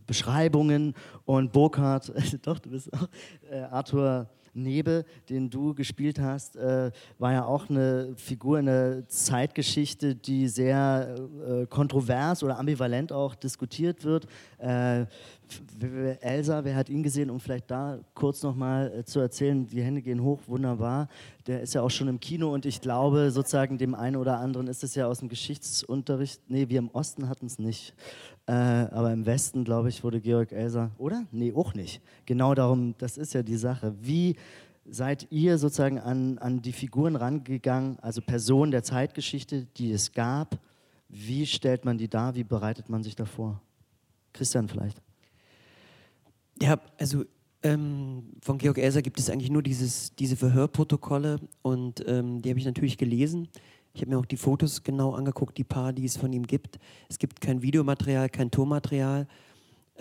Beschreibungen 0.06 0.94
und 1.24 1.52
Burkhardt, 1.52 2.12
doch, 2.42 2.58
du 2.58 2.70
bist 2.70 2.92
auch, 2.92 3.08
äh, 3.50 3.60
Arthur 3.62 4.28
Nebe, 4.56 5.04
den 5.28 5.50
du 5.50 5.74
gespielt 5.74 6.18
hast, 6.18 6.56
äh, 6.56 6.90
war 7.18 7.32
ja 7.32 7.44
auch 7.44 7.68
eine 7.68 8.14
Figur 8.16 8.58
in 8.58 8.66
der 8.66 9.08
Zeitgeschichte, 9.08 10.14
die 10.14 10.48
sehr 10.48 11.14
äh, 11.46 11.66
kontrovers 11.66 12.42
oder 12.42 12.58
ambivalent 12.58 13.12
auch 13.12 13.34
diskutiert 13.34 14.04
wird. 14.04 14.26
Äh, 14.58 15.06
Elsa, 16.20 16.64
wer 16.64 16.74
hat 16.74 16.88
ihn 16.88 17.02
gesehen, 17.02 17.30
um 17.30 17.38
vielleicht 17.38 17.70
da 17.70 17.98
kurz 18.14 18.42
nochmal 18.42 18.92
äh, 18.92 19.04
zu 19.04 19.20
erzählen, 19.20 19.66
die 19.66 19.82
Hände 19.82 20.02
gehen 20.02 20.22
hoch, 20.22 20.40
wunderbar. 20.46 21.08
Der 21.46 21.60
ist 21.60 21.74
ja 21.74 21.82
auch 21.82 21.90
schon 21.90 22.08
im 22.08 22.18
Kino 22.18 22.52
und 22.52 22.66
ich 22.66 22.80
glaube, 22.80 23.30
sozusagen 23.30 23.78
dem 23.78 23.94
einen 23.94 24.16
oder 24.16 24.38
anderen 24.38 24.66
ist 24.66 24.82
es 24.82 24.94
ja 24.94 25.06
aus 25.06 25.20
dem 25.20 25.28
Geschichtsunterricht, 25.28 26.40
nee, 26.48 26.68
wir 26.68 26.78
im 26.78 26.88
Osten 26.88 27.28
hatten 27.28 27.46
es 27.46 27.58
nicht. 27.58 27.94
Äh, 28.46 28.52
aber 28.52 29.12
im 29.12 29.26
Westen, 29.26 29.64
glaube 29.64 29.88
ich, 29.88 30.04
wurde 30.04 30.20
Georg 30.20 30.52
Elser, 30.52 30.92
oder? 30.98 31.24
Nee, 31.32 31.52
auch 31.52 31.74
nicht. 31.74 32.00
Genau 32.26 32.54
darum, 32.54 32.94
das 32.98 33.18
ist 33.18 33.34
ja 33.34 33.42
die 33.42 33.56
Sache. 33.56 33.94
Wie 34.00 34.36
seid 34.88 35.26
ihr 35.30 35.58
sozusagen 35.58 35.98
an, 35.98 36.38
an 36.38 36.62
die 36.62 36.72
Figuren 36.72 37.16
rangegangen, 37.16 37.98
also 38.00 38.20
Personen 38.20 38.70
der 38.70 38.84
Zeitgeschichte, 38.84 39.66
die 39.76 39.90
es 39.90 40.12
gab? 40.12 40.60
Wie 41.08 41.46
stellt 41.46 41.84
man 41.84 41.98
die 41.98 42.08
dar? 42.08 42.36
Wie 42.36 42.44
bereitet 42.44 42.88
man 42.88 43.02
sich 43.02 43.16
davor? 43.16 43.60
Christian 44.32 44.68
vielleicht. 44.68 45.02
Ja, 46.62 46.80
also 46.98 47.24
ähm, 47.62 48.34
von 48.42 48.58
Georg 48.58 48.78
Elser 48.78 49.02
gibt 49.02 49.18
es 49.18 49.28
eigentlich 49.28 49.50
nur 49.50 49.62
dieses, 49.62 50.14
diese 50.14 50.36
Verhörprotokolle 50.36 51.40
und 51.62 52.04
ähm, 52.06 52.42
die 52.42 52.50
habe 52.50 52.60
ich 52.60 52.66
natürlich 52.66 52.96
gelesen. 52.96 53.48
Ich 53.96 54.02
habe 54.02 54.10
mir 54.10 54.18
auch 54.18 54.26
die 54.26 54.36
Fotos 54.36 54.82
genau 54.82 55.14
angeguckt, 55.14 55.56
die 55.56 55.64
paar, 55.64 55.94
die 55.94 56.04
es 56.04 56.18
von 56.18 56.30
ihm 56.30 56.46
gibt. 56.46 56.78
Es 57.08 57.18
gibt 57.18 57.40
kein 57.40 57.62
Videomaterial, 57.62 58.28
kein 58.28 58.50
Tonmaterial, 58.50 59.26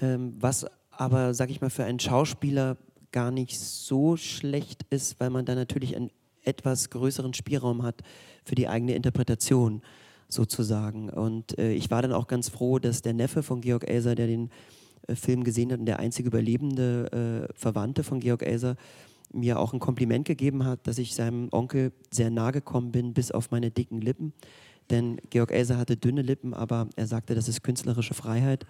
ähm, 0.02 0.36
was 0.38 0.66
aber, 0.92 1.34
sag 1.34 1.50
ich 1.50 1.62
mal, 1.62 1.70
für 1.70 1.86
einen 1.86 2.02
Schauspieler 2.02 2.76
gar 3.14 3.32
nicht 3.32 3.58
so 3.58 4.18
schlecht 4.18 4.84
ist, 4.90 5.22
weil 5.22 5.30
man 5.30 5.46
da 5.46 5.56
natürlich 5.56 5.96
einen 5.96 6.12
etwas 6.44 6.90
größeren 6.90 7.34
Spielraum 7.34 7.84
hat 7.84 8.02
für 8.44 8.56
die 8.56 8.68
eigene 8.68 8.96
Interpretation 8.96 9.82
sozusagen. 10.28 11.10
Und 11.10 11.58
äh, 11.58 11.72
ich 11.72 11.90
war 11.90 12.02
dann 12.02 12.12
auch 12.12 12.28
ganz 12.28 12.50
froh, 12.50 12.80
dass 12.80 13.02
der 13.02 13.14
Neffe 13.14 13.44
von 13.44 13.62
Georg 13.62 13.90
Elser, 13.90 14.16
der 14.16 14.28
den 14.28 14.50
äh, 15.08 15.16
Film 15.16 15.46
gesehen 15.46 15.72
hat 15.72 15.80
und 15.80 15.86
der 15.86 16.00
einzige 16.00 16.28
überlebende 16.28 17.48
äh, 17.50 17.54
Verwandte 17.58 18.04
von 18.04 18.20
Georg 18.20 18.44
Elser, 18.44 18.76
mir 19.36 19.60
auch 19.60 19.74
ein 19.74 19.80
Kompliment 19.80 20.26
gegeben 20.26 20.66
hat, 20.66 20.88
dass 20.88 20.98
ich 20.98 21.16
seinem 21.16 21.50
Onkel 21.52 21.92
sehr 22.12 22.30
nahe 22.30 22.52
gekommen 22.52 22.92
bin, 22.92 23.14
bis 23.14 23.32
auf 23.32 23.52
meine 23.52 23.72
dicken 23.72 24.02
Lippen. 24.02 24.34
Denn 24.90 25.18
Georg 25.30 25.52
Elser 25.52 25.78
hatte 25.78 25.98
dünne 25.98 26.22
Lippen, 26.22 26.54
aber 26.54 26.88
er 26.96 27.08
sagte, 27.08 27.36
das 27.36 27.48
ist 27.48 27.64
künstlerische 27.64 28.14
Freiheit. 28.14 28.66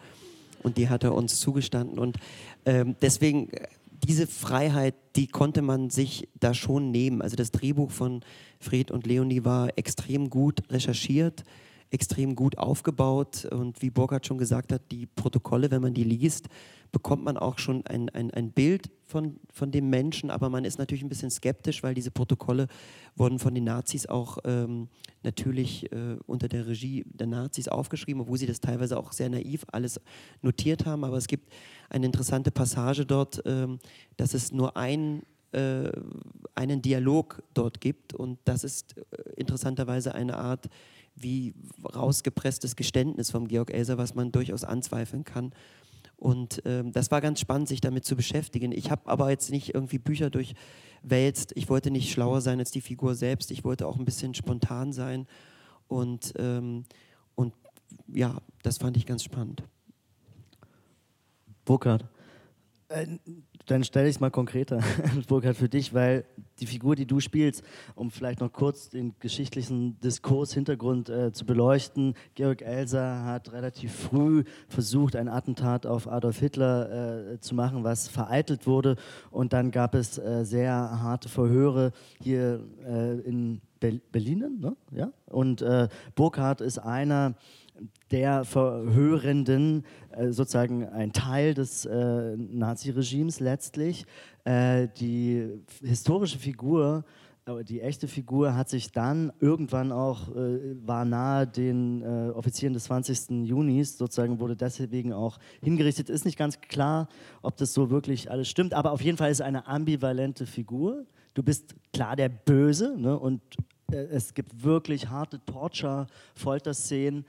Und 0.63 0.77
die 0.77 0.89
hat 0.89 1.03
er 1.03 1.13
uns 1.13 1.39
zugestanden. 1.39 1.99
Und 1.99 2.17
ähm, 2.65 2.95
deswegen, 3.01 3.49
äh, 3.49 3.67
diese 3.91 4.27
Freiheit, 4.27 4.95
die 5.15 5.27
konnte 5.27 5.61
man 5.61 5.89
sich 5.89 6.27
da 6.39 6.53
schon 6.53 6.91
nehmen. 6.91 7.21
Also 7.21 7.35
das 7.35 7.51
Drehbuch 7.51 7.91
von 7.91 8.21
Fred 8.59 8.91
und 8.91 9.05
Leonie 9.05 9.43
war 9.43 9.77
extrem 9.77 10.29
gut 10.29 10.63
recherchiert, 10.69 11.43
extrem 11.95 12.35
gut 12.35 12.57
aufgebaut. 12.57 13.45
Und 13.45 13.81
wie 13.81 13.89
Burkhardt 13.89 14.27
schon 14.27 14.37
gesagt 14.37 14.73
hat, 14.73 14.81
die 14.91 15.05
Protokolle, 15.05 15.71
wenn 15.71 15.81
man 15.81 15.93
die 15.93 16.03
liest, 16.03 16.49
bekommt 16.91 17.23
man 17.23 17.37
auch 17.37 17.57
schon 17.57 17.85
ein, 17.87 18.09
ein, 18.09 18.31
ein 18.31 18.51
Bild 18.51 18.91
von, 19.07 19.39
von 19.51 19.71
dem 19.71 19.89
Menschen. 19.89 20.29
Aber 20.29 20.49
man 20.49 20.65
ist 20.65 20.77
natürlich 20.77 21.03
ein 21.03 21.09
bisschen 21.09 21.31
skeptisch, 21.31 21.83
weil 21.83 21.93
diese 21.93 22.11
Protokolle 22.11 22.67
wurden 23.15 23.39
von 23.39 23.55
den 23.55 23.63
Nazis 23.63 24.07
auch 24.07 24.39
ähm, 24.43 24.89
natürlich 25.23 25.89
äh, 25.93 26.17
unter 26.25 26.49
der 26.49 26.67
Regie 26.67 27.05
der 27.07 27.27
Nazis 27.27 27.69
aufgeschrieben, 27.69 28.21
obwohl 28.21 28.37
sie 28.37 28.45
das 28.45 28.59
teilweise 28.59 28.97
auch 28.97 29.13
sehr 29.13 29.29
naiv 29.29 29.65
alles 29.71 29.99
notiert 30.41 30.85
haben. 30.85 31.05
Aber 31.05 31.15
es 31.15 31.27
gibt 31.27 31.49
eine 31.89 32.05
interessante 32.05 32.51
Passage 32.51 33.05
dort, 33.05 33.41
ähm, 33.45 33.79
dass 34.17 34.33
es 34.33 34.51
nur 34.51 34.75
ein 34.75 35.23
äh, 35.55 35.91
einen 36.53 36.81
Dialog 36.81 37.41
dort 37.53 37.79
gibt 37.79 38.13
und 38.13 38.39
das 38.43 38.63
ist 38.65 38.97
äh, 38.97 39.01
interessanterweise 39.37 40.13
eine 40.13 40.37
Art 40.37 40.67
wie 41.15 41.53
rausgepresstes 41.83 42.75
Geständnis 42.75 43.31
vom 43.31 43.47
Georg 43.47 43.71
Elser, 43.71 43.97
was 43.97 44.15
man 44.15 44.31
durchaus 44.31 44.63
anzweifeln 44.63 45.23
kann. 45.23 45.53
Und 46.17 46.61
ähm, 46.65 46.91
das 46.91 47.11
war 47.11 47.21
ganz 47.21 47.39
spannend, 47.39 47.67
sich 47.67 47.81
damit 47.81 48.05
zu 48.05 48.15
beschäftigen. 48.15 48.71
Ich 48.71 48.89
habe 48.89 49.09
aber 49.09 49.29
jetzt 49.29 49.51
nicht 49.51 49.73
irgendwie 49.73 49.99
Bücher 49.99 50.29
durchwälzt. 50.29 51.51
Ich 51.55 51.69
wollte 51.69 51.91
nicht 51.91 52.11
schlauer 52.11 52.41
sein 52.41 52.59
als 52.59 52.71
die 52.71 52.81
Figur 52.81 53.15
selbst. 53.15 53.51
Ich 53.51 53.63
wollte 53.63 53.87
auch 53.87 53.97
ein 53.97 54.05
bisschen 54.05 54.33
spontan 54.33 54.93
sein. 54.93 55.27
Und, 55.87 56.33
ähm, 56.37 56.85
und 57.35 57.53
ja, 58.07 58.37
das 58.63 58.77
fand 58.77 58.97
ich 58.97 59.05
ganz 59.05 59.23
spannend. 59.23 59.63
Burkhard. 61.65 62.05
Äh, 62.87 63.07
dann 63.65 63.83
stelle 63.83 64.07
ich 64.07 64.15
es 64.15 64.19
mal 64.19 64.31
konkreter, 64.31 64.79
Burkhard, 65.27 65.57
für 65.57 65.69
dich, 65.69 65.93
weil 65.93 66.25
die 66.59 66.67
Figur, 66.67 66.95
die 66.95 67.05
du 67.05 67.19
spielst, 67.19 67.63
um 67.95 68.11
vielleicht 68.11 68.39
noch 68.39 68.51
kurz 68.51 68.89
den 68.89 69.15
geschichtlichen 69.19 69.99
Diskurs, 69.99 70.53
Hintergrund 70.53 71.09
äh, 71.09 71.31
zu 71.31 71.45
beleuchten, 71.45 72.13
Georg 72.35 72.61
Elser 72.61 73.25
hat 73.25 73.51
relativ 73.51 73.93
früh 73.93 74.43
versucht, 74.67 75.15
ein 75.15 75.27
Attentat 75.27 75.85
auf 75.85 76.07
Adolf 76.07 76.39
Hitler 76.39 77.33
äh, 77.33 77.39
zu 77.39 77.55
machen, 77.55 77.83
was 77.83 78.07
vereitelt 78.07 78.67
wurde. 78.67 78.95
Und 79.31 79.53
dann 79.53 79.71
gab 79.71 79.95
es 79.95 80.17
äh, 80.17 80.45
sehr 80.45 80.73
harte 80.73 81.29
Verhöre 81.29 81.91
hier 82.21 82.63
äh, 82.85 83.19
in 83.21 83.61
Ber 83.79 83.91
Berlin. 84.11 84.59
Ne? 84.59 84.75
Ja? 84.91 85.11
Und 85.25 85.61
äh, 85.61 85.89
Burkhard 86.15 86.61
ist 86.61 86.79
einer, 86.79 87.35
der 88.11 88.43
Verhörenden, 88.45 89.83
äh, 90.11 90.31
sozusagen 90.31 90.87
ein 90.87 91.11
Teil 91.11 91.53
des 91.53 91.85
äh, 91.85 92.35
Naziregimes 92.37 93.39
letztlich. 93.39 94.05
Äh, 94.43 94.87
die 94.99 95.49
historische 95.81 96.37
Figur, 96.37 97.03
äh, 97.47 97.63
die 97.63 97.81
echte 97.81 98.07
Figur 98.07 98.55
hat 98.55 98.69
sich 98.69 98.91
dann 98.91 99.31
irgendwann 99.39 99.91
auch, 99.91 100.29
äh, 100.35 100.75
war 100.85 101.05
nahe 101.05 101.47
den 101.47 102.01
äh, 102.01 102.29
Offizieren 102.31 102.73
des 102.73 102.85
20. 102.85 103.47
Junis, 103.47 103.97
sozusagen 103.97 104.39
wurde 104.39 104.55
deswegen 104.55 105.13
auch 105.13 105.39
hingerichtet. 105.61 106.09
Ist 106.09 106.25
nicht 106.25 106.37
ganz 106.37 106.61
klar, 106.61 107.07
ob 107.41 107.57
das 107.57 107.73
so 107.73 107.89
wirklich 107.89 108.29
alles 108.29 108.47
stimmt, 108.49 108.73
aber 108.73 108.91
auf 108.91 109.01
jeden 109.01 109.17
Fall 109.17 109.31
ist 109.31 109.41
eine 109.41 109.67
ambivalente 109.67 110.45
Figur. 110.45 111.05
Du 111.33 111.43
bist 111.43 111.75
klar 111.91 112.15
der 112.15 112.29
Böse 112.29 112.95
ne? 112.97 113.17
und 113.17 113.41
es 113.91 114.33
gibt 114.33 114.63
wirklich 114.63 115.09
harte 115.09 115.43
Torture, 115.45 116.07
Folterszenen 116.33 117.25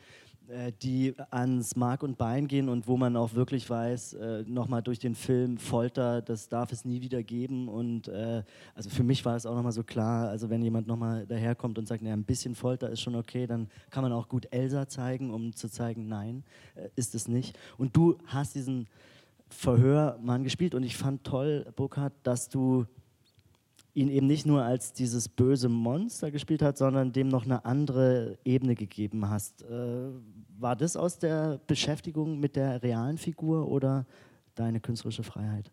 die 0.82 1.14
ans 1.30 1.76
Mark 1.76 2.02
und 2.02 2.18
Bein 2.18 2.46
gehen 2.46 2.68
und 2.68 2.86
wo 2.86 2.96
man 2.96 3.16
auch 3.16 3.34
wirklich 3.34 3.68
weiß, 3.68 4.14
äh, 4.14 4.44
nochmal 4.46 4.82
durch 4.82 4.98
den 4.98 5.14
Film 5.14 5.58
Folter, 5.58 6.22
das 6.22 6.48
darf 6.48 6.72
es 6.72 6.84
nie 6.84 7.00
wieder 7.00 7.22
geben. 7.22 7.68
Und 7.68 8.08
äh, 8.08 8.42
also 8.74 8.90
für 8.90 9.02
mich 9.02 9.24
war 9.24 9.36
es 9.36 9.46
auch 9.46 9.54
nochmal 9.54 9.72
so 9.72 9.82
klar, 9.82 10.28
also 10.28 10.50
wenn 10.50 10.62
jemand 10.62 10.86
nochmal 10.86 11.26
daherkommt 11.26 11.78
und 11.78 11.88
sagt, 11.88 12.02
naja, 12.02 12.14
ein 12.14 12.24
bisschen 12.24 12.54
Folter 12.54 12.90
ist 12.90 13.00
schon 13.00 13.16
okay, 13.16 13.46
dann 13.46 13.68
kann 13.90 14.02
man 14.02 14.12
auch 14.12 14.28
gut 14.28 14.46
Elsa 14.50 14.88
zeigen, 14.88 15.30
um 15.32 15.52
zu 15.52 15.68
zeigen, 15.68 16.08
nein, 16.08 16.44
äh, 16.74 16.88
ist 16.96 17.14
es 17.14 17.28
nicht. 17.28 17.58
Und 17.76 17.96
du 17.96 18.16
hast 18.26 18.54
diesen 18.54 18.86
Verhörmann 19.48 20.44
gespielt 20.44 20.74
und 20.74 20.82
ich 20.82 20.96
fand 20.96 21.24
toll, 21.24 21.66
Burkhard, 21.76 22.12
dass 22.22 22.48
du 22.48 22.86
ihn 23.96 24.10
eben 24.10 24.26
nicht 24.26 24.44
nur 24.44 24.62
als 24.62 24.92
dieses 24.92 25.28
böse 25.28 25.70
Monster 25.70 26.30
gespielt 26.30 26.60
hat, 26.60 26.76
sondern 26.76 27.12
dem 27.12 27.28
noch 27.28 27.46
eine 27.46 27.64
andere 27.64 28.38
Ebene 28.44 28.74
gegeben 28.74 29.30
hast. 29.30 29.62
Äh, 29.62 30.10
war 30.58 30.76
das 30.76 30.96
aus 30.96 31.18
der 31.18 31.58
Beschäftigung 31.66 32.38
mit 32.38 32.56
der 32.56 32.82
realen 32.82 33.16
Figur 33.16 33.68
oder 33.68 34.04
deine 34.54 34.80
künstlerische 34.80 35.22
Freiheit? 35.22 35.70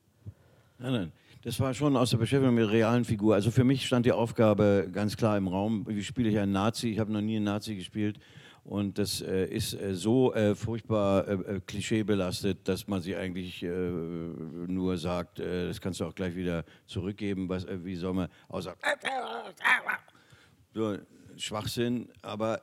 Nein, 0.80 0.94
nein. 0.94 1.12
Das 1.44 1.60
war 1.60 1.74
schon 1.74 1.98
aus 1.98 2.12
der 2.12 2.18
Beschäftigung 2.18 2.56
mit 2.56 2.64
der 2.64 2.72
realen 2.72 3.04
Figur. 3.04 3.36
Also 3.36 3.52
für 3.52 3.66
mich 3.66 3.86
stand 3.86 4.06
die 4.06 4.14
Aufgabe 4.14 4.88
ganz 4.94 5.18
klar 5.18 5.38
im 5.38 5.50
Raum, 5.50 5.86
wie 5.86 6.02
spiele 6.02 6.30
ich 6.30 6.40
einen 6.40 6.54
Nazi? 6.54 6.90
Ich 6.90 7.00
habe 7.00 7.12
noch 7.12 7.22
nie 7.22 7.36
einen 7.36 7.46
Nazi 7.46 7.76
gespielt. 7.76 8.20
Und 8.64 8.98
das 8.98 9.22
äh, 9.22 9.46
ist 9.46 9.74
äh, 9.74 9.94
so 9.94 10.34
äh, 10.34 10.56
furchtbar 10.56 11.28
äh, 11.28 11.34
äh, 11.34 11.60
klischeebelastet, 11.60 12.66
dass 12.66 12.88
man 12.88 13.02
sich 13.02 13.16
eigentlich 13.16 13.62
äh, 13.62 13.68
nur 13.68 14.98
sagt, 14.98 15.40
das 15.40 15.82
kannst 15.82 16.00
du 16.00 16.06
auch 16.06 16.16
gleich 16.16 16.36
wieder 16.36 16.64
zurückgeben. 16.86 17.50
Was, 17.50 17.66
wie 17.68 17.96
soll 17.96 18.14
man 18.14 18.30
außer 18.48 18.76
so, 20.74 20.98
Schwachsinn, 21.36 22.10
aber 22.22 22.62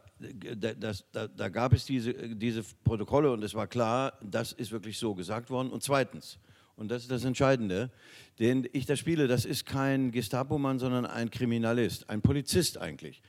das, 0.78 1.04
da, 1.12 1.26
da, 1.26 1.48
gab 1.48 1.72
es 1.72 1.84
diese, 1.84 2.14
diese 2.14 2.62
Protokolle 2.84 3.32
und 3.32 3.42
es 3.42 3.54
war 3.54 3.66
klar, 3.66 4.12
das 4.22 4.52
ist 4.52 4.70
wirklich 4.70 4.96
so 4.96 5.14
gesagt 5.14 5.50
worden. 5.50 5.70
Und 5.70 5.82
zweitens, 5.82 6.38
und 6.76 6.90
das 6.90 7.02
ist 7.02 7.10
das 7.10 7.24
Entscheidende, 7.24 7.90
den 8.38 8.66
ich 8.72 8.86
da 8.86 8.96
spiele, 8.96 9.26
das 9.26 9.44
ist 9.44 9.66
kein 9.66 10.12
Gestapo-Mann, 10.12 10.78
sondern 10.78 11.04
ein 11.04 11.30
Kriminalist, 11.30 12.08
ein 12.08 12.22
Polizist 12.22 12.78
eigentlich 12.78 13.22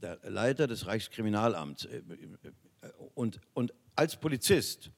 der 0.00 0.18
Leiter 0.24 0.66
des 0.66 0.86
Reichskriminalamts. 0.86 1.84
Äh, 1.84 1.98
äh, 1.98 2.88
und, 3.14 3.40
und 3.54 3.72
als 3.96 4.16
Polizist, 4.16 4.90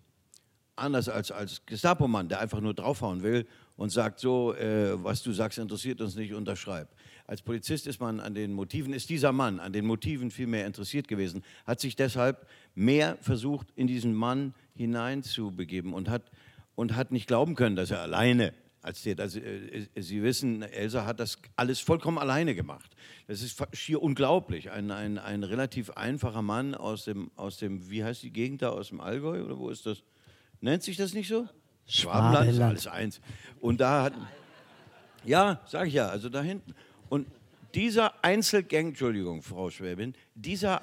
anders 0.76 1.08
als 1.08 1.30
als 1.30 1.64
Gestapo-Mann, 1.66 2.28
der 2.28 2.40
einfach 2.40 2.60
nur 2.60 2.74
draufhauen 2.74 3.22
will 3.22 3.46
und 3.76 3.90
sagt, 3.90 4.20
so, 4.20 4.54
äh, 4.54 5.02
was 5.02 5.22
du 5.22 5.32
sagst, 5.32 5.58
interessiert 5.58 6.00
uns 6.00 6.14
nicht, 6.14 6.32
unterschreib. 6.34 6.88
Als 7.26 7.42
Polizist 7.42 7.86
ist 7.86 8.00
man 8.00 8.20
an 8.20 8.34
den 8.34 8.52
Motiven, 8.52 8.92
ist 8.92 9.08
dieser 9.08 9.32
Mann 9.32 9.60
an 9.60 9.72
den 9.72 9.86
Motiven 9.86 10.30
viel 10.30 10.46
mehr 10.46 10.66
interessiert 10.66 11.08
gewesen, 11.08 11.42
hat 11.66 11.80
sich 11.80 11.96
deshalb 11.96 12.46
mehr 12.74 13.16
versucht, 13.20 13.68
in 13.76 13.86
diesen 13.86 14.14
Mann 14.14 14.54
hineinzubegeben 14.74 15.92
und 15.94 16.08
hat, 16.08 16.30
und 16.74 16.96
hat 16.96 17.12
nicht 17.12 17.26
glauben 17.26 17.54
können, 17.54 17.76
dass 17.76 17.90
er 17.90 18.00
alleine 18.00 18.52
als 18.84 19.02
der, 19.02 19.18
also, 19.18 19.40
äh, 19.40 19.86
Sie 19.96 20.22
wissen, 20.22 20.62
Elsa 20.62 21.06
hat 21.06 21.18
das 21.18 21.38
alles 21.56 21.80
vollkommen 21.80 22.18
alleine 22.18 22.54
gemacht. 22.54 22.94
Das 23.26 23.40
ist 23.40 23.60
schier 23.72 24.02
unglaublich. 24.02 24.70
Ein, 24.70 24.90
ein, 24.90 25.18
ein 25.18 25.42
relativ 25.42 25.90
einfacher 25.90 26.42
Mann 26.42 26.74
aus 26.74 27.06
dem, 27.06 27.30
aus 27.34 27.56
dem, 27.56 27.90
wie 27.90 28.04
heißt 28.04 28.22
die 28.22 28.30
Gegend 28.30 28.60
da, 28.60 28.68
aus 28.68 28.90
dem 28.90 29.00
Allgäu 29.00 29.42
oder 29.42 29.58
wo 29.58 29.70
ist 29.70 29.86
das? 29.86 30.02
Nennt 30.60 30.82
sich 30.82 30.98
das 30.98 31.14
nicht 31.14 31.28
so? 31.28 31.48
Schwabenland 31.86 32.50
ist 32.50 32.60
alles 32.60 32.86
eins. 32.86 33.20
Und 33.60 33.80
da 33.80 34.04
hat, 34.04 34.14
ja, 35.24 35.60
sag 35.66 35.88
ich 35.88 35.94
ja, 35.94 36.08
also 36.08 36.28
da 36.28 36.42
hinten. 36.42 36.74
Und 37.08 37.26
dieser 37.74 38.22
Einzelgang, 38.22 38.88
Entschuldigung, 38.88 39.42
Frau 39.42 39.70
Schwäbin, 39.70 40.14
dieser 40.34 40.82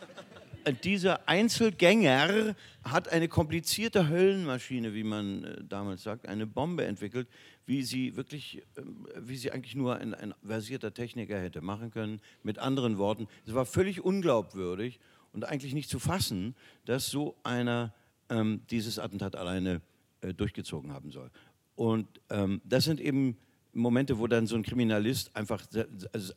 dieser 0.84 1.28
Einzelgänger 1.28 2.56
hat 2.84 3.10
eine 3.10 3.28
komplizierte 3.28 4.10
Höllenmaschine, 4.10 4.94
wie 4.94 5.04
man 5.04 5.44
äh, 5.44 5.64
damals 5.64 6.04
sagt, 6.04 6.28
eine 6.28 6.48
Bombe 6.48 6.86
entwickelt, 6.86 7.28
wie 7.66 7.84
sie 7.84 8.16
wirklich, 8.16 8.64
ähm, 8.78 9.08
wie 9.18 9.38
sie 9.38 9.52
eigentlich 9.52 9.76
nur 9.76 9.98
ein, 9.98 10.14
ein 10.14 10.34
versierter 10.46 10.94
Techniker 10.94 11.40
hätte 11.40 11.62
machen 11.62 11.92
können. 11.92 12.22
Mit 12.44 12.60
anderen 12.60 12.98
Worten, 12.98 13.28
es 13.46 13.54
war 13.54 13.66
völlig 13.66 14.02
unglaubwürdig 14.02 15.00
und 15.34 15.46
eigentlich 15.46 15.74
nicht 15.74 15.90
zu 15.90 16.00
fassen, 16.00 16.56
dass 16.86 17.08
so 17.08 17.36
einer 17.44 17.94
ähm, 18.30 18.62
dieses 18.70 19.00
Attentat 19.00 19.36
alleine 19.36 19.82
äh, 20.22 20.34
durchgezogen 20.34 20.94
haben 20.94 21.12
soll. 21.12 21.32
Und 21.76 22.08
ähm, 22.30 22.62
das 22.66 22.86
sind 22.86 23.00
eben 23.00 23.38
Momente, 23.74 24.20
wo 24.20 24.28
dann 24.28 24.48
so 24.48 24.56
ein 24.56 24.64
Kriminalist 24.64 25.36
einfach 25.36 25.66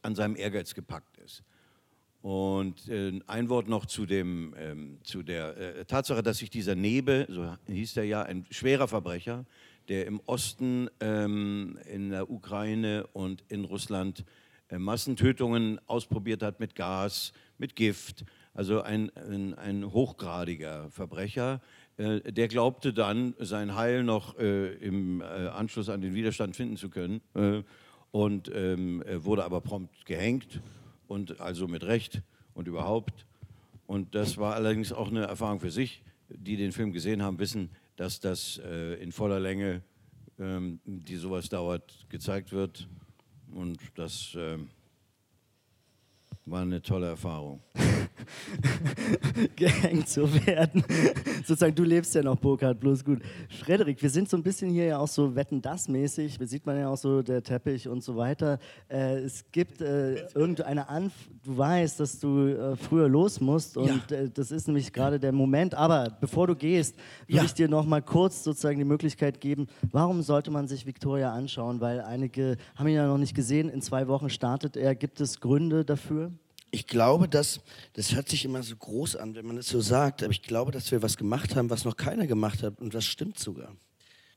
an 0.02 0.14
seinem 0.14 0.36
Ehrgeiz 0.36 0.74
gepackt 0.74 1.18
ist. 1.18 1.42
Und 2.24 2.88
äh, 2.88 3.20
ein 3.26 3.50
Wort 3.50 3.68
noch 3.68 3.84
zu, 3.84 4.06
dem, 4.06 4.54
ähm, 4.56 4.98
zu 5.04 5.22
der 5.22 5.58
äh, 5.58 5.84
Tatsache, 5.84 6.22
dass 6.22 6.38
sich 6.38 6.48
dieser 6.48 6.74
Nebe, 6.74 7.26
so 7.28 7.54
hieß 7.66 7.98
er 7.98 8.04
ja, 8.04 8.22
ein 8.22 8.46
schwerer 8.50 8.88
Verbrecher, 8.88 9.44
der 9.90 10.06
im 10.06 10.20
Osten, 10.24 10.88
ähm, 11.00 11.78
in 11.92 12.08
der 12.08 12.30
Ukraine 12.30 13.06
und 13.12 13.44
in 13.48 13.66
Russland 13.66 14.24
äh, 14.70 14.78
Massentötungen 14.78 15.78
ausprobiert 15.86 16.42
hat 16.42 16.60
mit 16.60 16.74
Gas, 16.74 17.34
mit 17.58 17.76
Gift, 17.76 18.24
also 18.54 18.80
ein, 18.80 19.14
ein, 19.16 19.52
ein 19.52 19.92
hochgradiger 19.92 20.88
Verbrecher, 20.92 21.60
äh, 21.98 22.32
der 22.32 22.48
glaubte 22.48 22.94
dann, 22.94 23.34
sein 23.38 23.74
Heil 23.74 24.02
noch 24.02 24.38
äh, 24.38 24.72
im 24.76 25.20
äh, 25.20 25.24
Anschluss 25.24 25.90
an 25.90 26.00
den 26.00 26.14
Widerstand 26.14 26.56
finden 26.56 26.78
zu 26.78 26.88
können 26.88 27.20
und 28.12 28.50
ähm, 28.54 29.04
wurde 29.18 29.44
aber 29.44 29.60
prompt 29.60 30.06
gehängt 30.06 30.62
und 31.06 31.40
also 31.40 31.68
mit 31.68 31.84
Recht 31.84 32.22
und 32.54 32.68
überhaupt. 32.68 33.26
Und 33.86 34.14
das 34.14 34.38
war 34.38 34.54
allerdings 34.54 34.92
auch 34.92 35.08
eine 35.08 35.24
Erfahrung 35.24 35.60
für 35.60 35.70
sich. 35.70 36.02
Die 36.28 36.56
den 36.56 36.72
Film 36.72 36.92
gesehen 36.92 37.22
haben, 37.22 37.38
wissen, 37.38 37.70
dass 37.96 38.18
das 38.18 38.58
äh, 38.64 38.94
in 38.94 39.12
voller 39.12 39.38
Länge, 39.38 39.82
ähm, 40.38 40.80
die 40.84 41.16
sowas 41.16 41.48
dauert, 41.48 42.06
gezeigt 42.08 42.52
wird. 42.52 42.88
Und 43.52 43.78
das 43.94 44.34
äh, 44.34 44.58
war 46.46 46.62
eine 46.62 46.82
tolle 46.82 47.08
Erfahrung. 47.08 47.62
gehängt 49.56 50.08
zu 50.08 50.32
werden. 50.46 50.84
Sozusagen, 51.44 51.74
du 51.74 51.84
lebst 51.84 52.14
ja 52.14 52.22
noch, 52.22 52.36
Burkhard, 52.36 52.80
bloß 52.80 53.04
gut. 53.04 53.20
Frederik, 53.48 54.00
wir 54.02 54.10
sind 54.10 54.28
so 54.28 54.36
ein 54.36 54.42
bisschen 54.42 54.70
hier 54.70 54.84
ja 54.86 54.98
auch 54.98 55.08
so 55.08 55.34
Wetten-Das-mäßig, 55.34 56.38
da 56.38 56.46
sieht 56.46 56.66
man 56.66 56.78
ja 56.78 56.88
auch 56.88 56.96
so 56.96 57.22
der 57.22 57.42
Teppich 57.42 57.88
und 57.88 58.02
so 58.02 58.16
weiter. 58.16 58.58
Äh, 58.88 59.18
es 59.18 59.44
gibt 59.52 59.80
äh, 59.80 60.26
irgendeine 60.34 60.88
Anf... 60.88 61.12
Du 61.44 61.58
weißt, 61.58 62.00
dass 62.00 62.18
du 62.20 62.48
äh, 62.48 62.74
früher 62.74 63.06
los 63.06 63.38
musst 63.38 63.76
und 63.76 64.10
ja. 64.10 64.16
Äh, 64.16 64.30
das 64.30 64.50
ist 64.50 64.66
nämlich 64.66 64.92
gerade 64.92 65.20
der 65.20 65.32
Moment. 65.32 65.74
Aber 65.74 66.16
bevor 66.18 66.46
du 66.46 66.56
gehst, 66.56 66.96
würde 67.26 67.36
ja. 67.36 67.44
ich 67.44 67.52
dir 67.52 67.68
noch 67.68 67.84
mal 67.84 68.00
kurz 68.00 68.44
sozusagen 68.44 68.78
die 68.78 68.84
Möglichkeit 68.84 69.40
geben, 69.40 69.66
warum 69.92 70.22
sollte 70.22 70.50
man 70.50 70.68
sich 70.68 70.86
Victoria 70.86 71.32
anschauen? 71.32 71.80
Weil 71.80 72.00
einige 72.00 72.56
haben 72.76 72.88
ihn 72.88 72.94
ja 72.94 73.06
noch 73.06 73.18
nicht 73.18 73.34
gesehen. 73.34 73.68
In 73.68 73.82
zwei 73.82 74.08
Wochen 74.08 74.30
startet 74.30 74.76
er. 74.76 74.94
Gibt 74.94 75.20
es 75.20 75.40
Gründe 75.40 75.84
dafür? 75.84 76.32
Ich 76.74 76.88
glaube, 76.88 77.28
dass, 77.28 77.60
das 77.92 78.16
hört 78.16 78.28
sich 78.28 78.44
immer 78.44 78.60
so 78.64 78.74
groß 78.74 79.14
an, 79.14 79.36
wenn 79.36 79.46
man 79.46 79.58
es 79.58 79.68
so 79.68 79.80
sagt, 79.80 80.24
aber 80.24 80.32
ich 80.32 80.42
glaube, 80.42 80.72
dass 80.72 80.90
wir 80.90 81.02
was 81.02 81.16
gemacht 81.16 81.54
haben, 81.54 81.70
was 81.70 81.84
noch 81.84 81.96
keiner 81.96 82.26
gemacht 82.26 82.64
hat 82.64 82.80
und 82.80 82.94
das 82.94 83.04
stimmt 83.04 83.38
sogar. 83.38 83.76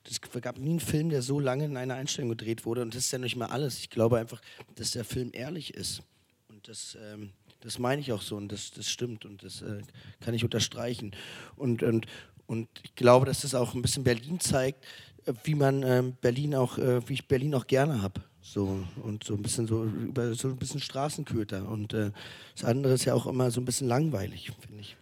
Es 0.08 0.22
gab 0.22 0.60
nie 0.60 0.70
einen 0.70 0.80
Film, 0.80 1.10
der 1.10 1.24
so 1.24 1.40
lange 1.40 1.66
in 1.66 1.76
einer 1.78 1.96
Einstellung 1.96 2.30
gedreht 2.30 2.64
wurde 2.64 2.84
und 2.84 2.94
das 2.94 3.06
ist 3.06 3.12
ja 3.12 3.18
nicht 3.18 3.38
mal 3.38 3.48
alles. 3.48 3.80
Ich 3.80 3.90
glaube 3.90 4.20
einfach, 4.20 4.40
dass 4.76 4.92
der 4.92 5.04
Film 5.04 5.32
ehrlich 5.34 5.74
ist 5.74 6.04
und 6.48 6.68
das, 6.68 6.96
ähm, 7.12 7.32
das 7.62 7.80
meine 7.80 8.02
ich 8.02 8.12
auch 8.12 8.22
so 8.22 8.36
und 8.38 8.52
das, 8.52 8.70
das 8.70 8.88
stimmt 8.88 9.26
und 9.26 9.42
das 9.42 9.64
äh, 9.64 9.82
kann 10.20 10.36
ich 10.36 10.44
unterstreichen. 10.44 11.16
Und, 11.56 11.82
und, 11.82 12.06
und 12.46 12.70
ich 12.84 12.94
glaube, 12.94 13.26
dass 13.26 13.42
das 13.42 13.56
auch 13.56 13.74
ein 13.74 13.82
bisschen 13.82 14.04
Berlin 14.04 14.40
zeigt, 14.40 14.86
äh, 15.26 15.34
wie 15.44 15.56
man 15.56 15.82
ähm, 15.82 16.16
Berlin 16.22 16.54
auch, 16.54 16.78
äh, 16.78 17.02
wie 17.10 17.14
ich 17.14 17.28
Berlin 17.28 17.56
auch 17.56 17.66
gerne 17.66 18.04
habe. 18.04 18.22
So, 18.54 18.80
und 19.04 19.26
so 19.26 19.34
ein 19.34 19.42
bisschen 19.42 19.68
so 19.68 19.84
über 19.84 20.34
so 20.34 20.48
ein 20.48 20.56
bisschen 20.56 20.80
Straßenköter. 20.80 21.68
Und 21.68 21.94
äh, 21.94 22.12
das 22.56 22.64
andere 22.64 22.94
ist 22.94 23.04
ja 23.04 23.14
auch 23.14 23.28
immer 23.28 23.52
so 23.52 23.60
ein 23.60 23.66
bisschen 23.66 23.90
langweilig, 23.90 24.52
finde 24.62 24.80
ich. 24.80 24.96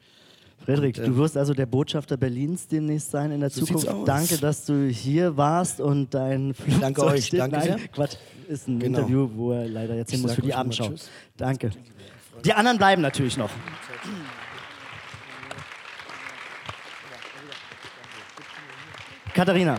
Frederik, 0.65 0.97
und, 0.97 1.03
äh, 1.03 1.07
du 1.07 1.17
wirst 1.17 1.37
also 1.37 1.53
der 1.53 1.67
Botschafter 1.67 2.17
Berlins 2.17 2.67
demnächst 2.67 3.11
sein 3.11 3.31
in 3.31 3.41
der 3.41 3.51
so 3.51 3.63
Zukunft. 3.63 3.87
Danke, 4.07 4.39
dass 4.39 4.65
du 4.65 4.87
hier 4.87 5.37
warst 5.37 5.79
und 5.79 6.11
dein 6.15 6.55
Flugzeug 6.55 6.81
Danke 6.81 7.03
euch, 7.05 7.25
steht. 7.27 7.39
danke 7.39 7.57
Nein, 7.57 7.65
sehr. 7.77 7.87
Quatsch, 7.89 8.15
ist 8.47 8.67
ein 8.67 8.79
genau. 8.79 8.97
Interview, 8.97 9.29
wo 9.35 9.51
er 9.51 9.67
leider 9.67 9.95
jetzt 9.95 10.09
hin 10.09 10.21
muss 10.21 10.33
für 10.33 10.41
die 10.41 10.53
Abendschau. 10.53 10.91
Danke. 11.37 11.69
Die 12.43 12.53
anderen 12.53 12.79
bleiben 12.79 13.03
natürlich 13.03 13.37
noch. 13.37 13.51
Katharina, 19.35 19.77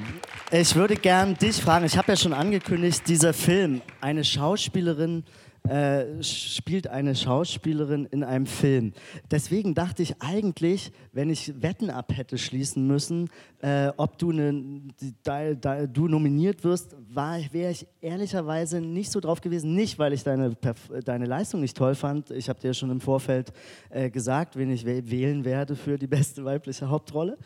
ich 0.53 0.77
würde 0.77 0.95
gern 0.95 1.35
dich 1.35 1.61
fragen, 1.61 1.85
ich 1.87 1.97
habe 1.97 2.13
ja 2.13 2.17
schon 2.17 2.33
angekündigt, 2.33 3.03
dieser 3.09 3.33
Film, 3.33 3.83
eine 4.01 4.23
Schauspielerin 4.25 5.25
äh, 5.69 6.23
spielt 6.23 6.87
eine 6.87 7.17
Schauspielerin 7.17 8.07
in 8.07 8.23
einem 8.23 8.47
Film. 8.47 8.93
Deswegen 9.33 9.75
dachte 9.75 10.05
ich 10.05 10.23
eigentlich, 10.23 10.93
wenn 11.13 11.29
ich 11.29 11.61
Wetten 11.61 11.91
ab 11.91 12.13
hätte 12.15 12.39
schließen 12.39 12.87
müssen, 12.87 13.29
äh, 13.63 13.89
ob 13.97 14.17
du, 14.19 14.31
ne, 14.31 14.83
da, 15.25 15.55
da, 15.55 15.87
du 15.89 16.07
nominiert 16.07 16.63
wirst, 16.63 16.95
wäre 17.11 17.73
ich 17.73 17.87
ehrlicherweise 18.01 18.81
nicht 18.81 19.11
so 19.11 19.19
drauf 19.19 19.41
gewesen. 19.41 19.75
Nicht, 19.75 19.99
weil 19.99 20.13
ich 20.13 20.23
deine, 20.23 20.57
deine 21.05 21.25
Leistung 21.25 21.61
nicht 21.61 21.77
toll 21.77 21.97
fand. 21.97 22.31
Ich 22.31 22.49
habe 22.49 22.61
dir 22.61 22.73
schon 22.73 22.91
im 22.91 23.01
Vorfeld 23.01 23.53
äh, 23.91 24.09
gesagt, 24.09 24.57
wen 24.57 24.71
ich 24.71 24.85
wählen 24.85 25.45
werde 25.45 25.75
für 25.75 25.99
die 25.99 26.07
beste 26.07 26.45
weibliche 26.45 26.89
Hauptrolle. 26.89 27.37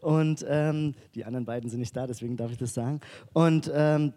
Und 0.00 0.44
ähm, 0.48 0.94
die 1.14 1.24
anderen 1.24 1.44
beiden 1.44 1.70
sind 1.70 1.80
nicht 1.80 1.96
da, 1.96 2.06
deswegen 2.06 2.36
darf 2.36 2.50
ich 2.50 2.58
das 2.58 2.74
sagen. 2.74 3.00
Und 3.32 3.70
ähm, 3.74 4.12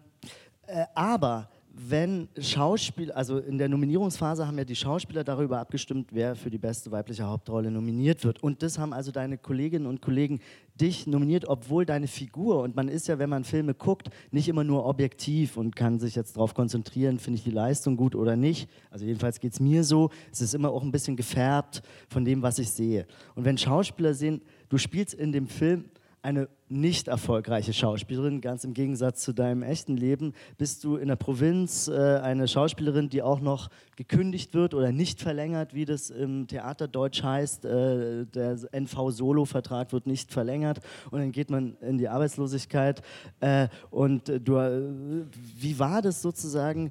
äh, 0.66 0.84
aber 0.94 1.48
wenn 1.80 2.28
Schauspieler, 2.38 3.16
also 3.16 3.38
in 3.38 3.56
der 3.56 3.68
Nominierungsphase 3.68 4.46
haben 4.46 4.58
ja 4.58 4.64
die 4.64 4.74
Schauspieler 4.74 5.22
darüber 5.22 5.60
abgestimmt, 5.60 6.08
wer 6.12 6.34
für 6.34 6.50
die 6.50 6.58
beste 6.58 6.90
weibliche 6.90 7.24
Hauptrolle 7.24 7.70
nominiert 7.70 8.24
wird. 8.24 8.42
Und 8.42 8.62
das 8.62 8.78
haben 8.78 8.92
also 8.92 9.12
deine 9.12 9.38
Kolleginnen 9.38 9.86
und 9.86 10.02
Kollegen 10.02 10.40
dich 10.74 11.06
nominiert, 11.06 11.46
obwohl 11.46 11.86
deine 11.86 12.08
Figur, 12.08 12.62
und 12.62 12.74
man 12.74 12.88
ist 12.88 13.06
ja, 13.06 13.18
wenn 13.18 13.30
man 13.30 13.44
Filme 13.44 13.74
guckt, 13.74 14.10
nicht 14.32 14.48
immer 14.48 14.64
nur 14.64 14.86
objektiv 14.86 15.56
und 15.56 15.76
kann 15.76 16.00
sich 16.00 16.16
jetzt 16.16 16.36
darauf 16.36 16.54
konzentrieren, 16.54 17.18
finde 17.18 17.38
ich 17.38 17.44
die 17.44 17.50
Leistung 17.50 17.96
gut 17.96 18.16
oder 18.16 18.36
nicht. 18.36 18.68
Also 18.90 19.04
jedenfalls 19.04 19.38
geht 19.38 19.52
es 19.52 19.60
mir 19.60 19.84
so, 19.84 20.10
es 20.32 20.40
ist 20.40 20.54
immer 20.54 20.70
auch 20.70 20.82
ein 20.82 20.92
bisschen 20.92 21.16
gefärbt 21.16 21.82
von 22.08 22.24
dem, 22.24 22.42
was 22.42 22.58
ich 22.58 22.70
sehe. 22.70 23.06
Und 23.36 23.44
wenn 23.44 23.56
Schauspieler 23.56 24.14
sehen, 24.14 24.42
du 24.68 24.78
spielst 24.78 25.14
in 25.14 25.32
dem 25.32 25.46
Film 25.46 25.86
eine 26.22 26.48
nicht 26.68 27.08
erfolgreiche 27.08 27.72
Schauspielerin, 27.72 28.40
ganz 28.40 28.64
im 28.64 28.74
Gegensatz 28.74 29.22
zu 29.22 29.32
deinem 29.32 29.62
echten 29.62 29.96
Leben. 29.96 30.34
Bist 30.58 30.84
du 30.84 30.96
in 30.96 31.08
der 31.08 31.16
Provinz 31.16 31.88
äh, 31.88 32.18
eine 32.18 32.48
Schauspielerin, 32.48 33.08
die 33.08 33.22
auch 33.22 33.40
noch 33.40 33.70
gekündigt 33.96 34.52
wird 34.52 34.74
oder 34.74 34.92
nicht 34.92 35.22
verlängert, 35.22 35.74
wie 35.74 35.84
das 35.84 36.10
im 36.10 36.46
Theaterdeutsch 36.46 37.22
heißt. 37.22 37.64
Äh, 37.64 38.26
der 38.26 38.58
NV-Solo-Vertrag 38.72 39.92
wird 39.92 40.06
nicht 40.06 40.32
verlängert 40.32 40.80
und 41.10 41.20
dann 41.20 41.32
geht 41.32 41.50
man 41.50 41.76
in 41.80 41.98
die 41.98 42.08
Arbeitslosigkeit. 42.08 43.00
Äh, 43.40 43.68
und 43.90 44.28
du, 44.44 44.56
äh, 44.56 45.24
wie 45.56 45.78
war 45.78 46.02
das 46.02 46.22
sozusagen? 46.22 46.90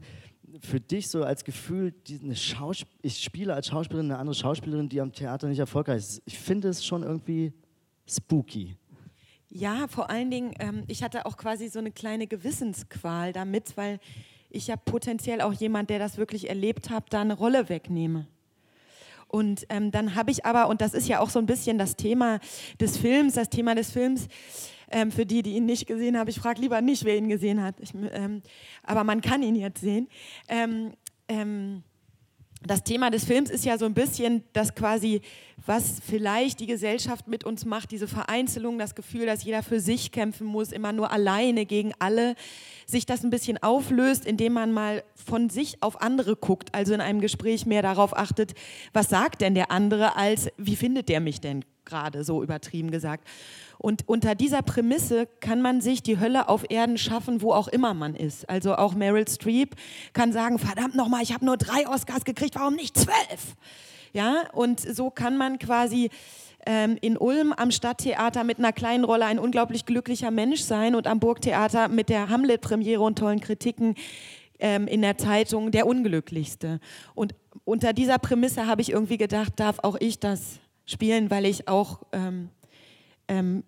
für 0.61 0.79
dich 0.79 1.09
so 1.09 1.23
als 1.23 1.43
Gefühl, 1.43 1.93
ich 3.01 3.19
spiele 3.19 3.53
als 3.53 3.67
Schauspielerin 3.67 4.09
eine 4.09 4.19
andere 4.19 4.33
Schauspielerin, 4.33 4.87
die 4.87 5.01
am 5.01 5.11
Theater 5.11 5.49
nicht 5.49 5.59
erfolgreich 5.59 5.97
ist. 5.97 6.21
Ich 6.25 6.39
finde 6.39 6.69
es 6.69 6.85
schon 6.85 7.03
irgendwie 7.03 7.53
spooky. 8.09 8.75
Ja, 9.49 9.87
vor 9.87 10.09
allen 10.09 10.29
Dingen, 10.29 10.53
ähm, 10.59 10.83
ich 10.87 11.03
hatte 11.03 11.25
auch 11.25 11.37
quasi 11.37 11.69
so 11.69 11.79
eine 11.79 11.91
kleine 11.91 12.27
Gewissensqual 12.27 13.31
damit, 13.33 13.77
weil 13.77 13.99
ich 14.49 14.67
ja 14.67 14.75
potenziell 14.75 15.41
auch 15.41 15.53
jemand, 15.53 15.89
der 15.89 15.99
das 15.99 16.17
wirklich 16.17 16.49
erlebt 16.49 16.89
hat, 16.89 17.05
da 17.13 17.21
eine 17.21 17.33
Rolle 17.33 17.69
wegnehme. 17.69 18.27
Und 19.27 19.65
ähm, 19.69 19.91
dann 19.91 20.15
habe 20.15 20.31
ich 20.31 20.45
aber, 20.45 20.69
und 20.69 20.81
das 20.81 20.93
ist 20.93 21.07
ja 21.07 21.19
auch 21.19 21.29
so 21.29 21.39
ein 21.39 21.45
bisschen 21.45 21.77
das 21.77 21.95
Thema 21.95 22.39
des 22.79 22.97
Films, 22.97 23.33
das 23.33 23.49
Thema 23.49 23.75
des 23.75 23.91
Films, 23.91 24.27
ähm, 24.89 25.11
für 25.11 25.25
die, 25.25 25.43
die 25.43 25.55
ihn 25.55 25.65
nicht 25.65 25.85
gesehen 25.85 26.17
haben, 26.17 26.29
ich 26.29 26.39
frage 26.39 26.61
lieber 26.61 26.81
nicht, 26.81 27.03
wer 27.03 27.17
ihn 27.17 27.27
gesehen 27.27 27.61
hat, 27.61 27.75
ich, 27.79 27.93
ähm, 27.93 28.41
aber 28.83 29.03
man 29.03 29.19
kann 29.19 29.43
ihn 29.43 29.55
jetzt 29.55 29.81
sehen. 29.81 30.07
Das 32.65 32.83
Thema 32.83 33.11
des 33.11 33.23
Films 33.23 33.51
ist 33.51 33.65
ja 33.65 33.77
so 33.77 33.85
ein 33.85 33.93
bisschen 33.93 34.43
das 34.53 34.73
quasi, 34.73 35.21
was 35.65 36.01
vielleicht 36.03 36.59
die 36.59 36.65
Gesellschaft 36.65 37.27
mit 37.27 37.43
uns 37.43 37.65
macht, 37.65 37.91
diese 37.91 38.07
Vereinzelung, 38.07 38.79
das 38.79 38.95
Gefühl, 38.95 39.27
dass 39.27 39.43
jeder 39.43 39.61
für 39.61 39.79
sich 39.79 40.11
kämpfen 40.11 40.47
muss, 40.47 40.71
immer 40.71 40.91
nur 40.91 41.11
alleine 41.11 41.65
gegen 41.65 41.93
alle, 41.99 42.35
sich 42.87 43.05
das 43.05 43.23
ein 43.23 43.29
bisschen 43.29 43.61
auflöst, 43.61 44.25
indem 44.25 44.53
man 44.53 44.71
mal 44.71 45.03
von 45.13 45.49
sich 45.49 45.83
auf 45.83 46.01
andere 46.01 46.35
guckt, 46.35 46.73
also 46.73 46.93
in 46.93 47.01
einem 47.01 47.21
Gespräch 47.21 47.67
mehr 47.67 47.83
darauf 47.83 48.17
achtet, 48.17 48.53
was 48.91 49.09
sagt 49.09 49.41
denn 49.41 49.53
der 49.53 49.69
andere, 49.71 50.15
als 50.15 50.49
wie 50.57 50.75
findet 50.75 51.09
der 51.09 51.19
mich 51.19 51.39
denn 51.39 51.63
gerade, 51.85 52.23
so 52.23 52.43
übertrieben 52.43 52.91
gesagt. 52.91 53.27
Und 53.79 54.07
unter 54.07 54.35
dieser 54.35 54.61
Prämisse 54.61 55.27
kann 55.39 55.61
man 55.61 55.81
sich 55.81 56.01
die 56.01 56.19
Hölle 56.19 56.49
auf 56.49 56.65
Erden 56.69 56.97
schaffen, 56.97 57.41
wo 57.41 57.53
auch 57.53 57.67
immer 57.67 57.93
man 57.93 58.15
ist. 58.15 58.49
Also 58.49 58.75
auch 58.75 58.95
Meryl 58.95 59.27
Streep 59.27 59.75
kann 60.13 60.31
sagen, 60.31 60.59
verdammt 60.59 60.95
nochmal, 60.95 61.23
ich 61.23 61.33
habe 61.33 61.45
nur 61.45 61.57
drei 61.57 61.87
Oscars 61.87 62.25
gekriegt, 62.25 62.55
warum 62.55 62.75
nicht 62.75 62.97
zwölf? 62.97 63.55
Ja, 64.13 64.49
und 64.53 64.79
so 64.79 65.09
kann 65.09 65.37
man 65.37 65.59
quasi 65.59 66.09
ähm, 66.65 66.97
in 67.01 67.17
Ulm 67.17 67.53
am 67.53 67.71
Stadttheater 67.71 68.43
mit 68.43 68.59
einer 68.59 68.73
kleinen 68.73 69.03
Rolle 69.03 69.25
ein 69.25 69.39
unglaublich 69.39 69.85
glücklicher 69.85 70.31
Mensch 70.31 70.61
sein 70.61 70.95
und 70.95 71.07
am 71.07 71.19
Burgtheater 71.19 71.87
mit 71.87 72.09
der 72.09 72.29
Hamlet-Premiere 72.29 73.01
und 73.01 73.19
tollen 73.19 73.39
Kritiken 73.39 73.95
ähm, 74.59 74.87
in 74.87 75.01
der 75.01 75.17
Zeitung 75.17 75.71
der 75.71 75.87
Unglücklichste. 75.87 76.79
Und 77.15 77.35
unter 77.63 77.93
dieser 77.93 78.17
Prämisse 78.17 78.67
habe 78.67 78.81
ich 78.81 78.91
irgendwie 78.91 79.17
gedacht, 79.17 79.53
darf 79.57 79.79
auch 79.83 79.95
ich 79.99 80.19
das 80.19 80.59
spielen, 80.85 81.29
weil 81.29 81.45
ich 81.45 81.67
auch 81.67 82.01
ähm, 82.11 82.49
ähm, 83.27 83.63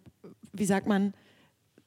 wie 0.54 0.66
sagt 0.66 0.88
man, 0.88 1.14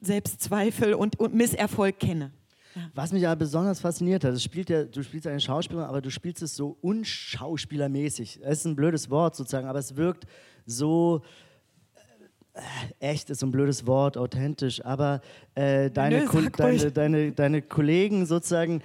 Selbstzweifel 0.00 0.94
und, 0.94 1.18
und 1.18 1.34
Misserfolg 1.34 1.98
kenne. 1.98 2.32
Ja. 2.74 2.82
Was 2.94 3.12
mich 3.12 3.26
aber 3.26 3.36
besonders 3.36 3.80
fasziniert 3.80 4.24
hat, 4.24 4.40
spielt 4.40 4.70
ja, 4.70 4.84
du 4.84 5.02
spielst 5.02 5.26
eine 5.26 5.40
Schauspielerin, 5.40 5.88
aber 5.88 6.00
du 6.00 6.10
spielst 6.10 6.42
es 6.42 6.56
so 6.56 6.78
unschauspielermäßig. 6.80 8.40
Es 8.42 8.60
ist 8.60 8.64
ein 8.64 8.76
blödes 8.76 9.10
Wort 9.10 9.36
sozusagen, 9.36 9.66
aber 9.68 9.78
es 9.78 9.96
wirkt 9.96 10.24
so 10.64 11.22
äh, 12.54 12.60
echt 12.98 13.30
ist 13.30 13.40
so 13.40 13.46
ein 13.46 13.52
blödes 13.52 13.86
Wort, 13.86 14.16
authentisch, 14.16 14.84
aber 14.84 15.20
äh, 15.54 15.90
deine, 15.90 16.24
Nö, 16.24 16.50
deine, 16.50 16.92
deine, 16.92 17.32
deine 17.32 17.62
Kollegen 17.62 18.26
sozusagen 18.26 18.82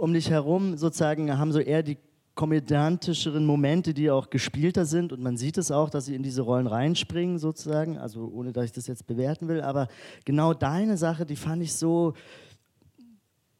um 0.00 0.12
dich 0.12 0.30
herum 0.30 0.76
sozusagen 0.76 1.38
haben 1.38 1.52
so 1.52 1.60
eher 1.60 1.84
die 1.84 1.98
komödiantischeren 2.34 3.44
Momente, 3.44 3.92
die 3.94 4.10
auch 4.10 4.30
gespielter 4.30 4.86
sind 4.86 5.12
und 5.12 5.22
man 5.22 5.36
sieht 5.36 5.58
es 5.58 5.70
auch, 5.70 5.90
dass 5.90 6.06
sie 6.06 6.14
in 6.14 6.22
diese 6.22 6.42
Rollen 6.42 6.66
reinspringen 6.66 7.38
sozusagen, 7.38 7.98
also 7.98 8.30
ohne 8.32 8.52
dass 8.52 8.66
ich 8.66 8.72
das 8.72 8.86
jetzt 8.86 9.06
bewerten 9.06 9.48
will, 9.48 9.60
aber 9.60 9.88
genau 10.24 10.54
deine 10.54 10.96
Sache, 10.96 11.26
die 11.26 11.36
fand 11.36 11.62
ich 11.62 11.74
so 11.74 12.14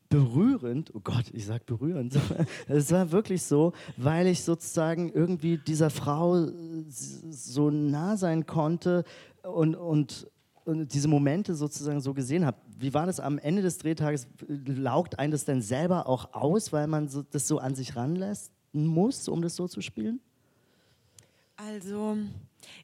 berührend, 0.08 0.94
oh 0.94 1.00
Gott, 1.02 1.24
ich 1.32 1.46
sag 1.46 1.66
berührend, 1.66 2.18
es 2.68 2.90
war 2.92 3.10
wirklich 3.12 3.42
so, 3.42 3.72
weil 3.96 4.26
ich 4.26 4.42
sozusagen 4.42 5.10
irgendwie 5.12 5.58
dieser 5.58 5.90
Frau 5.90 6.48
so 6.88 7.70
nah 7.70 8.16
sein 8.16 8.46
konnte 8.46 9.04
und, 9.42 9.74
und 9.74 10.26
und 10.64 10.94
diese 10.94 11.08
Momente 11.08 11.54
sozusagen 11.54 12.00
so 12.00 12.14
gesehen 12.14 12.46
habe. 12.46 12.56
Wie 12.78 12.94
war 12.94 13.06
das 13.06 13.20
am 13.20 13.38
Ende 13.38 13.62
des 13.62 13.78
Drehtages? 13.78 14.28
Laugt 14.48 15.18
einen 15.18 15.32
das 15.32 15.44
denn 15.44 15.60
selber 15.60 16.08
auch 16.08 16.34
aus, 16.34 16.72
weil 16.72 16.86
man 16.86 17.08
so, 17.08 17.22
das 17.22 17.48
so 17.48 17.58
an 17.58 17.74
sich 17.74 17.96
ranlässt? 17.96 18.52
Muss, 18.72 19.28
um 19.28 19.42
das 19.42 19.56
so 19.56 19.68
zu 19.68 19.80
spielen? 19.80 20.20
Also, 21.56 22.16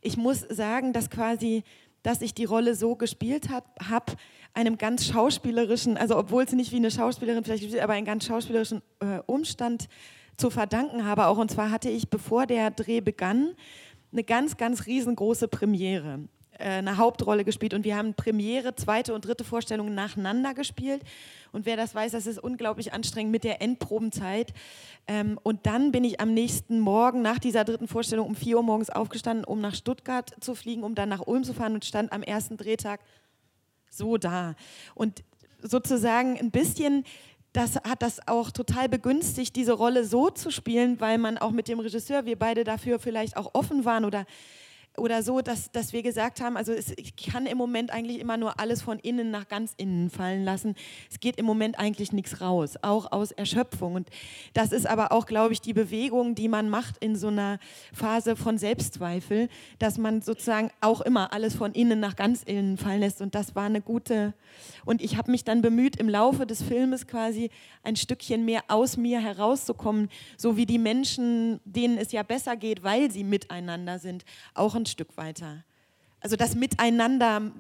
ich 0.03 0.17
muss 0.17 0.41
sagen, 0.41 0.93
dass 0.93 1.11
quasi, 1.11 1.65
dass 2.03 2.23
ich 2.23 2.35
die 2.35 2.45
Rolle 2.45 2.75
so 2.75 2.95
gespielt 2.97 3.49
habe, 3.49 4.13
einem 4.55 4.79
ganz 4.79 5.07
schauspielerischen, 5.07 5.97
also 5.97 6.17
obwohl 6.17 6.45
es 6.45 6.53
nicht 6.53 6.73
wie 6.73 6.77
eine 6.77 6.91
Schauspielerin 6.91 7.45
vielleicht 7.45 7.63
gespielt, 7.63 7.83
aber 7.83 7.93
einen 7.95 8.07
ganz 8.07 8.25
schauspielerischen 8.27 8.83
äh, 9.01 9.21
Umstand 9.27 9.89
zu 10.37 10.51
verdanken 10.51 11.05
habe. 11.05 11.27
Auch 11.27 11.39
und 11.39 11.51
zwar 11.51 11.71
hatte 11.71 11.91
ich, 11.91 12.09
bevor 12.09 12.47
der 12.47 12.71
Dreh 12.71 13.01
begann, 13.01 13.55
eine 14.13 14.25
ganz, 14.25 14.57
ganz 14.57 14.87
riesengroße 14.87 15.49
Premiere. 15.49 16.21
Äh, 16.59 16.71
eine 16.71 16.97
Hauptrolle 16.97 17.45
gespielt 17.45 17.73
und 17.73 17.85
wir 17.85 17.97
haben 17.97 18.15
Premiere, 18.15 18.75
zweite 18.75 19.15
und 19.15 19.25
dritte 19.25 19.45
Vorstellung 19.45 19.95
nacheinander 19.95 20.55
gespielt. 20.55 21.03
Und 21.53 21.67
wer 21.67 21.77
das 21.77 21.95
weiß, 21.95 22.13
das 22.13 22.27
ist 22.27 22.39
unglaublich 22.39 22.93
anstrengend 22.93 23.31
mit 23.31 23.45
der 23.45 23.63
Endprobenzeit. 23.63 24.53
Ähm, 25.07 25.39
und 25.43 25.67
dann 25.67 25.93
bin 25.93 26.05
ich 26.05 26.21
am 26.21 26.35
nächsten 26.35 26.81
Morgen 26.81 27.23
nach 27.23 27.39
dieser 27.39 27.65
dritten 27.65 27.87
Vorstellung 27.87 28.27
um 28.27 28.35
4 28.35 28.57
Uhr 28.57 28.63
morgens 28.63 28.91
aufgestanden, 28.91 29.45
um 29.45 29.61
nach 29.61 29.75
Stuttgart 29.75 30.35
zu 30.41 30.55
fliegen, 30.55 30.83
um 30.83 30.95
dann 30.95 31.09
nach 31.09 31.27
Ulm 31.27 31.45
zu 31.45 31.55
fahren 31.55 31.75
und 31.75 31.85
stand 31.85 32.13
am 32.13 32.23
ersten 32.23 32.57
Drehtag 32.57 33.01
so 33.89 34.19
da. 34.19 34.55
Und 34.95 35.23
sozusagen 35.63 36.39
ein 36.39 36.51
bisschen 36.51 37.05
das 37.55 37.77
hat 37.77 38.03
das 38.03 38.29
auch 38.29 38.51
total 38.51 38.91
begünstigt, 38.91 39.57
diese 39.57 39.73
Rolle 39.73 40.05
so 40.05 40.29
zu 40.29 40.51
spielen, 40.51 41.01
weil 41.01 41.17
man 41.17 41.39
auch 41.39 41.51
mit 41.51 41.67
dem 41.67 41.81
Regisseur, 41.81 42.27
wir 42.27 42.39
beide 42.39 42.63
dafür 42.63 42.99
vielleicht 42.99 43.39
auch 43.39 43.55
offen 43.55 43.87
waren 43.87 44.05
oder 44.05 44.27
oder 44.99 45.23
so, 45.23 45.41
dass, 45.41 45.71
dass 45.73 45.93
wir 45.93 46.03
gesagt 46.03 46.41
haben, 46.41 46.57
also 46.57 46.73
es, 46.73 46.93
ich 46.97 47.17
kann 47.17 47.47
im 47.47 47.59
Moment 47.59 47.91
eigentlich 47.91 48.19
immer 48.19 48.37
nur 48.37 48.59
alles 48.61 48.83
von 48.83 48.99
innen 48.99 49.31
nach 49.31 49.49
ganz 49.49 49.75
innen 49.77 50.11
fallen 50.11 50.45
lassen. 50.45 50.75
Es 51.11 51.21
geht 51.21 51.37
im 51.37 51.47
Moment 51.47 51.79
eigentlich 51.79 52.13
nichts 52.13 52.41
raus, 52.41 52.75
auch 52.83 53.13
aus 53.13 53.33
Erschöpfung. 53.33 53.95
Und 53.95 54.09
das 54.55 54.73
ist 54.73 54.87
aber 54.87 55.13
auch, 55.13 55.27
glaube 55.27 55.53
ich, 55.53 55.61
die 55.61 55.73
Bewegung, 55.73 56.35
die 56.35 56.49
man 56.49 56.69
macht 56.69 56.99
in 56.99 57.17
so 57.17 57.29
einer 57.29 57.59
Phase 57.93 58.37
von 58.37 58.59
Selbstzweifel, 58.59 59.49
dass 59.79 59.99
man 59.99 60.23
sozusagen 60.23 60.71
auch 60.81 61.01
immer 61.01 61.33
alles 61.33 61.55
von 61.55 61.73
innen 61.73 62.01
nach 62.01 62.17
ganz 62.17 62.43
innen 62.43 62.77
fallen 62.77 63.01
lässt. 63.01 63.21
Und 63.21 63.35
das 63.35 63.55
war 63.55 63.65
eine 63.65 63.81
gute. 63.81 64.35
Und 64.85 65.03
ich 65.03 65.17
habe 65.17 65.31
mich 65.31 65.45
dann 65.45 65.63
bemüht, 65.63 65.97
im 65.97 66.09
Laufe 66.09 66.47
des 66.47 66.63
Filmes 66.63 67.07
quasi 67.07 67.51
ein 67.83 67.97
Stückchen 67.97 68.45
mehr 68.45 68.63
aus 68.69 68.97
mir 68.97 69.21
herauszukommen, 69.21 70.09
so 70.37 70.57
wie 70.57 70.67
die 70.67 70.79
Menschen, 70.79 71.61
denen 71.65 71.99
es 71.99 72.13
ja 72.13 72.23
besser 72.23 72.57
geht, 72.57 72.83
weil 72.83 73.11
sie 73.11 73.25
miteinander 73.25 73.99
sind, 73.99 74.25
auch 74.55 74.75
ein 74.75 74.87
Stück 74.89 75.17
weiter. 75.17 75.65
Also 76.21 76.37
das 76.37 76.55
Miteinander, 76.55 77.53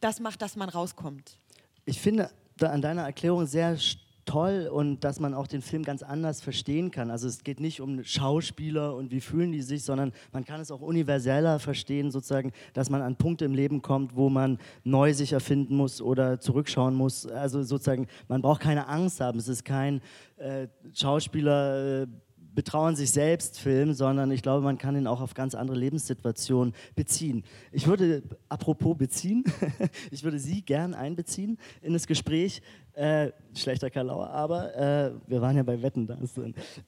das 0.00 0.20
macht, 0.20 0.42
dass 0.42 0.56
man 0.56 0.68
rauskommt. 0.68 1.38
Ich 1.84 2.00
finde 2.00 2.30
an 2.60 2.82
deiner 2.82 3.02
Erklärung 3.02 3.46
sehr 3.46 3.76
toll 4.24 4.68
und 4.72 5.04
dass 5.04 5.20
man 5.20 5.34
auch 5.34 5.46
den 5.46 5.62
Film 5.62 5.82
ganz 5.82 6.02
anders 6.02 6.40
verstehen 6.40 6.90
kann. 6.90 7.10
Also 7.10 7.28
es 7.28 7.44
geht 7.44 7.60
nicht 7.60 7.80
um 7.80 8.02
Schauspieler 8.04 8.94
und 8.94 9.10
wie 9.10 9.20
fühlen 9.20 9.52
die 9.52 9.62
sich, 9.62 9.84
sondern 9.84 10.12
man 10.32 10.44
kann 10.44 10.60
es 10.60 10.70
auch 10.70 10.80
universeller 10.80 11.58
verstehen, 11.58 12.10
sozusagen, 12.10 12.52
dass 12.72 12.90
man 12.90 13.02
an 13.02 13.16
Punkte 13.16 13.44
im 13.44 13.54
Leben 13.54 13.82
kommt, 13.82 14.16
wo 14.16 14.30
man 14.30 14.58
neu 14.82 15.12
sich 15.12 15.32
erfinden 15.32 15.76
muss 15.76 16.00
oder 16.00 16.40
zurückschauen 16.40 16.94
muss. 16.94 17.26
Also 17.26 17.62
sozusagen, 17.62 18.06
man 18.28 18.42
braucht 18.42 18.62
keine 18.62 18.88
Angst 18.88 19.20
haben. 19.20 19.38
Es 19.38 19.48
ist 19.48 19.64
kein 19.64 20.00
äh, 20.36 20.68
Schauspieler. 20.94 22.02
Äh, 22.02 22.06
betrauern 22.54 22.96
sich 22.96 23.10
selbst 23.10 23.58
Film, 23.58 23.92
sondern 23.92 24.30
ich 24.30 24.42
glaube, 24.42 24.62
man 24.62 24.78
kann 24.78 24.96
ihn 24.96 25.06
auch 25.06 25.20
auf 25.20 25.34
ganz 25.34 25.54
andere 25.54 25.76
Lebenssituationen 25.76 26.74
beziehen. 26.94 27.44
Ich 27.72 27.86
würde, 27.86 28.22
apropos 28.48 28.96
beziehen, 28.96 29.44
ich 30.10 30.22
würde 30.22 30.38
Sie 30.38 30.62
gern 30.62 30.94
einbeziehen 30.94 31.58
in 31.82 31.92
das 31.92 32.06
Gespräch. 32.06 32.62
Äh, 32.92 33.32
schlechter 33.56 33.90
Kalauer, 33.90 34.30
aber 34.30 34.76
äh, 34.76 35.10
wir 35.26 35.40
waren 35.40 35.56
ja 35.56 35.64
bei 35.64 35.82
Wetten 35.82 36.06
da. 36.06 36.16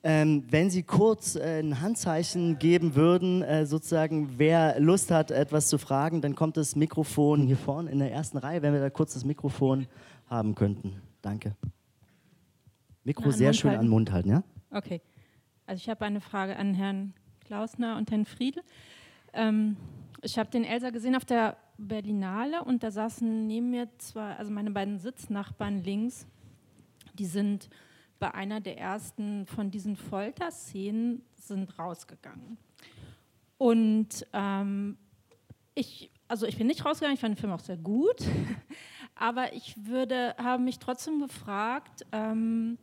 Ähm, 0.04 0.44
wenn 0.48 0.70
Sie 0.70 0.84
kurz 0.84 1.34
äh, 1.34 1.58
ein 1.58 1.80
Handzeichen 1.80 2.60
geben 2.60 2.94
würden, 2.94 3.42
äh, 3.42 3.66
sozusagen, 3.66 4.34
wer 4.36 4.78
Lust 4.78 5.10
hat, 5.10 5.32
etwas 5.32 5.66
zu 5.66 5.78
fragen, 5.78 6.20
dann 6.20 6.36
kommt 6.36 6.56
das 6.56 6.76
Mikrofon 6.76 7.42
hier 7.42 7.56
vorne 7.56 7.90
in 7.90 7.98
der 7.98 8.12
ersten 8.12 8.38
Reihe, 8.38 8.62
wenn 8.62 8.72
wir 8.72 8.78
da 8.78 8.88
kurz 8.88 9.14
das 9.14 9.24
Mikrofon 9.24 9.88
haben 10.28 10.54
könnten. 10.54 11.02
Danke. 11.22 11.56
Mikro 13.02 13.24
Na, 13.26 13.32
sehr 13.32 13.52
schön 13.52 13.70
halten. 13.70 13.80
an 13.80 13.86
den 13.86 13.90
Mund 13.90 14.12
halten, 14.12 14.28
ja? 14.30 14.42
Okay. 14.70 15.00
Also 15.66 15.80
ich 15.80 15.88
habe 15.88 16.04
eine 16.04 16.20
Frage 16.20 16.56
an 16.56 16.74
Herrn 16.74 17.12
Klausner 17.44 17.96
und 17.96 18.10
Herrn 18.10 18.24
Friedl. 18.24 18.62
Ähm, 19.32 19.76
ich 20.22 20.38
habe 20.38 20.50
den 20.50 20.64
Elsa 20.64 20.90
gesehen 20.90 21.16
auf 21.16 21.24
der 21.24 21.56
Berlinale 21.76 22.62
und 22.62 22.82
da 22.82 22.90
saßen 22.90 23.46
neben 23.46 23.70
mir 23.70 23.88
zwei, 23.98 24.34
also 24.36 24.50
meine 24.50 24.70
beiden 24.70 24.98
Sitznachbarn 24.98 25.82
links, 25.82 26.26
die 27.14 27.26
sind 27.26 27.68
bei 28.18 28.32
einer 28.32 28.60
der 28.60 28.78
ersten 28.78 29.46
von 29.46 29.70
diesen 29.70 29.96
Folterszenen 29.96 31.22
sind 31.34 31.78
rausgegangen. 31.78 32.56
Und 33.58 34.26
ähm, 34.32 34.96
ich, 35.74 36.10
also 36.28 36.46
ich 36.46 36.56
bin 36.56 36.66
nicht 36.66 36.84
rausgegangen, 36.84 37.14
ich 37.14 37.20
fand 37.20 37.36
den 37.36 37.40
Film 37.40 37.52
auch 37.52 37.60
sehr 37.60 37.76
gut, 37.76 38.24
aber 39.14 39.52
ich 39.52 39.86
würde, 39.86 40.34
habe 40.38 40.62
mich 40.62 40.78
trotzdem 40.78 41.20
gefragt, 41.20 42.06
ähm, 42.12 42.78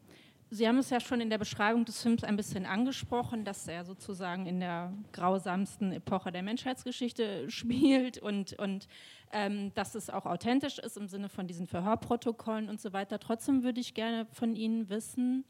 Sie 0.54 0.68
haben 0.68 0.78
es 0.78 0.92
ja 0.92 1.00
schon 1.00 1.20
in 1.20 1.32
der 1.32 1.40
Beschreibung 1.40 1.84
des 1.84 2.00
Films 2.00 2.24
ein 2.24 2.36
bisschen 2.36 2.68
angesprochen, 2.68 3.44
dass 3.44 3.68
er 3.68 3.86
sozusagen 3.86 4.46
in 4.46 4.60
der 4.60 4.94
grausamsten 5.12 5.92
Epoche 5.92 6.32
der 6.32 6.44
Menschheitsgeschichte 6.44 7.50
spielt 7.50 8.20
und, 8.20 8.54
und 8.60 8.88
ähm, 9.32 9.74
dass 9.74 9.96
es 9.96 10.12
auch 10.12 10.28
authentisch 10.28 10.78
ist 10.78 10.96
im 10.96 11.08
Sinne 11.08 11.28
von 11.28 11.48
diesen 11.48 11.66
Verhörprotokollen 11.66 12.70
und 12.70 12.80
so 12.80 12.94
weiter. 12.94 13.18
Trotzdem 13.18 13.64
würde 13.64 13.82
ich 13.82 13.96
gerne 13.96 14.28
von 14.32 14.56
Ihnen 14.56 14.90
wissen, 14.90 15.44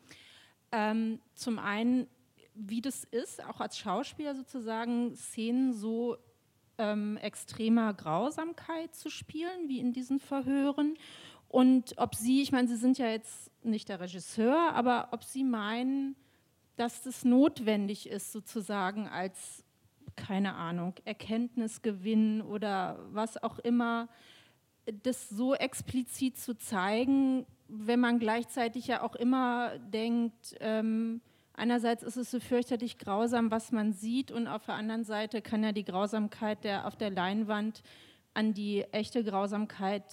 ähm, 0.72 1.20
zum 1.36 1.60
einen, 1.60 2.08
wie 2.56 2.80
das 2.80 3.04
ist, 3.04 3.44
auch 3.44 3.60
als 3.60 3.78
Schauspieler 3.78 4.36
sozusagen 4.36 5.18
Szenen 5.18 5.74
so 5.74 6.16
ähm, 6.78 7.18
extremer 7.18 7.94
Grausamkeit 7.94 8.96
zu 8.96 9.10
spielen, 9.10 9.68
wie 9.68 9.80
in 9.80 9.92
diesen 9.92 10.20
Verhören. 10.20 10.96
Und 11.54 11.94
ob 11.98 12.16
Sie, 12.16 12.42
ich 12.42 12.52
meine, 12.52 12.68
Sie 12.68 12.78
sind 12.78 12.98
ja 12.98 13.06
jetzt 13.06 13.52
nicht 13.64 13.88
der 13.88 14.00
Regisseur, 14.00 14.74
aber 14.74 15.10
ob 15.12 15.24
Sie 15.24 15.44
meinen, 15.44 16.16
dass 16.78 17.04
das 17.04 17.24
notwendig 17.24 18.10
ist, 18.10 18.32
sozusagen 18.32 19.08
als, 19.08 19.64
keine 20.16 20.56
Ahnung, 20.56 20.96
Erkenntnisgewinn 21.06 22.42
oder 22.42 22.98
was 23.12 23.42
auch 23.44 23.60
immer, 23.60 24.10
das 25.04 25.30
so 25.30 25.54
explizit 25.54 26.40
zu 26.40 26.58
zeigen, 26.58 27.46
wenn 27.68 28.00
man 28.00 28.18
gleichzeitig 28.18 28.88
ja 28.88 29.04
auch 29.04 29.14
immer 29.14 29.78
denkt, 29.78 30.56
ähm, 30.60 31.22
einerseits 31.54 32.02
ist 32.02 32.18
es 32.18 32.32
so 32.32 32.40
fürchterlich 32.40 32.98
grausam, 32.98 33.52
was 33.52 33.72
man 33.72 33.94
sieht, 33.94 34.32
und 34.32 34.48
auf 34.48 34.66
der 34.66 34.74
anderen 34.74 35.04
Seite 35.04 35.44
kann 35.44 35.64
ja 35.64 35.72
die 35.72 35.86
Grausamkeit 35.86 36.64
der, 36.64 36.88
auf 36.88 36.96
der 36.96 37.12
Leinwand 37.12 37.84
an 38.34 38.54
die 38.54 38.84
echte 38.92 39.24
Grausamkeit 39.24 40.04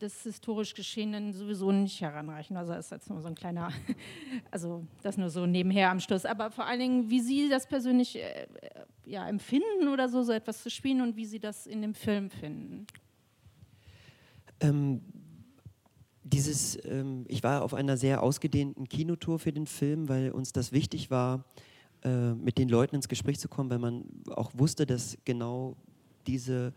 des 0.00 0.22
historisch 0.22 0.74
Geschehenen 0.74 1.32
sowieso 1.32 1.70
nicht 1.70 2.00
heranreichen. 2.00 2.56
Also 2.56 2.72
das 2.72 2.86
ist 2.86 2.90
jetzt 2.90 3.10
nur 3.10 3.20
so 3.20 3.28
ein 3.28 3.34
kleiner, 3.34 3.70
also 4.50 4.84
das 5.02 5.16
nur 5.16 5.30
so 5.30 5.46
nebenher 5.46 5.90
am 5.90 6.00
Schluss. 6.00 6.24
Aber 6.24 6.50
vor 6.50 6.66
allen 6.66 6.80
Dingen, 6.80 7.10
wie 7.10 7.20
Sie 7.20 7.48
das 7.48 7.66
persönlich 7.66 8.16
äh, 8.16 8.46
ja, 9.06 9.28
empfinden 9.28 9.88
oder 9.92 10.08
so, 10.08 10.22
so 10.22 10.32
etwas 10.32 10.62
zu 10.62 10.70
spielen 10.70 11.00
und 11.00 11.16
wie 11.16 11.26
Sie 11.26 11.38
das 11.38 11.66
in 11.66 11.82
dem 11.82 11.94
Film 11.94 12.30
finden. 12.30 12.86
Ähm, 14.60 15.00
dieses, 16.24 16.78
ähm, 16.84 17.24
ich 17.28 17.42
war 17.42 17.62
auf 17.62 17.74
einer 17.74 17.96
sehr 17.96 18.22
ausgedehnten 18.22 18.88
Kinotour 18.88 19.38
für 19.38 19.52
den 19.52 19.66
Film, 19.66 20.08
weil 20.08 20.30
uns 20.30 20.52
das 20.52 20.72
wichtig 20.72 21.10
war, 21.10 21.44
äh, 22.02 22.34
mit 22.34 22.58
den 22.58 22.68
Leuten 22.68 22.96
ins 22.96 23.08
Gespräch 23.08 23.38
zu 23.38 23.48
kommen, 23.48 23.70
weil 23.70 23.78
man 23.78 24.04
auch 24.30 24.52
wusste, 24.54 24.84
dass 24.84 25.16
genau 25.24 25.76
diese 26.26 26.74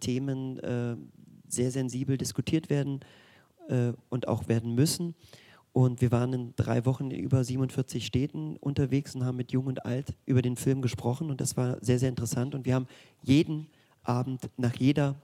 Themen 0.00 0.58
äh, 0.60 0.96
sehr 1.48 1.70
sensibel 1.70 2.16
diskutiert 2.16 2.70
werden 2.70 3.00
äh, 3.68 3.92
und 4.08 4.28
auch 4.28 4.48
werden 4.48 4.74
müssen. 4.74 5.14
Und 5.72 6.00
wir 6.00 6.12
waren 6.12 6.32
in 6.32 6.54
drei 6.54 6.84
Wochen 6.84 7.10
in 7.10 7.18
über 7.18 7.42
47 7.42 8.06
Städten 8.06 8.56
unterwegs 8.56 9.14
und 9.14 9.24
haben 9.24 9.36
mit 9.36 9.50
Jung 9.50 9.66
und 9.66 9.84
Alt 9.84 10.14
über 10.24 10.40
den 10.40 10.56
Film 10.56 10.82
gesprochen. 10.82 11.30
Und 11.30 11.40
das 11.40 11.56
war 11.56 11.78
sehr, 11.84 11.98
sehr 11.98 12.08
interessant. 12.08 12.54
Und 12.54 12.64
wir 12.64 12.74
haben 12.74 12.86
jeden 13.22 13.66
Abend 14.04 14.48
nach 14.56 14.76
jeder 14.76 15.16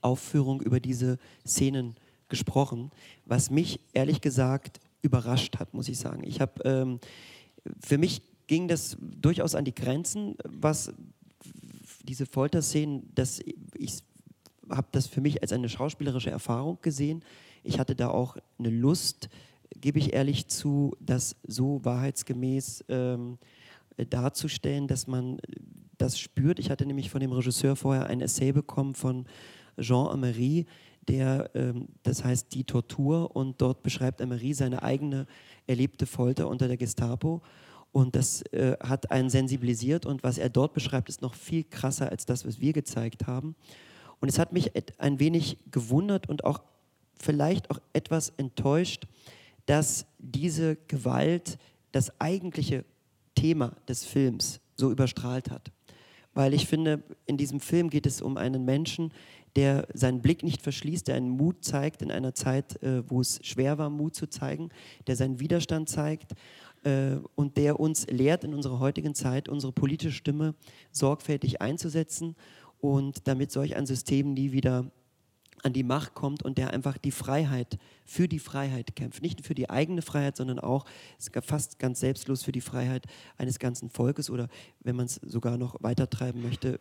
Aufführung 0.00 0.60
über 0.62 0.80
diese 0.80 1.18
Szenen 1.46 1.94
gesprochen, 2.28 2.90
was 3.24 3.50
mich 3.50 3.80
ehrlich 3.92 4.20
gesagt 4.20 4.80
überrascht 5.02 5.58
hat, 5.58 5.74
muss 5.74 5.88
ich 5.88 5.98
sagen. 5.98 6.24
Ich 6.24 6.40
habe 6.40 6.60
ähm, 6.64 6.98
für 7.80 7.98
mich 7.98 8.22
ging 8.46 8.66
das 8.66 8.96
durchaus 9.00 9.54
an 9.54 9.64
die 9.64 9.74
Grenzen, 9.74 10.36
was 10.44 10.92
diese 12.08 12.26
Folterszenen, 12.26 13.10
das, 13.14 13.40
ich 13.74 14.02
habe 14.70 14.88
das 14.92 15.06
für 15.06 15.20
mich 15.20 15.42
als 15.42 15.52
eine 15.52 15.68
schauspielerische 15.68 16.30
Erfahrung 16.30 16.78
gesehen. 16.82 17.22
Ich 17.62 17.78
hatte 17.78 17.94
da 17.94 18.08
auch 18.08 18.36
eine 18.58 18.70
Lust, 18.70 19.28
gebe 19.80 19.98
ich 19.98 20.14
ehrlich 20.14 20.48
zu, 20.48 20.96
das 21.00 21.36
so 21.46 21.84
wahrheitsgemäß 21.84 22.84
ähm, 22.88 23.38
darzustellen, 24.10 24.88
dass 24.88 25.06
man 25.06 25.38
das 25.98 26.18
spürt. 26.18 26.58
Ich 26.58 26.70
hatte 26.70 26.86
nämlich 26.86 27.10
von 27.10 27.20
dem 27.20 27.32
Regisseur 27.32 27.76
vorher 27.76 28.06
ein 28.06 28.20
Essay 28.20 28.52
bekommen 28.52 28.94
von 28.94 29.26
Jean 29.78 30.08
Amery, 30.08 30.66
der, 31.08 31.50
ähm, 31.54 31.88
das 32.02 32.24
heißt 32.24 32.54
Die 32.54 32.64
Tortur, 32.64 33.34
und 33.34 33.60
dort 33.60 33.82
beschreibt 33.82 34.20
Amery 34.20 34.54
seine 34.54 34.82
eigene 34.82 35.26
erlebte 35.66 36.06
Folter 36.06 36.48
unter 36.48 36.68
der 36.68 36.76
Gestapo. 36.76 37.42
Und 37.92 38.16
das 38.16 38.42
äh, 38.52 38.76
hat 38.80 39.10
einen 39.10 39.30
sensibilisiert 39.30 40.06
und 40.06 40.22
was 40.22 40.38
er 40.38 40.50
dort 40.50 40.74
beschreibt, 40.74 41.08
ist 41.08 41.22
noch 41.22 41.34
viel 41.34 41.64
krasser 41.64 42.10
als 42.10 42.26
das, 42.26 42.46
was 42.46 42.60
wir 42.60 42.72
gezeigt 42.72 43.26
haben. 43.26 43.54
Und 44.20 44.28
es 44.28 44.38
hat 44.38 44.52
mich 44.52 44.72
ein 44.98 45.20
wenig 45.20 45.58
gewundert 45.70 46.28
und 46.28 46.44
auch 46.44 46.60
vielleicht 47.20 47.70
auch 47.70 47.78
etwas 47.92 48.32
enttäuscht, 48.36 49.06
dass 49.66 50.06
diese 50.18 50.76
Gewalt 50.88 51.58
das 51.92 52.20
eigentliche 52.20 52.84
Thema 53.34 53.72
des 53.88 54.04
Films 54.04 54.60
so 54.76 54.90
überstrahlt 54.90 55.50
hat. 55.50 55.70
Weil 56.34 56.54
ich 56.54 56.66
finde, 56.66 57.02
in 57.26 57.36
diesem 57.36 57.60
Film 57.60 57.90
geht 57.90 58.06
es 58.06 58.22
um 58.22 58.36
einen 58.36 58.64
Menschen, 58.64 59.12
der 59.56 59.88
seinen 59.92 60.22
Blick 60.22 60.42
nicht 60.42 60.62
verschließt, 60.62 61.08
der 61.08 61.16
einen 61.16 61.30
Mut 61.30 61.64
zeigt 61.64 62.02
in 62.02 62.12
einer 62.12 62.34
Zeit, 62.34 62.80
äh, 62.82 63.08
wo 63.10 63.20
es 63.20 63.40
schwer 63.42 63.78
war, 63.78 63.90
Mut 63.90 64.14
zu 64.14 64.28
zeigen, 64.28 64.70
der 65.06 65.16
seinen 65.16 65.40
Widerstand 65.40 65.88
zeigt 65.88 66.34
und 67.34 67.56
der 67.56 67.80
uns 67.80 68.06
lehrt, 68.08 68.44
in 68.44 68.54
unserer 68.54 68.78
heutigen 68.78 69.14
Zeit 69.14 69.48
unsere 69.48 69.72
politische 69.72 70.16
Stimme 70.16 70.54
sorgfältig 70.90 71.60
einzusetzen 71.60 72.36
und 72.80 73.26
damit 73.26 73.50
solch 73.50 73.76
ein 73.76 73.86
System 73.86 74.34
nie 74.34 74.52
wieder 74.52 74.90
an 75.62 75.72
die 75.72 75.82
Macht 75.82 76.14
kommt 76.14 76.42
und 76.42 76.58
der 76.58 76.70
einfach 76.70 76.98
die 76.98 77.10
Freiheit, 77.10 77.78
für 78.04 78.28
die 78.28 78.38
Freiheit 78.38 78.96
kämpft. 78.96 79.22
Nicht 79.22 79.44
für 79.44 79.54
die 79.54 79.70
eigene 79.70 80.02
Freiheit, 80.02 80.36
sondern 80.36 80.58
auch 80.58 80.84
fast 81.42 81.78
ganz 81.78 82.00
selbstlos 82.00 82.42
für 82.42 82.52
die 82.52 82.60
Freiheit 82.60 83.06
eines 83.36 83.58
ganzen 83.58 83.90
Volkes 83.90 84.30
oder, 84.30 84.48
wenn 84.80 84.96
man 84.96 85.06
es 85.06 85.16
sogar 85.16 85.58
noch 85.58 85.76
weitertreiben 85.80 86.42
möchte, 86.42 86.78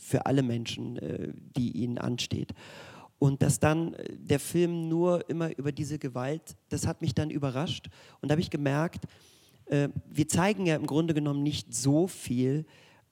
für 0.00 0.26
alle 0.26 0.42
Menschen, 0.42 0.96
äh, 0.96 1.32
die 1.56 1.72
ihnen 1.72 1.98
ansteht. 1.98 2.54
Und 3.18 3.42
dass 3.42 3.60
dann 3.60 3.94
äh, 3.94 4.16
der 4.16 4.40
Film 4.40 4.88
nur 4.88 5.28
immer 5.30 5.56
über 5.56 5.72
diese 5.72 5.98
Gewalt, 5.98 6.56
das 6.68 6.86
hat 6.86 7.02
mich 7.02 7.14
dann 7.14 7.30
überrascht. 7.30 7.88
Und 8.20 8.28
da 8.28 8.32
habe 8.32 8.40
ich 8.40 8.50
gemerkt, 8.50 9.04
äh, 9.70 9.88
wir 10.10 10.28
zeigen 10.28 10.66
ja 10.66 10.76
im 10.76 10.86
Grunde 10.86 11.14
genommen 11.14 11.42
nicht 11.42 11.74
so 11.74 12.06
viel, 12.06 12.64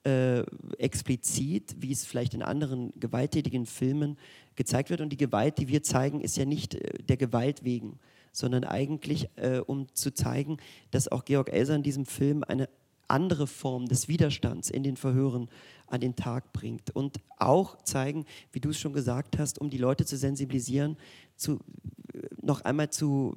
äh, 0.07 0.45
explizit, 0.79 1.75
wie 1.81 1.91
es 1.91 2.05
vielleicht 2.05 2.33
in 2.35 2.43
anderen 2.43 2.93
gewalttätigen 3.01 3.67
Filmen 3.67 4.17
gezeigt 4.55 4.89
wird. 4.89 5.01
Und 5.01 5.11
die 5.11 5.17
Gewalt, 5.17 5.59
die 5.59 5.67
wir 5.67 5.83
zeigen, 5.83 6.21
ist 6.21 6.37
ja 6.37 6.45
nicht 6.45 6.77
äh, 6.77 7.03
der 7.03 7.17
Gewalt 7.17 7.65
wegen, 7.65 7.99
sondern 8.31 8.63
eigentlich, 8.63 9.29
äh, 9.35 9.59
um 9.59 9.93
zu 9.95 10.15
zeigen, 10.15 10.59
dass 10.93 11.11
auch 11.11 11.25
Georg 11.25 11.53
Elser 11.53 11.75
in 11.75 11.83
diesem 11.83 12.07
Film 12.07 12.45
eine 12.45 12.69
andere 13.09 13.47
Form 13.47 13.87
des 13.87 14.09
Widerstands 14.09 14.71
in 14.71 14.83
den 14.83 14.97
Verhören 14.97 15.49
an 15.87 16.01
den 16.01 16.17
Tag 16.17 16.53
bringt 16.53 16.91
und 16.95 17.19
auch 17.39 17.83
zeigen, 17.83 18.25
wie 18.53 18.61
du 18.61 18.71
es 18.71 18.79
schon 18.79 18.93
gesagt 18.93 19.39
hast, 19.39 19.61
um 19.61 19.71
die 19.71 19.79
Leute 19.79 20.05
zu 20.05 20.17
sensibilisieren, 20.17 20.97
zu, 21.37 21.61
noch 22.43 22.63
einmal 22.63 22.91
zu 22.91 23.37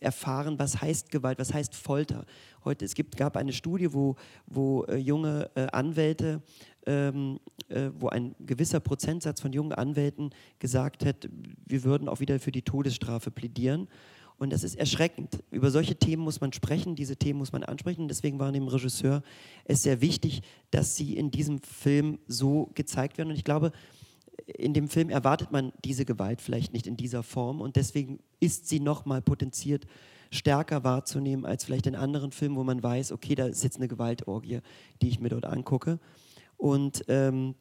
erfahren, 0.00 0.58
was 0.58 0.80
heißt 0.80 1.10
Gewalt, 1.10 1.38
was 1.38 1.52
heißt 1.52 1.74
Folter. 1.74 2.24
Heute, 2.64 2.84
es 2.84 2.94
gibt, 2.94 3.16
gab 3.16 3.36
eine 3.36 3.52
Studie, 3.52 3.92
wo, 3.92 4.16
wo 4.46 4.84
äh, 4.84 4.96
junge 4.96 5.50
äh, 5.54 5.66
Anwälte, 5.72 6.42
ähm, 6.86 7.40
äh, 7.68 7.90
wo 7.98 8.08
ein 8.08 8.34
gewisser 8.40 8.80
Prozentsatz 8.80 9.40
von 9.40 9.52
jungen 9.52 9.72
Anwälten 9.72 10.30
gesagt 10.58 11.04
hat, 11.04 11.28
wir 11.66 11.84
würden 11.84 12.08
auch 12.08 12.20
wieder 12.20 12.38
für 12.38 12.52
die 12.52 12.62
Todesstrafe 12.62 13.30
plädieren. 13.30 13.88
Und 14.38 14.50
das 14.52 14.62
ist 14.62 14.76
erschreckend. 14.76 15.42
Über 15.50 15.70
solche 15.70 15.96
Themen 15.96 16.22
muss 16.22 16.40
man 16.40 16.52
sprechen, 16.52 16.94
diese 16.94 17.16
Themen 17.16 17.40
muss 17.40 17.52
man 17.52 17.64
ansprechen. 17.64 18.06
Deswegen 18.06 18.38
war 18.38 18.52
dem 18.52 18.68
Regisseur 18.68 19.22
es 19.64 19.82
sehr 19.82 20.00
wichtig, 20.00 20.42
dass 20.70 20.94
sie 20.94 21.16
in 21.16 21.32
diesem 21.32 21.60
Film 21.60 22.20
so 22.28 22.70
gezeigt 22.74 23.18
werden. 23.18 23.30
Und 23.30 23.36
ich 23.36 23.44
glaube, 23.44 23.72
in 24.46 24.74
dem 24.74 24.88
Film 24.88 25.10
erwartet 25.10 25.50
man 25.50 25.72
diese 25.84 26.04
Gewalt 26.04 26.40
vielleicht 26.40 26.72
nicht 26.72 26.86
in 26.86 26.96
dieser 26.96 27.24
Form. 27.24 27.60
Und 27.60 27.74
deswegen 27.74 28.20
ist 28.38 28.68
sie 28.68 28.78
nochmal 28.78 29.22
potenziert 29.22 29.86
stärker 30.30 30.84
wahrzunehmen 30.84 31.44
als 31.44 31.64
vielleicht 31.64 31.86
in 31.86 31.96
anderen 31.96 32.32
Filmen, 32.32 32.56
wo 32.56 32.64
man 32.64 32.82
weiß, 32.82 33.12
okay, 33.12 33.34
da 33.34 33.46
ist 33.46 33.64
jetzt 33.64 33.78
eine 33.78 33.88
Gewaltorgie, 33.88 34.60
die 35.02 35.08
ich 35.08 35.20
mir 35.20 35.30
dort 35.30 35.46
angucke. 35.46 35.98
Und 36.56 37.04
ähm, 37.08 37.54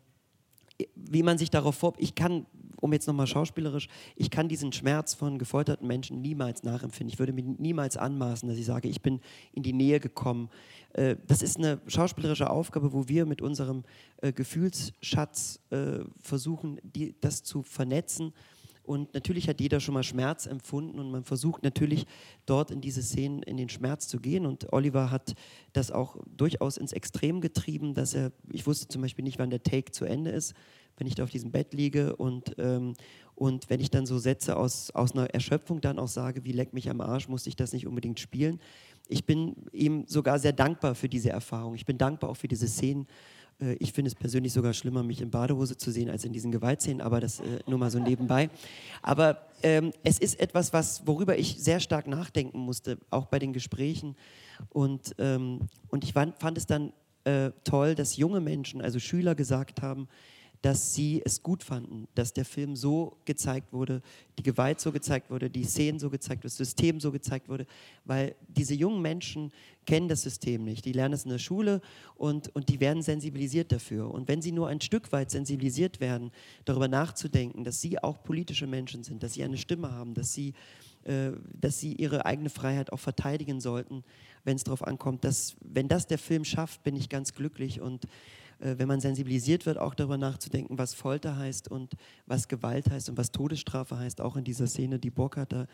wie 0.96 1.24
man 1.24 1.38
sich 1.38 1.50
darauf 1.50 1.76
vor, 1.76 1.94
ich 1.98 2.14
kann, 2.14 2.46
um 2.80 2.94
jetzt 2.94 3.08
nochmal 3.08 3.28
schauspielerisch, 3.28 3.88
ich 4.16 4.30
kann 4.30 4.48
diesen 4.48 4.72
Schmerz 4.72 5.14
von 5.14 5.38
gefolterten 5.38 5.88
Menschen 5.88 6.22
niemals 6.22 6.64
nachempfinden. 6.64 7.12
Ich 7.14 7.20
würde 7.20 7.34
mir 7.34 7.44
niemals 7.44 7.98
anmaßen, 7.98 8.48
dass 8.48 8.58
ich 8.58 8.66
sage, 8.66 8.88
ich 8.88 9.02
bin 9.02 9.20
in 9.54 9.64
die 9.64 9.74
Nähe 9.74 10.00
gekommen. 10.00 10.50
Äh, 10.94 11.16
das 11.28 11.42
ist 11.42 11.58
eine 11.58 11.82
schauspielerische 11.88 12.50
Aufgabe, 12.50 12.94
wo 12.94 13.08
wir 13.08 13.26
mit 13.26 13.42
unserem 13.42 13.84
äh, 14.22 14.32
Gefühlsschatz 14.32 15.60
äh, 15.70 16.00
versuchen, 16.22 16.80
das 17.22 17.44
zu 17.44 17.64
vernetzen. 17.64 18.34
Und 18.88 19.14
natürlich 19.14 19.50
hat 19.50 19.60
jeder 19.60 19.82
schon 19.82 19.96
mal 19.96 20.04
Schmerz 20.04 20.46
empfunden 20.46 20.98
und 20.98 21.12
man 21.12 21.26
versucht 21.26 21.62
natürlich 21.62 22.06
dort 22.46 22.72
in 22.72 22.80
diese 22.80 23.04
Szenen 23.04 23.44
in 23.44 23.58
den 23.58 23.68
Schmerz 23.68 24.08
zu 24.08 24.18
gehen. 24.18 24.46
Und 24.46 24.72
Oliver 24.72 25.12
hat 25.12 25.36
das 25.74 25.92
auch 25.92 26.16
durchaus 26.26 26.78
ins 26.78 26.94
Extrem 26.94 27.42
getrieben, 27.42 27.94
dass 27.94 28.14
er, 28.14 28.32
ich 28.50 28.66
wusste 28.66 28.88
zum 28.88 29.02
Beispiel 29.02 29.26
nicht, 29.26 29.40
wann 29.40 29.50
der 29.50 29.62
Take 29.62 29.92
zu 29.92 30.06
Ende 30.06 30.32
ist, 30.32 30.54
wenn 30.98 31.08
ich 31.08 31.16
da 31.16 31.24
auf 31.24 31.30
diesem 31.30 31.52
Bett 31.52 31.74
liege 31.74 32.16
und, 32.16 32.56
ähm, 32.58 32.94
und 33.36 33.70
wenn 33.70 33.80
ich 33.80 33.90
dann 33.90 34.06
so 34.06 34.18
Sätze 34.18 34.58
aus, 34.58 34.92
aus 34.92 35.14
einer 35.14 35.30
Erschöpfung 35.34 35.80
dann 35.80 36.00
auch 36.00 36.08
sage, 36.08 36.44
wie 36.44 36.52
leck 36.52 36.74
mich 36.74 36.90
am 36.90 37.02
Arsch, 37.02 37.28
musste 37.28 37.50
ich 37.50 37.56
das 37.56 37.74
nicht 37.74 37.88
unbedingt 37.88 38.20
spielen. 38.20 38.60
Ich 39.08 39.26
bin 39.26 39.56
ihm 39.72 40.06
sogar 40.08 40.40
sehr 40.40 40.54
dankbar 40.54 40.96
für 40.96 41.08
diese 41.08 41.30
Erfahrung. 41.30 41.76
Ich 41.76 41.86
bin 41.86 41.98
dankbar 41.98 42.30
auch 42.30 42.38
für 42.38 42.48
diese 42.48 42.68
Szenen 42.68 43.08
äh, 43.60 43.74
ich 43.80 43.94
finde 43.94 44.10
es 44.10 44.16
persönlich 44.16 44.54
sogar 44.54 44.74
schlimmer, 44.74 45.04
mich 45.04 45.22
in 45.22 45.30
Badehose 45.30 45.78
zu 45.78 45.92
sehen, 45.92 46.10
als 46.10 46.26
in 46.26 46.34
diesen 46.34 46.52
Gewaltszenen, 46.52 47.02
aber 47.02 47.20
das 47.20 47.40
äh, 47.40 47.60
nur 47.68 47.80
mal 47.80 47.92
so 47.92 48.00
nebenbei. 48.00 48.50
Aber 49.02 49.48
ähm, 49.64 49.92
es 50.04 50.20
ist 50.20 50.40
etwas, 50.40 50.74
was, 50.74 51.06
worüber 51.06 51.38
ich 51.38 51.58
sehr 51.60 51.80
stark 51.80 52.08
nachdenken 52.08 52.60
musste, 52.60 52.98
auch 53.10 53.26
bei 53.26 53.40
den 53.40 53.54
Gesprächen. 53.54 54.16
Und, 54.70 55.16
ähm, 55.18 55.62
und 55.90 56.04
ich 56.04 56.14
fand, 56.14 56.58
es 56.58 56.66
dann 56.66 56.94
äh, 57.24 57.52
toll, 57.64 57.96
dass 57.96 58.18
junge 58.18 58.40
Menschen, 58.40 58.82
also 58.82 59.00
Schüler, 59.00 59.36
gesagt 59.36 59.82
haben, 59.82 60.08
dass 60.62 60.94
sie 60.94 61.22
es 61.24 61.44
gut 61.44 61.64
fanden, 61.64 62.08
dass 62.16 62.34
der 62.34 62.46
Film 62.46 62.76
so 62.76 63.18
gezeigt 63.26 63.74
wurde, 63.74 64.02
die 64.38 64.44
Gewalt 64.44 64.80
so 64.80 64.92
gezeigt 64.92 65.30
wurde, 65.30 65.50
die 65.50 65.64
Szenen 65.64 66.00
so 66.00 66.10
gezeigt 66.10 66.42
wurde, 66.42 66.50
das 66.50 66.58
System 66.58 67.00
so 67.00 67.12
gezeigt 67.12 67.48
wurde, 67.48 67.66
weil 68.06 68.36
diese 68.48 68.74
jungen 68.74 69.02
Menschen 69.02 69.52
kennen 69.86 70.08
das 70.08 70.24
System 70.24 70.64
nicht. 70.64 70.86
Die 70.86 70.92
lernen 70.92 71.14
es 71.14 71.24
in 71.24 71.32
der 71.32 71.40
Schule 71.40 71.82
und, 72.16 72.54
und 72.56 72.70
die 72.70 72.80
werden 72.80 73.02
sensibilisiert 73.02 73.72
dafür. 73.72 74.12
Und 74.12 74.28
wenn 74.28 74.42
sie 74.42 74.52
nur 74.52 74.68
ein 74.68 74.82
Stück 74.82 75.12
weit 75.12 75.32
sensibilisiert 75.32 76.00
werden, 76.00 76.32
darüber 76.66 76.88
nachzudenken, 76.88 77.64
dass 77.64 77.82
sie 77.82 78.02
auch 78.02 78.24
politische 78.24 78.68
Menschen 78.68 79.04
sind, 79.04 79.24
dass 79.24 79.34
sie 79.34 79.44
eine 79.44 79.58
Stimme 79.58 79.92
haben, 79.92 80.14
dass 80.14 80.34
sie, 80.34 80.54
äh, 81.04 81.32
dass 81.54 81.80
sie 81.80 81.94
ihre 81.94 82.26
eigene 82.26 82.50
Freiheit 82.50 82.92
auch 82.92 83.00
verteidigen 83.00 83.62
sollten, 83.62 84.04
wenn 84.44 84.56
es 84.56 84.64
darauf 84.64 84.84
ankommt, 84.84 85.24
dass, 85.24 85.56
wenn 85.62 85.88
das 85.88 86.08
der 86.08 86.18
Film 86.18 86.44
schafft, 86.44 86.84
bin 86.84 86.96
ich 86.96 87.10
ganz 87.10 87.34
glücklich 87.34 87.80
und 87.80 88.08
wenn 88.60 88.88
man 88.88 89.00
sensibilisiert 89.00 89.66
wird, 89.66 89.78
auch 89.78 89.94
darüber 89.94 90.18
nachzudenken, 90.18 90.78
was 90.78 90.94
Folter 90.94 91.38
heißt 91.38 91.70
und 91.70 91.94
was 92.26 92.48
Gewalt 92.48 92.90
heißt 92.90 93.10
und 93.10 93.18
was 93.18 93.32
Todesstrafe 93.32 93.98
heißt, 93.98 94.22
auch 94.22 94.36
in 94.36 94.44
dieser 94.44 94.68
Szene, 94.68 95.00
die 95.00 95.10
Burkhardt 95.10 95.54
da 95.54 95.68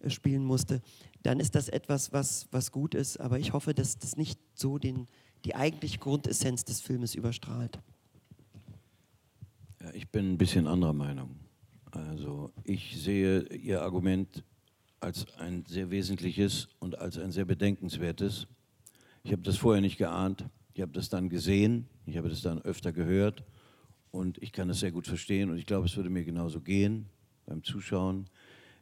äh, 0.00 0.10
spielen 0.10 0.44
musste, 0.44 0.82
dann 1.22 1.40
ist 1.40 1.54
das 1.54 1.68
etwas, 1.68 2.12
was, 2.12 2.46
was 2.50 2.72
gut 2.72 2.94
ist. 2.94 3.18
Aber 3.18 3.38
ich 3.38 3.52
hoffe, 3.52 3.74
dass 3.74 3.98
das 3.98 4.16
nicht 4.16 4.38
so 4.54 4.78
den, 4.78 5.06
die 5.44 5.54
eigentliche 5.54 5.98
Grundessenz 5.98 6.64
des 6.64 6.80
Filmes 6.80 7.14
überstrahlt. 7.14 7.80
Ja, 9.80 9.92
ich 9.94 10.08
bin 10.08 10.32
ein 10.32 10.38
bisschen 10.38 10.66
anderer 10.66 10.92
Meinung. 10.92 11.36
Also 11.90 12.52
ich 12.64 13.00
sehe 13.00 13.42
Ihr 13.54 13.82
Argument 13.82 14.44
als 15.00 15.26
ein 15.38 15.64
sehr 15.66 15.90
wesentliches 15.90 16.68
und 16.78 16.98
als 16.98 17.18
ein 17.18 17.32
sehr 17.32 17.44
bedenkenswertes. 17.44 18.46
Ich 19.22 19.32
habe 19.32 19.42
das 19.42 19.56
vorher 19.56 19.80
nicht 19.80 19.96
geahnt. 19.96 20.44
Ich 20.74 20.82
habe 20.82 20.92
das 20.92 21.08
dann 21.08 21.28
gesehen, 21.28 21.88
ich 22.06 22.16
habe 22.16 22.28
das 22.28 22.40
dann 22.40 22.62
öfter 22.62 22.92
gehört 22.92 23.44
und 24.10 24.38
ich 24.42 24.52
kann 24.52 24.68
das 24.68 24.80
sehr 24.80 24.92
gut 24.92 25.06
verstehen 25.06 25.50
und 25.50 25.58
ich 25.58 25.66
glaube, 25.66 25.86
es 25.86 25.96
würde 25.96 26.10
mir 26.10 26.24
genauso 26.24 26.60
gehen 26.60 27.06
beim 27.46 27.62
Zuschauen. 27.62 28.28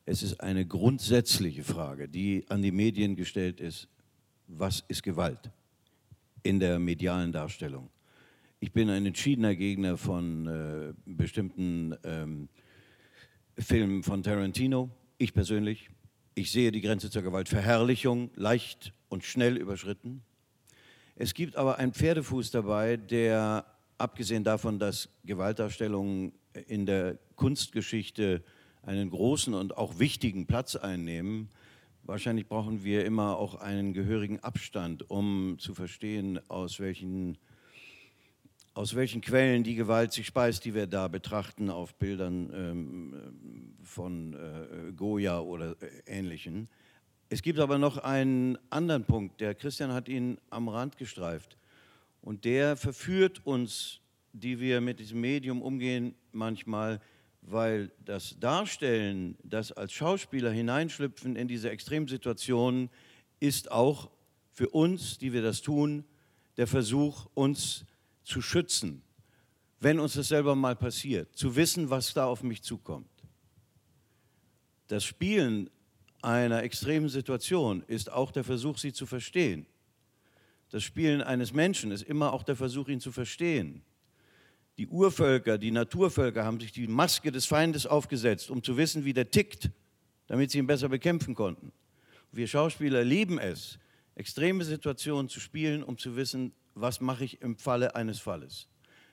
Es 0.05 0.22
ist 0.22 0.41
eine 0.41 0.66
grundsätzliche 0.66 1.64
Frage, 1.64 2.09
die 2.09 2.45
an 2.49 2.62
die 2.62 2.72
Medien 2.72 3.16
gestellt 3.16 3.61
ist, 3.61 3.89
was 4.47 4.85
ist 4.89 5.03
Gewalt 5.03 5.51
in 6.43 6.61
der 6.61 6.79
medialen 6.79 7.33
Darstellung? 7.33 7.89
Ich 8.61 8.72
bin 8.72 8.91
ein 8.91 9.07
entschiedener 9.07 9.55
Gegner 9.55 9.97
von 9.97 10.47
äh, 10.47 10.93
bestimmten 11.07 11.95
ähm, 12.05 12.49
Filmen 13.59 14.03
von 14.03 14.22
Tarantino, 14.22 14.91
ich 15.18 15.33
persönlich. 15.33 15.91
Ich 16.35 16.51
sehe 16.51 16.72
die 16.72 16.81
Grenze 16.81 17.11
zur 17.11 17.22
Gewaltverherrlichung 17.22 18.31
leicht 18.35 18.93
und 19.09 19.25
schnell 19.25 19.57
überschritten. 19.57 20.22
Es 21.16 21.34
gibt 21.34 21.56
aber 21.56 21.78
einen 21.78 21.92
Pferdefuß 21.92 22.50
dabei, 22.50 22.96
der 22.96 23.64
abgesehen 23.98 24.42
davon, 24.42 24.80
dass 24.80 25.08
Gewaltdarstellungen 25.24 26.32
in 26.66 26.86
der 26.86 27.18
Kunstgeschichte 27.36 28.42
einen 28.82 29.10
großen 29.10 29.54
und 29.54 29.76
auch 29.76 29.98
wichtigen 30.00 30.46
Platz 30.46 30.74
einnehmen, 30.74 31.50
wahrscheinlich 32.02 32.48
brauchen 32.48 32.82
wir 32.84 33.04
immer 33.04 33.38
auch 33.38 33.54
einen 33.54 33.94
gehörigen 33.94 34.40
Abstand, 34.40 35.08
um 35.08 35.56
zu 35.58 35.74
verstehen, 35.74 36.40
aus 36.50 36.80
welchen, 36.80 37.38
aus 38.74 38.96
welchen 38.96 39.20
Quellen 39.20 39.62
die 39.62 39.76
Gewalt 39.76 40.12
sich 40.12 40.26
speist, 40.26 40.64
die 40.64 40.74
wir 40.74 40.88
da 40.88 41.06
betrachten 41.06 41.70
auf 41.70 41.94
Bildern 41.94 42.50
ähm, 42.52 43.76
von 43.82 44.34
äh, 44.34 44.92
Goya 44.92 45.40
oder 45.40 45.76
äh, 45.80 46.02
Ähnlichen. 46.06 46.68
Es 47.29 47.43
gibt 47.43 47.59
aber 47.59 47.79
noch 47.79 47.99
einen 47.99 48.59
anderen 48.70 49.05
Punkt, 49.05 49.41
der 49.41 49.55
Christian 49.55 49.93
hat 49.93 50.09
ihn 50.09 50.39
am 50.51 50.68
Rand 50.68 50.99
gestreift. 50.99 51.57
Und 52.20 52.45
der 52.45 52.77
verführt 52.77 53.45
uns, 53.45 54.01
die 54.33 54.61
wir 54.61 54.81
mit 54.81 55.01
diesem 55.01 55.20
Medium 55.20 55.62
umgehen, 55.62 56.14
manchmal, 56.33 57.01
weil 57.43 57.91
das 58.05 58.37
Darstellen, 58.41 59.37
das 59.43 59.72
als 59.72 59.93
Schauspieler 59.93 60.51
hineinschlüpfen 60.51 61.37
in 61.37 61.49
diese 61.49 61.70
Extremsituationen, 61.70 62.91
ist 63.41 63.70
auch 63.70 64.11
für 64.53 64.68
uns, 64.70 65.18
die 65.18 65.33
wir 65.33 65.43
das 65.43 65.62
tun, 65.62 66.05
der 66.57 66.66
Versuch, 66.66 67.27
uns 67.35 67.85
zu 68.22 68.41
schützen, 68.41 69.03
wenn 69.81 70.01
uns 70.01 70.14
das 70.14 70.29
selber 70.29 70.55
mal 70.55 70.77
passiert, 70.77 71.37
zu 71.37 71.57
wissen, 71.57 71.91
was 71.91 72.14
da 72.14 72.27
auf 72.27 72.43
mich 72.43 72.62
zukommt. 72.62 73.11
Das 74.87 75.05
Spielen 75.05 75.68
einer 76.25 76.62
extremen 76.62 77.09
Situation 77.09 77.85
ist 77.87 78.11
auch 78.11 78.33
der 78.33 78.45
Versuch, 78.45 78.79
sie 78.79 78.93
zu 78.93 79.07
verstehen. 79.07 79.66
Das 80.70 80.83
Spielen 80.83 81.22
eines 81.22 81.53
Menschen 81.53 81.91
ist 81.91 82.03
immer 82.03 82.33
auch 82.33 82.43
der 82.43 82.57
Versuch, 82.57 82.89
ihn 82.89 83.01
zu 83.01 83.12
verstehen. 83.12 83.83
Die 84.77 84.89
Urvölker, 84.89 85.59
die 85.59 85.70
Naturvölker 85.70 86.45
haben 86.45 86.59
sich 86.59 86.72
die 86.72 86.89
Maske 86.89 87.31
des 87.31 87.47
Feindes 87.47 87.87
aufgesetzt, 87.87 88.51
um 88.51 88.62
zu 88.62 88.77
wissen, 88.77 89.05
wie 89.05 89.12
der 89.12 89.31
tickt, 89.31 89.70
damit 90.27 90.51
sie 90.51 90.59
ihn 90.59 90.66
besser 90.66 90.89
bekämpfen 90.89 91.35
konnten. 91.35 91.72
Wir 92.33 92.49
Schauspieler 92.49 93.05
lieben 93.05 93.39
es, 93.39 93.79
extreme 94.16 94.64
Situationen 94.64 95.29
zu 95.29 95.39
spielen, 95.39 95.83
um 95.85 95.97
zu 95.97 96.16
wissen, 96.16 96.53
was 96.75 97.01
mache 97.01 97.25
ich 97.25 97.41
im 97.43 97.57
Falle 97.57 97.95
eines 97.95 98.18
Falles. 98.18 98.66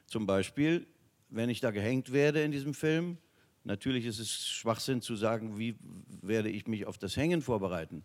Zum 0.08 0.26
Beispiel, 0.26 0.88
wenn 1.30 1.50
ich 1.50 1.60
da 1.60 1.72
gehängt 1.72 2.12
werde 2.12 2.42
in 2.42 2.52
diesem 2.52 2.74
Film, 2.74 3.18
Natürlich 3.64 4.06
ist 4.06 4.20
es 4.20 4.48
Schwachsinn 4.48 5.02
zu 5.02 5.16
sagen, 5.16 5.58
wie 5.58 5.76
werde 6.22 6.50
ich 6.50 6.68
mich 6.68 6.86
auf 6.86 6.98
das 6.98 7.16
Hängen 7.16 7.42
vorbereiten. 7.42 8.04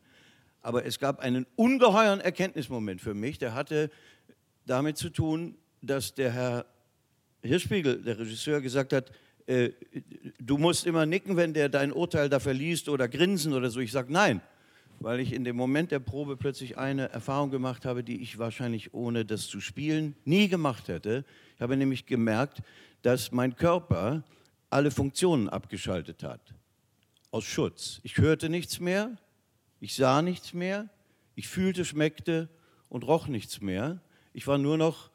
Aber 0.60 0.84
es 0.84 0.98
gab 0.98 1.20
einen 1.20 1.46
ungeheuren 1.56 2.20
Erkenntnismoment 2.20 3.00
für 3.00 3.14
mich, 3.14 3.38
der 3.38 3.54
hatte 3.54 3.90
damit 4.66 4.98
zu 4.98 5.10
tun, 5.10 5.56
dass 5.80 6.14
der 6.14 6.32
Herr 6.32 6.66
Hirschspiegel, 7.42 8.02
der 8.02 8.18
Regisseur, 8.18 8.60
gesagt 8.60 8.92
hat, 8.92 9.12
äh, 9.46 9.70
du 10.40 10.58
musst 10.58 10.86
immer 10.86 11.06
nicken, 11.06 11.36
wenn 11.36 11.54
der 11.54 11.68
dein 11.68 11.92
Urteil 11.92 12.28
da 12.28 12.40
verliest 12.40 12.88
oder 12.88 13.08
grinsen 13.08 13.52
oder 13.52 13.70
so. 13.70 13.80
Ich 13.80 13.92
sage 13.92 14.12
nein, 14.12 14.40
weil 14.98 15.20
ich 15.20 15.32
in 15.32 15.44
dem 15.44 15.56
Moment 15.56 15.92
der 15.92 16.00
Probe 16.00 16.36
plötzlich 16.36 16.76
eine 16.76 17.10
Erfahrung 17.10 17.50
gemacht 17.50 17.84
habe, 17.84 18.02
die 18.02 18.20
ich 18.20 18.38
wahrscheinlich 18.38 18.92
ohne 18.92 19.24
das 19.24 19.46
zu 19.46 19.60
spielen 19.60 20.16
nie 20.24 20.48
gemacht 20.48 20.88
hätte. 20.88 21.24
Ich 21.54 21.62
habe 21.62 21.76
nämlich 21.76 22.06
gemerkt, 22.06 22.62
dass 23.02 23.30
mein 23.30 23.54
Körper 23.56 24.24
alle 24.70 24.90
Funktionen 24.90 25.48
abgeschaltet 25.48 26.22
hat. 26.22 26.54
Aus 27.30 27.44
Schutz. 27.44 28.00
Ich 28.02 28.18
hörte 28.18 28.48
nichts 28.48 28.80
mehr, 28.80 29.18
Ich 29.78 29.94
sah 29.94 30.22
nichts 30.22 30.54
mehr, 30.54 30.88
ich 31.34 31.48
fühlte, 31.48 31.84
schmeckte 31.84 32.48
und 32.88 33.04
roch 33.04 33.26
nichts 33.26 33.60
mehr. 33.60 34.00
Ich 34.32 34.46
war 34.46 34.56
nur 34.58 34.78
noch 34.78 35.10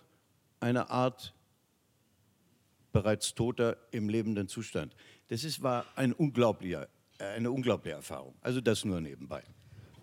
eine 0.59 0.91
Art 0.91 1.33
bereits 2.91 3.33
Toter 3.33 3.77
im 3.91 4.07
lebenden 4.07 4.47
Zustand. 4.47 4.95
Das 5.29 5.43
ist, 5.43 5.63
war 5.63 5.85
ein 5.95 6.13
unglaublicher, 6.13 6.87
eine 7.17 7.49
unglaubliche 7.49 7.95
Erfahrung. 7.95 8.35
Also 8.41 8.61
das 8.61 8.85
nur 8.85 9.01
nebenbei. 9.01 9.43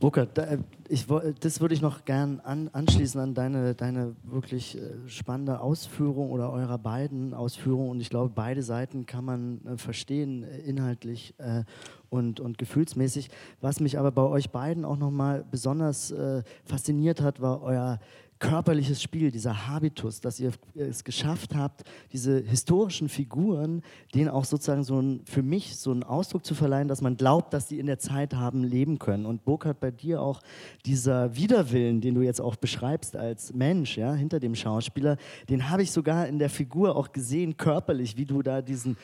Burkhard, 0.01 0.39
da, 0.39 0.45
äh, 0.45 0.59
ich, 0.89 1.09
wo- 1.11 1.21
das 1.41 1.61
würde 1.61 1.75
ich 1.75 1.83
noch 1.83 2.05
gern 2.05 2.41
an, 2.41 2.69
anschließen 2.73 3.21
an 3.21 3.35
deine, 3.35 3.75
deine 3.75 4.15
wirklich 4.23 4.79
äh, 4.79 5.09
spannende 5.09 5.61
Ausführung 5.61 6.31
oder 6.31 6.53
eurer 6.53 6.79
beiden 6.79 7.35
Ausführungen. 7.35 7.91
Und 7.91 8.01
ich 8.01 8.09
glaube, 8.09 8.31
beide 8.33 8.63
Seiten 8.63 9.07
kann 9.07 9.25
man 9.25 9.61
äh, 9.67 9.77
verstehen, 9.77 10.45
äh, 10.45 10.59
inhaltlich 10.61 11.35
äh, 11.39 11.65
und, 12.11 12.39
und 12.39 12.59
gefühlsmäßig. 12.59 13.29
Was 13.61 13.81
mich 13.81 13.99
aber 13.99 14.13
bei 14.13 14.23
euch 14.23 14.51
beiden 14.51 14.85
auch 14.85 14.97
nochmal 14.97 15.45
besonders 15.51 16.13
äh, 16.13 16.45
fasziniert 16.65 17.21
hat, 17.21 17.41
war 17.41 17.61
euer 17.63 17.99
körperliches 18.39 19.03
Spiel, 19.03 19.31
dieser 19.31 19.67
Habitus, 19.69 20.21
dass 20.21 20.39
ihr 20.39 20.53
es 20.75 21.05
geschafft 21.05 21.55
habt, 21.55 21.83
diese 22.13 22.41
historischen 22.41 23.09
Figuren, 23.09 23.83
denen 24.15 24.29
auch 24.29 24.45
sozusagen 24.45 24.85
so 24.85 25.01
ein, 25.01 25.23
für 25.25 25.43
mich 25.43 25.77
so 25.77 25.91
einen 25.91 26.03
Ausdruck 26.03 26.45
zu 26.45 26.55
verleihen, 26.55 26.89
dass 26.89 27.01
man 27.01 27.17
glaubt, 27.17 27.53
dass 27.53 27.67
die 27.67 27.79
in 27.79 27.87
der 27.87 27.99
Zeit 27.99 28.35
haben 28.35 28.65
leben 28.65 28.99
können. 28.99 29.27
Und 29.27 29.45
Burkhard, 29.45 29.81
bei 29.81 29.91
dir 29.91 30.23
auch 30.23 30.41
dieser 30.87 31.37
Widerwillen, 31.37 32.01
den 32.01 32.15
du 32.15 32.23
jetzt 32.23 32.41
auch 32.41 32.57
beschreibst 32.57 33.17
als 33.17 33.53
Mensch, 33.55 33.97
ja, 33.97 34.15
hinter 34.15 34.41
dem 34.41 34.55
Schauspieler, 34.55 35.17
den 35.49 35.71
habe 35.71 35.83
ich 35.83 35.91
sogar 35.91 36.29
in 36.29 36.39
der 36.39 36.51
Figur 36.51 36.97
auch 36.97 37.13
gesehen, 37.13 37.57
körperlich, 37.57 38.17
wie 38.17 38.25
du 38.25 38.43
da 38.43 38.63
diesen 38.63 38.97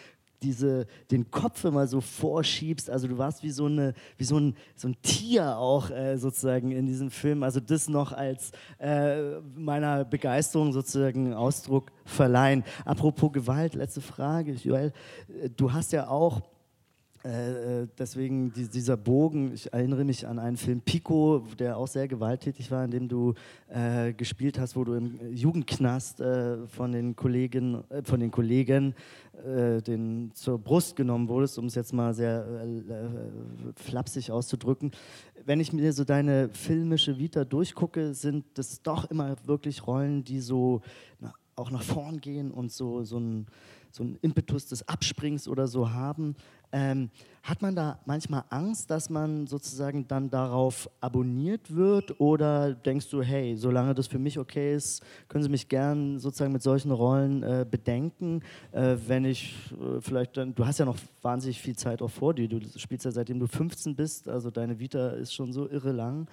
diese, 0.45 0.87
den 1.11 1.31
Kopf 1.31 1.65
immer 1.65 1.87
so 1.87 2.01
vorschiebst. 2.01 2.91
Also 2.91 3.09
du 3.09 3.19
warst 3.19 3.43
wie 3.43 3.51
so, 3.51 3.67
eine, 3.67 3.95
wie 4.17 4.25
so, 4.25 4.39
ein, 4.39 4.55
so 4.77 4.89
ein 4.89 4.97
Tier 5.03 5.57
auch 5.57 5.91
äh, 5.91 6.17
sozusagen 6.17 6.71
in 6.71 6.87
diesem 6.87 7.11
Film. 7.11 7.43
Also 7.43 7.61
das 7.61 7.89
noch 7.89 8.13
als 8.13 8.53
äh, 8.79 9.41
meiner 9.57 10.05
Begeisterung 10.05 10.73
sozusagen 10.73 11.35
Ausdruck 11.35 11.91
verleihen. 12.05 12.65
Apropos 12.85 13.33
Gewalt, 13.33 13.75
letzte 13.75 14.01
Frage, 14.01 14.53
Joel. 14.53 14.93
Äh, 15.43 15.51
Du 15.57 15.73
hast 15.73 15.93
ja 15.93 16.09
auch 16.09 16.43
äh, 17.25 17.89
deswegen 17.99 18.53
die, 18.53 18.69
dieser 18.69 18.99
Bogen, 18.99 19.55
ich 19.55 19.73
erinnere 19.73 20.05
mich 20.05 20.27
an 20.27 20.39
einen 20.39 20.59
Film 20.59 20.83
Pico, 20.83 21.43
der 21.59 21.79
auch 21.79 21.87
sehr 21.87 22.07
gewalttätig 22.07 22.71
war, 22.71 22.85
in 22.85 22.91
dem 22.91 23.09
du 23.09 23.33
äh, 23.69 24.13
gespielt 24.13 24.59
hast, 24.59 24.77
wo 24.77 24.85
du 24.85 24.93
im 24.93 25.19
Jugendknast 25.33 26.21
äh, 26.21 26.67
von 26.67 26.93
den 26.93 27.17
Kollegen, 27.17 27.83
äh, 27.89 28.03
von 28.03 28.21
den 28.21 28.31
Kollegen 28.31 28.95
äh, 29.43 29.81
den 29.81 30.33
zur 30.35 30.59
Brust 30.59 30.97
genommen 30.97 31.29
wurdest, 31.29 31.59
um 31.59 31.65
es 31.65 31.75
jetzt 31.75 31.95
mal 31.95 32.13
sehr 32.13 32.47
äh, 32.47 32.77
äh, 32.77 33.19
flapsig 33.75 34.31
auszudrücken. 34.31 34.91
Wenn 35.47 35.61
ich 35.61 35.73
mir 35.73 35.95
so 35.95 36.05
deine 36.05 36.51
filmische 36.51 37.19
Vita 37.19 37.47
durchgucke, 37.47 38.13
sind 38.13 38.45
das 38.53 38.83
doch 38.83 39.11
immer 39.11 39.35
wirklich 39.47 39.87
Rollen, 39.87 40.25
die 40.25 40.41
so 40.41 40.83
na, 41.21 41.33
auch 41.57 41.71
nach 41.71 41.83
vorn 41.83 42.21
gehen 42.21 42.51
und 42.51 42.71
so, 42.71 43.03
so 43.03 43.19
ein 43.19 43.47
so 43.95 44.03
einen 44.03 44.17
Impetus 44.23 44.67
des 44.67 44.89
Absprings 44.89 45.47
oder 45.47 45.69
so 45.69 45.91
haben. 45.91 46.35
Ähm, 46.77 47.11
hat 47.45 47.63
man 47.63 47.77
da 47.77 48.01
manchmal 48.05 48.43
Angst, 48.51 48.91
dass 48.91 49.09
man 49.09 49.47
sozusagen 49.47 50.09
dann 50.09 50.29
darauf 50.29 50.91
abonniert 51.01 51.73
wird? 51.73 52.19
Oder 52.19 52.75
denkst 52.75 53.09
du, 53.11 53.23
hey, 53.23 53.55
solange 53.57 53.95
das 53.95 54.09
für 54.09 54.19
mich 54.19 54.41
okay 54.41 54.75
ist, 54.75 55.01
können 55.29 55.45
Sie 55.45 55.51
mich 55.51 55.69
gern 55.69 56.19
sozusagen 56.19 56.53
mit 56.53 56.63
solchen 56.63 56.91
Rollen 56.91 57.45
äh, 57.45 57.65
bedenken? 57.71 58.43
Äh, 58.73 58.97
wenn 59.07 59.25
ich 59.25 59.55
äh, 59.73 60.01
vielleicht 60.01 60.37
dann, 60.37 60.53
du 60.53 60.67
hast 60.67 60.79
ja 60.79 60.85
noch 60.85 60.97
wahnsinnig 61.23 61.61
viel 61.61 61.77
Zeit 61.77 62.03
auch 62.03 62.11
vor 62.11 62.35
dir. 62.35 62.49
Du 62.49 62.61
spielst 62.77 63.05
ja 63.05 63.13
seitdem 63.13 63.39
du 63.39 63.47
15 63.47 63.95
bist, 63.95 64.29
also 64.29 64.51
deine 64.51 64.81
Vita 64.81 65.11
ist 65.11 65.33
schon 65.33 65.53
so 65.53 65.69
irre 65.69 65.93
lang. 65.93 66.27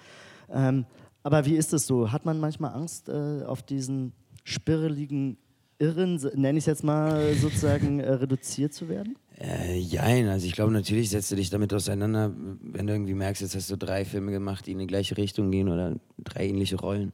Ähm, 0.50 0.86
aber 1.22 1.44
wie 1.44 1.54
ist 1.54 1.72
es 1.72 1.86
so? 1.86 2.10
Hat 2.10 2.24
man 2.24 2.40
manchmal 2.40 2.74
Angst, 2.74 3.08
äh, 3.08 3.44
auf 3.44 3.62
diesen 3.62 4.12
spirreligen 4.42 5.36
Irren, 5.78 6.14
nenne 6.34 6.58
ich 6.58 6.62
es 6.62 6.66
jetzt 6.66 6.84
mal 6.84 7.34
sozusagen, 7.34 8.00
äh, 8.00 8.12
reduziert 8.12 8.72
zu 8.72 8.88
werden? 8.88 9.16
Äh, 9.42 9.76
jein, 9.78 10.28
also 10.28 10.46
ich 10.46 10.52
glaube, 10.52 10.72
natürlich 10.72 11.10
setzt 11.10 11.32
du 11.32 11.36
dich 11.36 11.50
damit 11.50 11.74
auseinander, 11.74 12.32
wenn 12.60 12.86
du 12.86 12.92
irgendwie 12.92 13.14
merkst, 13.14 13.42
jetzt 13.42 13.56
hast 13.56 13.70
du 13.70 13.76
drei 13.76 14.04
Filme 14.04 14.30
gemacht, 14.30 14.66
die 14.66 14.72
in 14.72 14.78
die 14.78 14.86
gleiche 14.86 15.16
Richtung 15.16 15.50
gehen 15.50 15.68
oder 15.68 15.96
drei 16.18 16.46
ähnliche 16.46 16.76
Rollen. 16.76 17.12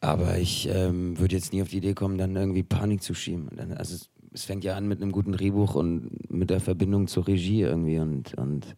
Aber 0.00 0.38
ich 0.38 0.68
ähm, 0.72 1.18
würde 1.18 1.34
jetzt 1.34 1.52
nie 1.52 1.60
auf 1.60 1.68
die 1.68 1.78
Idee 1.78 1.92
kommen, 1.92 2.16
dann 2.16 2.34
irgendwie 2.34 2.62
Panik 2.62 3.02
zu 3.02 3.12
schieben. 3.12 3.48
Also 3.76 3.94
es, 3.94 4.08
es 4.32 4.44
fängt 4.44 4.64
ja 4.64 4.74
an 4.74 4.88
mit 4.88 5.02
einem 5.02 5.12
guten 5.12 5.32
Drehbuch 5.32 5.74
und 5.74 6.30
mit 6.30 6.48
der 6.48 6.60
Verbindung 6.60 7.08
zur 7.08 7.26
Regie 7.26 7.62
irgendwie. 7.62 7.98
Und, 7.98 8.34
und 8.34 8.76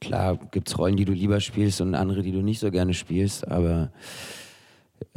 klar 0.00 0.38
gibt 0.50 0.68
es 0.68 0.78
Rollen, 0.78 0.96
die 0.96 1.04
du 1.06 1.12
lieber 1.12 1.40
spielst 1.40 1.80
und 1.80 1.94
andere, 1.94 2.22
die 2.22 2.32
du 2.32 2.42
nicht 2.42 2.58
so 2.58 2.70
gerne 2.70 2.92
spielst, 2.92 3.48
aber 3.48 3.92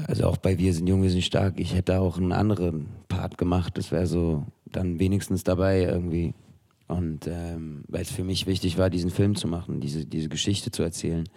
also 0.07 0.25
auch 0.25 0.37
bei 0.37 0.57
Wir 0.57 0.73
sind 0.73 0.87
jung, 0.87 1.03
wir 1.03 1.09
sind 1.09 1.23
stark. 1.23 1.59
Ich 1.59 1.73
hätte 1.73 1.99
auch 1.99 2.17
einen 2.17 2.31
anderen 2.31 2.87
Part 3.07 3.37
gemacht. 3.37 3.77
Das 3.77 3.91
wäre 3.91 4.07
so 4.07 4.45
dann 4.65 4.99
wenigstens 4.99 5.43
dabei 5.43 5.83
irgendwie. 5.83 6.33
Und 6.87 7.27
ähm, 7.27 7.83
weil 7.87 8.01
es 8.01 8.11
für 8.11 8.23
mich 8.23 8.47
wichtig 8.47 8.77
war, 8.77 8.89
diesen 8.89 9.11
Film 9.11 9.35
zu 9.35 9.47
machen, 9.47 9.79
diese, 9.79 10.05
diese 10.05 10.29
Geschichte 10.29 10.71
zu 10.71 10.81
erzählen. 10.81 11.29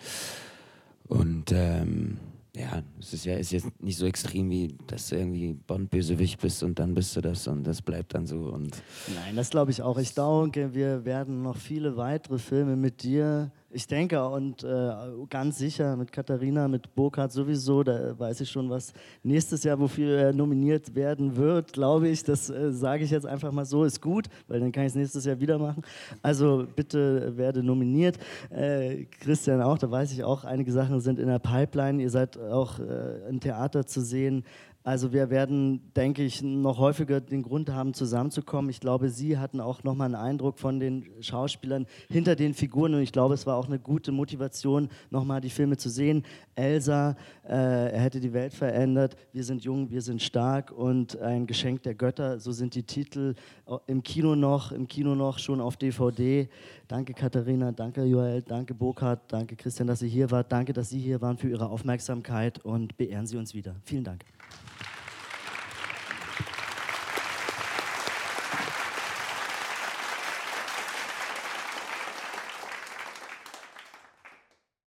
Und 1.08 1.52
ähm, 1.52 2.18
ja, 2.56 2.82
es 2.98 3.14
ist 3.14 3.24
ja 3.24 3.36
ist 3.36 3.52
jetzt 3.52 3.82
nicht 3.82 3.96
so 3.96 4.06
extrem 4.06 4.50
wie, 4.50 4.76
dass 4.86 5.08
du 5.08 5.16
irgendwie 5.16 5.54
Bond-Bösewicht 5.54 6.40
bist 6.40 6.62
und 6.62 6.78
dann 6.78 6.94
bist 6.94 7.16
du 7.16 7.20
das 7.20 7.46
und 7.48 7.64
das 7.64 7.82
bleibt 7.82 8.14
dann 8.14 8.26
so. 8.26 8.40
Und 8.40 8.82
Nein, 9.14 9.36
das 9.36 9.50
glaube 9.50 9.70
ich 9.70 9.82
auch. 9.82 9.98
Ich 9.98 10.14
denke, 10.14 10.74
wir 10.74 11.04
werden 11.04 11.42
noch 11.42 11.56
viele 11.56 11.96
weitere 11.96 12.38
Filme 12.38 12.76
mit 12.76 13.02
dir. 13.02 13.50
Ich 13.74 13.86
denke 13.86 14.22
und 14.28 14.64
äh, 14.64 14.92
ganz 15.30 15.56
sicher 15.56 15.96
mit 15.96 16.12
Katharina, 16.12 16.68
mit 16.68 16.94
Burkhardt 16.94 17.32
sowieso, 17.32 17.82
da 17.82 18.18
weiß 18.18 18.42
ich 18.42 18.50
schon, 18.50 18.68
was 18.68 18.92
nächstes 19.22 19.64
Jahr, 19.64 19.80
wofür 19.80 20.18
er 20.18 20.32
nominiert 20.34 20.94
werden 20.94 21.36
wird, 21.36 21.72
glaube 21.72 22.08
ich. 22.08 22.22
Das 22.22 22.50
äh, 22.50 22.70
sage 22.70 23.04
ich 23.04 23.10
jetzt 23.10 23.24
einfach 23.24 23.50
mal 23.50 23.64
so, 23.64 23.84
ist 23.84 24.02
gut, 24.02 24.26
weil 24.46 24.60
dann 24.60 24.72
kann 24.72 24.82
ich 24.82 24.88
es 24.88 24.94
nächstes 24.94 25.24
Jahr 25.24 25.40
wieder 25.40 25.58
machen. 25.58 25.82
Also 26.20 26.66
bitte 26.76 27.34
werde 27.38 27.62
nominiert. 27.62 28.18
Äh, 28.50 29.06
Christian 29.20 29.62
auch, 29.62 29.78
da 29.78 29.90
weiß 29.90 30.12
ich 30.12 30.22
auch, 30.22 30.44
einige 30.44 30.70
Sachen 30.70 31.00
sind 31.00 31.18
in 31.18 31.28
der 31.28 31.38
Pipeline. 31.38 32.02
Ihr 32.02 32.10
seid 32.10 32.38
auch 32.38 32.78
äh, 32.78 33.26
im 33.30 33.40
Theater 33.40 33.86
zu 33.86 34.02
sehen. 34.02 34.44
Also 34.84 35.12
wir 35.12 35.30
werden, 35.30 35.92
denke 35.94 36.24
ich, 36.24 36.42
noch 36.42 36.78
häufiger 36.78 37.20
den 37.20 37.42
Grund 37.42 37.70
haben, 37.70 37.94
zusammenzukommen. 37.94 38.68
Ich 38.68 38.80
glaube, 38.80 39.10
Sie 39.10 39.38
hatten 39.38 39.60
auch 39.60 39.84
nochmal 39.84 40.06
einen 40.06 40.16
Eindruck 40.16 40.58
von 40.58 40.80
den 40.80 41.06
Schauspielern 41.20 41.86
hinter 42.08 42.34
den 42.34 42.52
Figuren 42.52 42.94
und 42.94 43.02
ich 43.02 43.12
glaube, 43.12 43.34
es 43.34 43.46
war 43.46 43.56
auch 43.56 43.66
eine 43.66 43.78
gute 43.78 44.10
Motivation, 44.10 44.88
nochmal 45.10 45.40
die 45.40 45.50
Filme 45.50 45.76
zu 45.76 45.88
sehen. 45.88 46.24
Elsa, 46.56 47.16
äh, 47.44 47.92
er 47.92 48.00
hätte 48.00 48.18
die 48.18 48.32
Welt 48.32 48.54
verändert, 48.54 49.16
wir 49.32 49.44
sind 49.44 49.62
jung, 49.62 49.88
wir 49.90 50.02
sind 50.02 50.20
stark 50.20 50.72
und 50.72 51.16
ein 51.20 51.46
Geschenk 51.46 51.84
der 51.84 51.94
Götter, 51.94 52.40
so 52.40 52.50
sind 52.50 52.74
die 52.74 52.82
Titel 52.82 53.34
im 53.86 54.02
Kino 54.02 54.34
noch, 54.34 54.72
im 54.72 54.88
Kino 54.88 55.14
noch, 55.14 55.38
schon 55.38 55.60
auf 55.60 55.76
DVD. 55.76 56.48
Danke 56.88 57.14
Katharina, 57.14 57.70
danke 57.70 58.04
Joel, 58.04 58.42
danke 58.42 58.74
Burkhard, 58.74 59.20
danke 59.28 59.54
Christian, 59.54 59.86
dass 59.86 60.00
Sie 60.00 60.08
hier 60.08 60.30
wart, 60.30 60.50
danke, 60.50 60.72
dass 60.72 60.90
Sie 60.90 60.98
hier 60.98 61.20
waren 61.20 61.38
für 61.38 61.48
Ihre 61.48 61.68
Aufmerksamkeit 61.68 62.58
und 62.64 62.96
beehren 62.96 63.26
Sie 63.26 63.36
uns 63.36 63.54
wieder. 63.54 63.76
Vielen 63.84 64.04
Dank. 64.04 64.31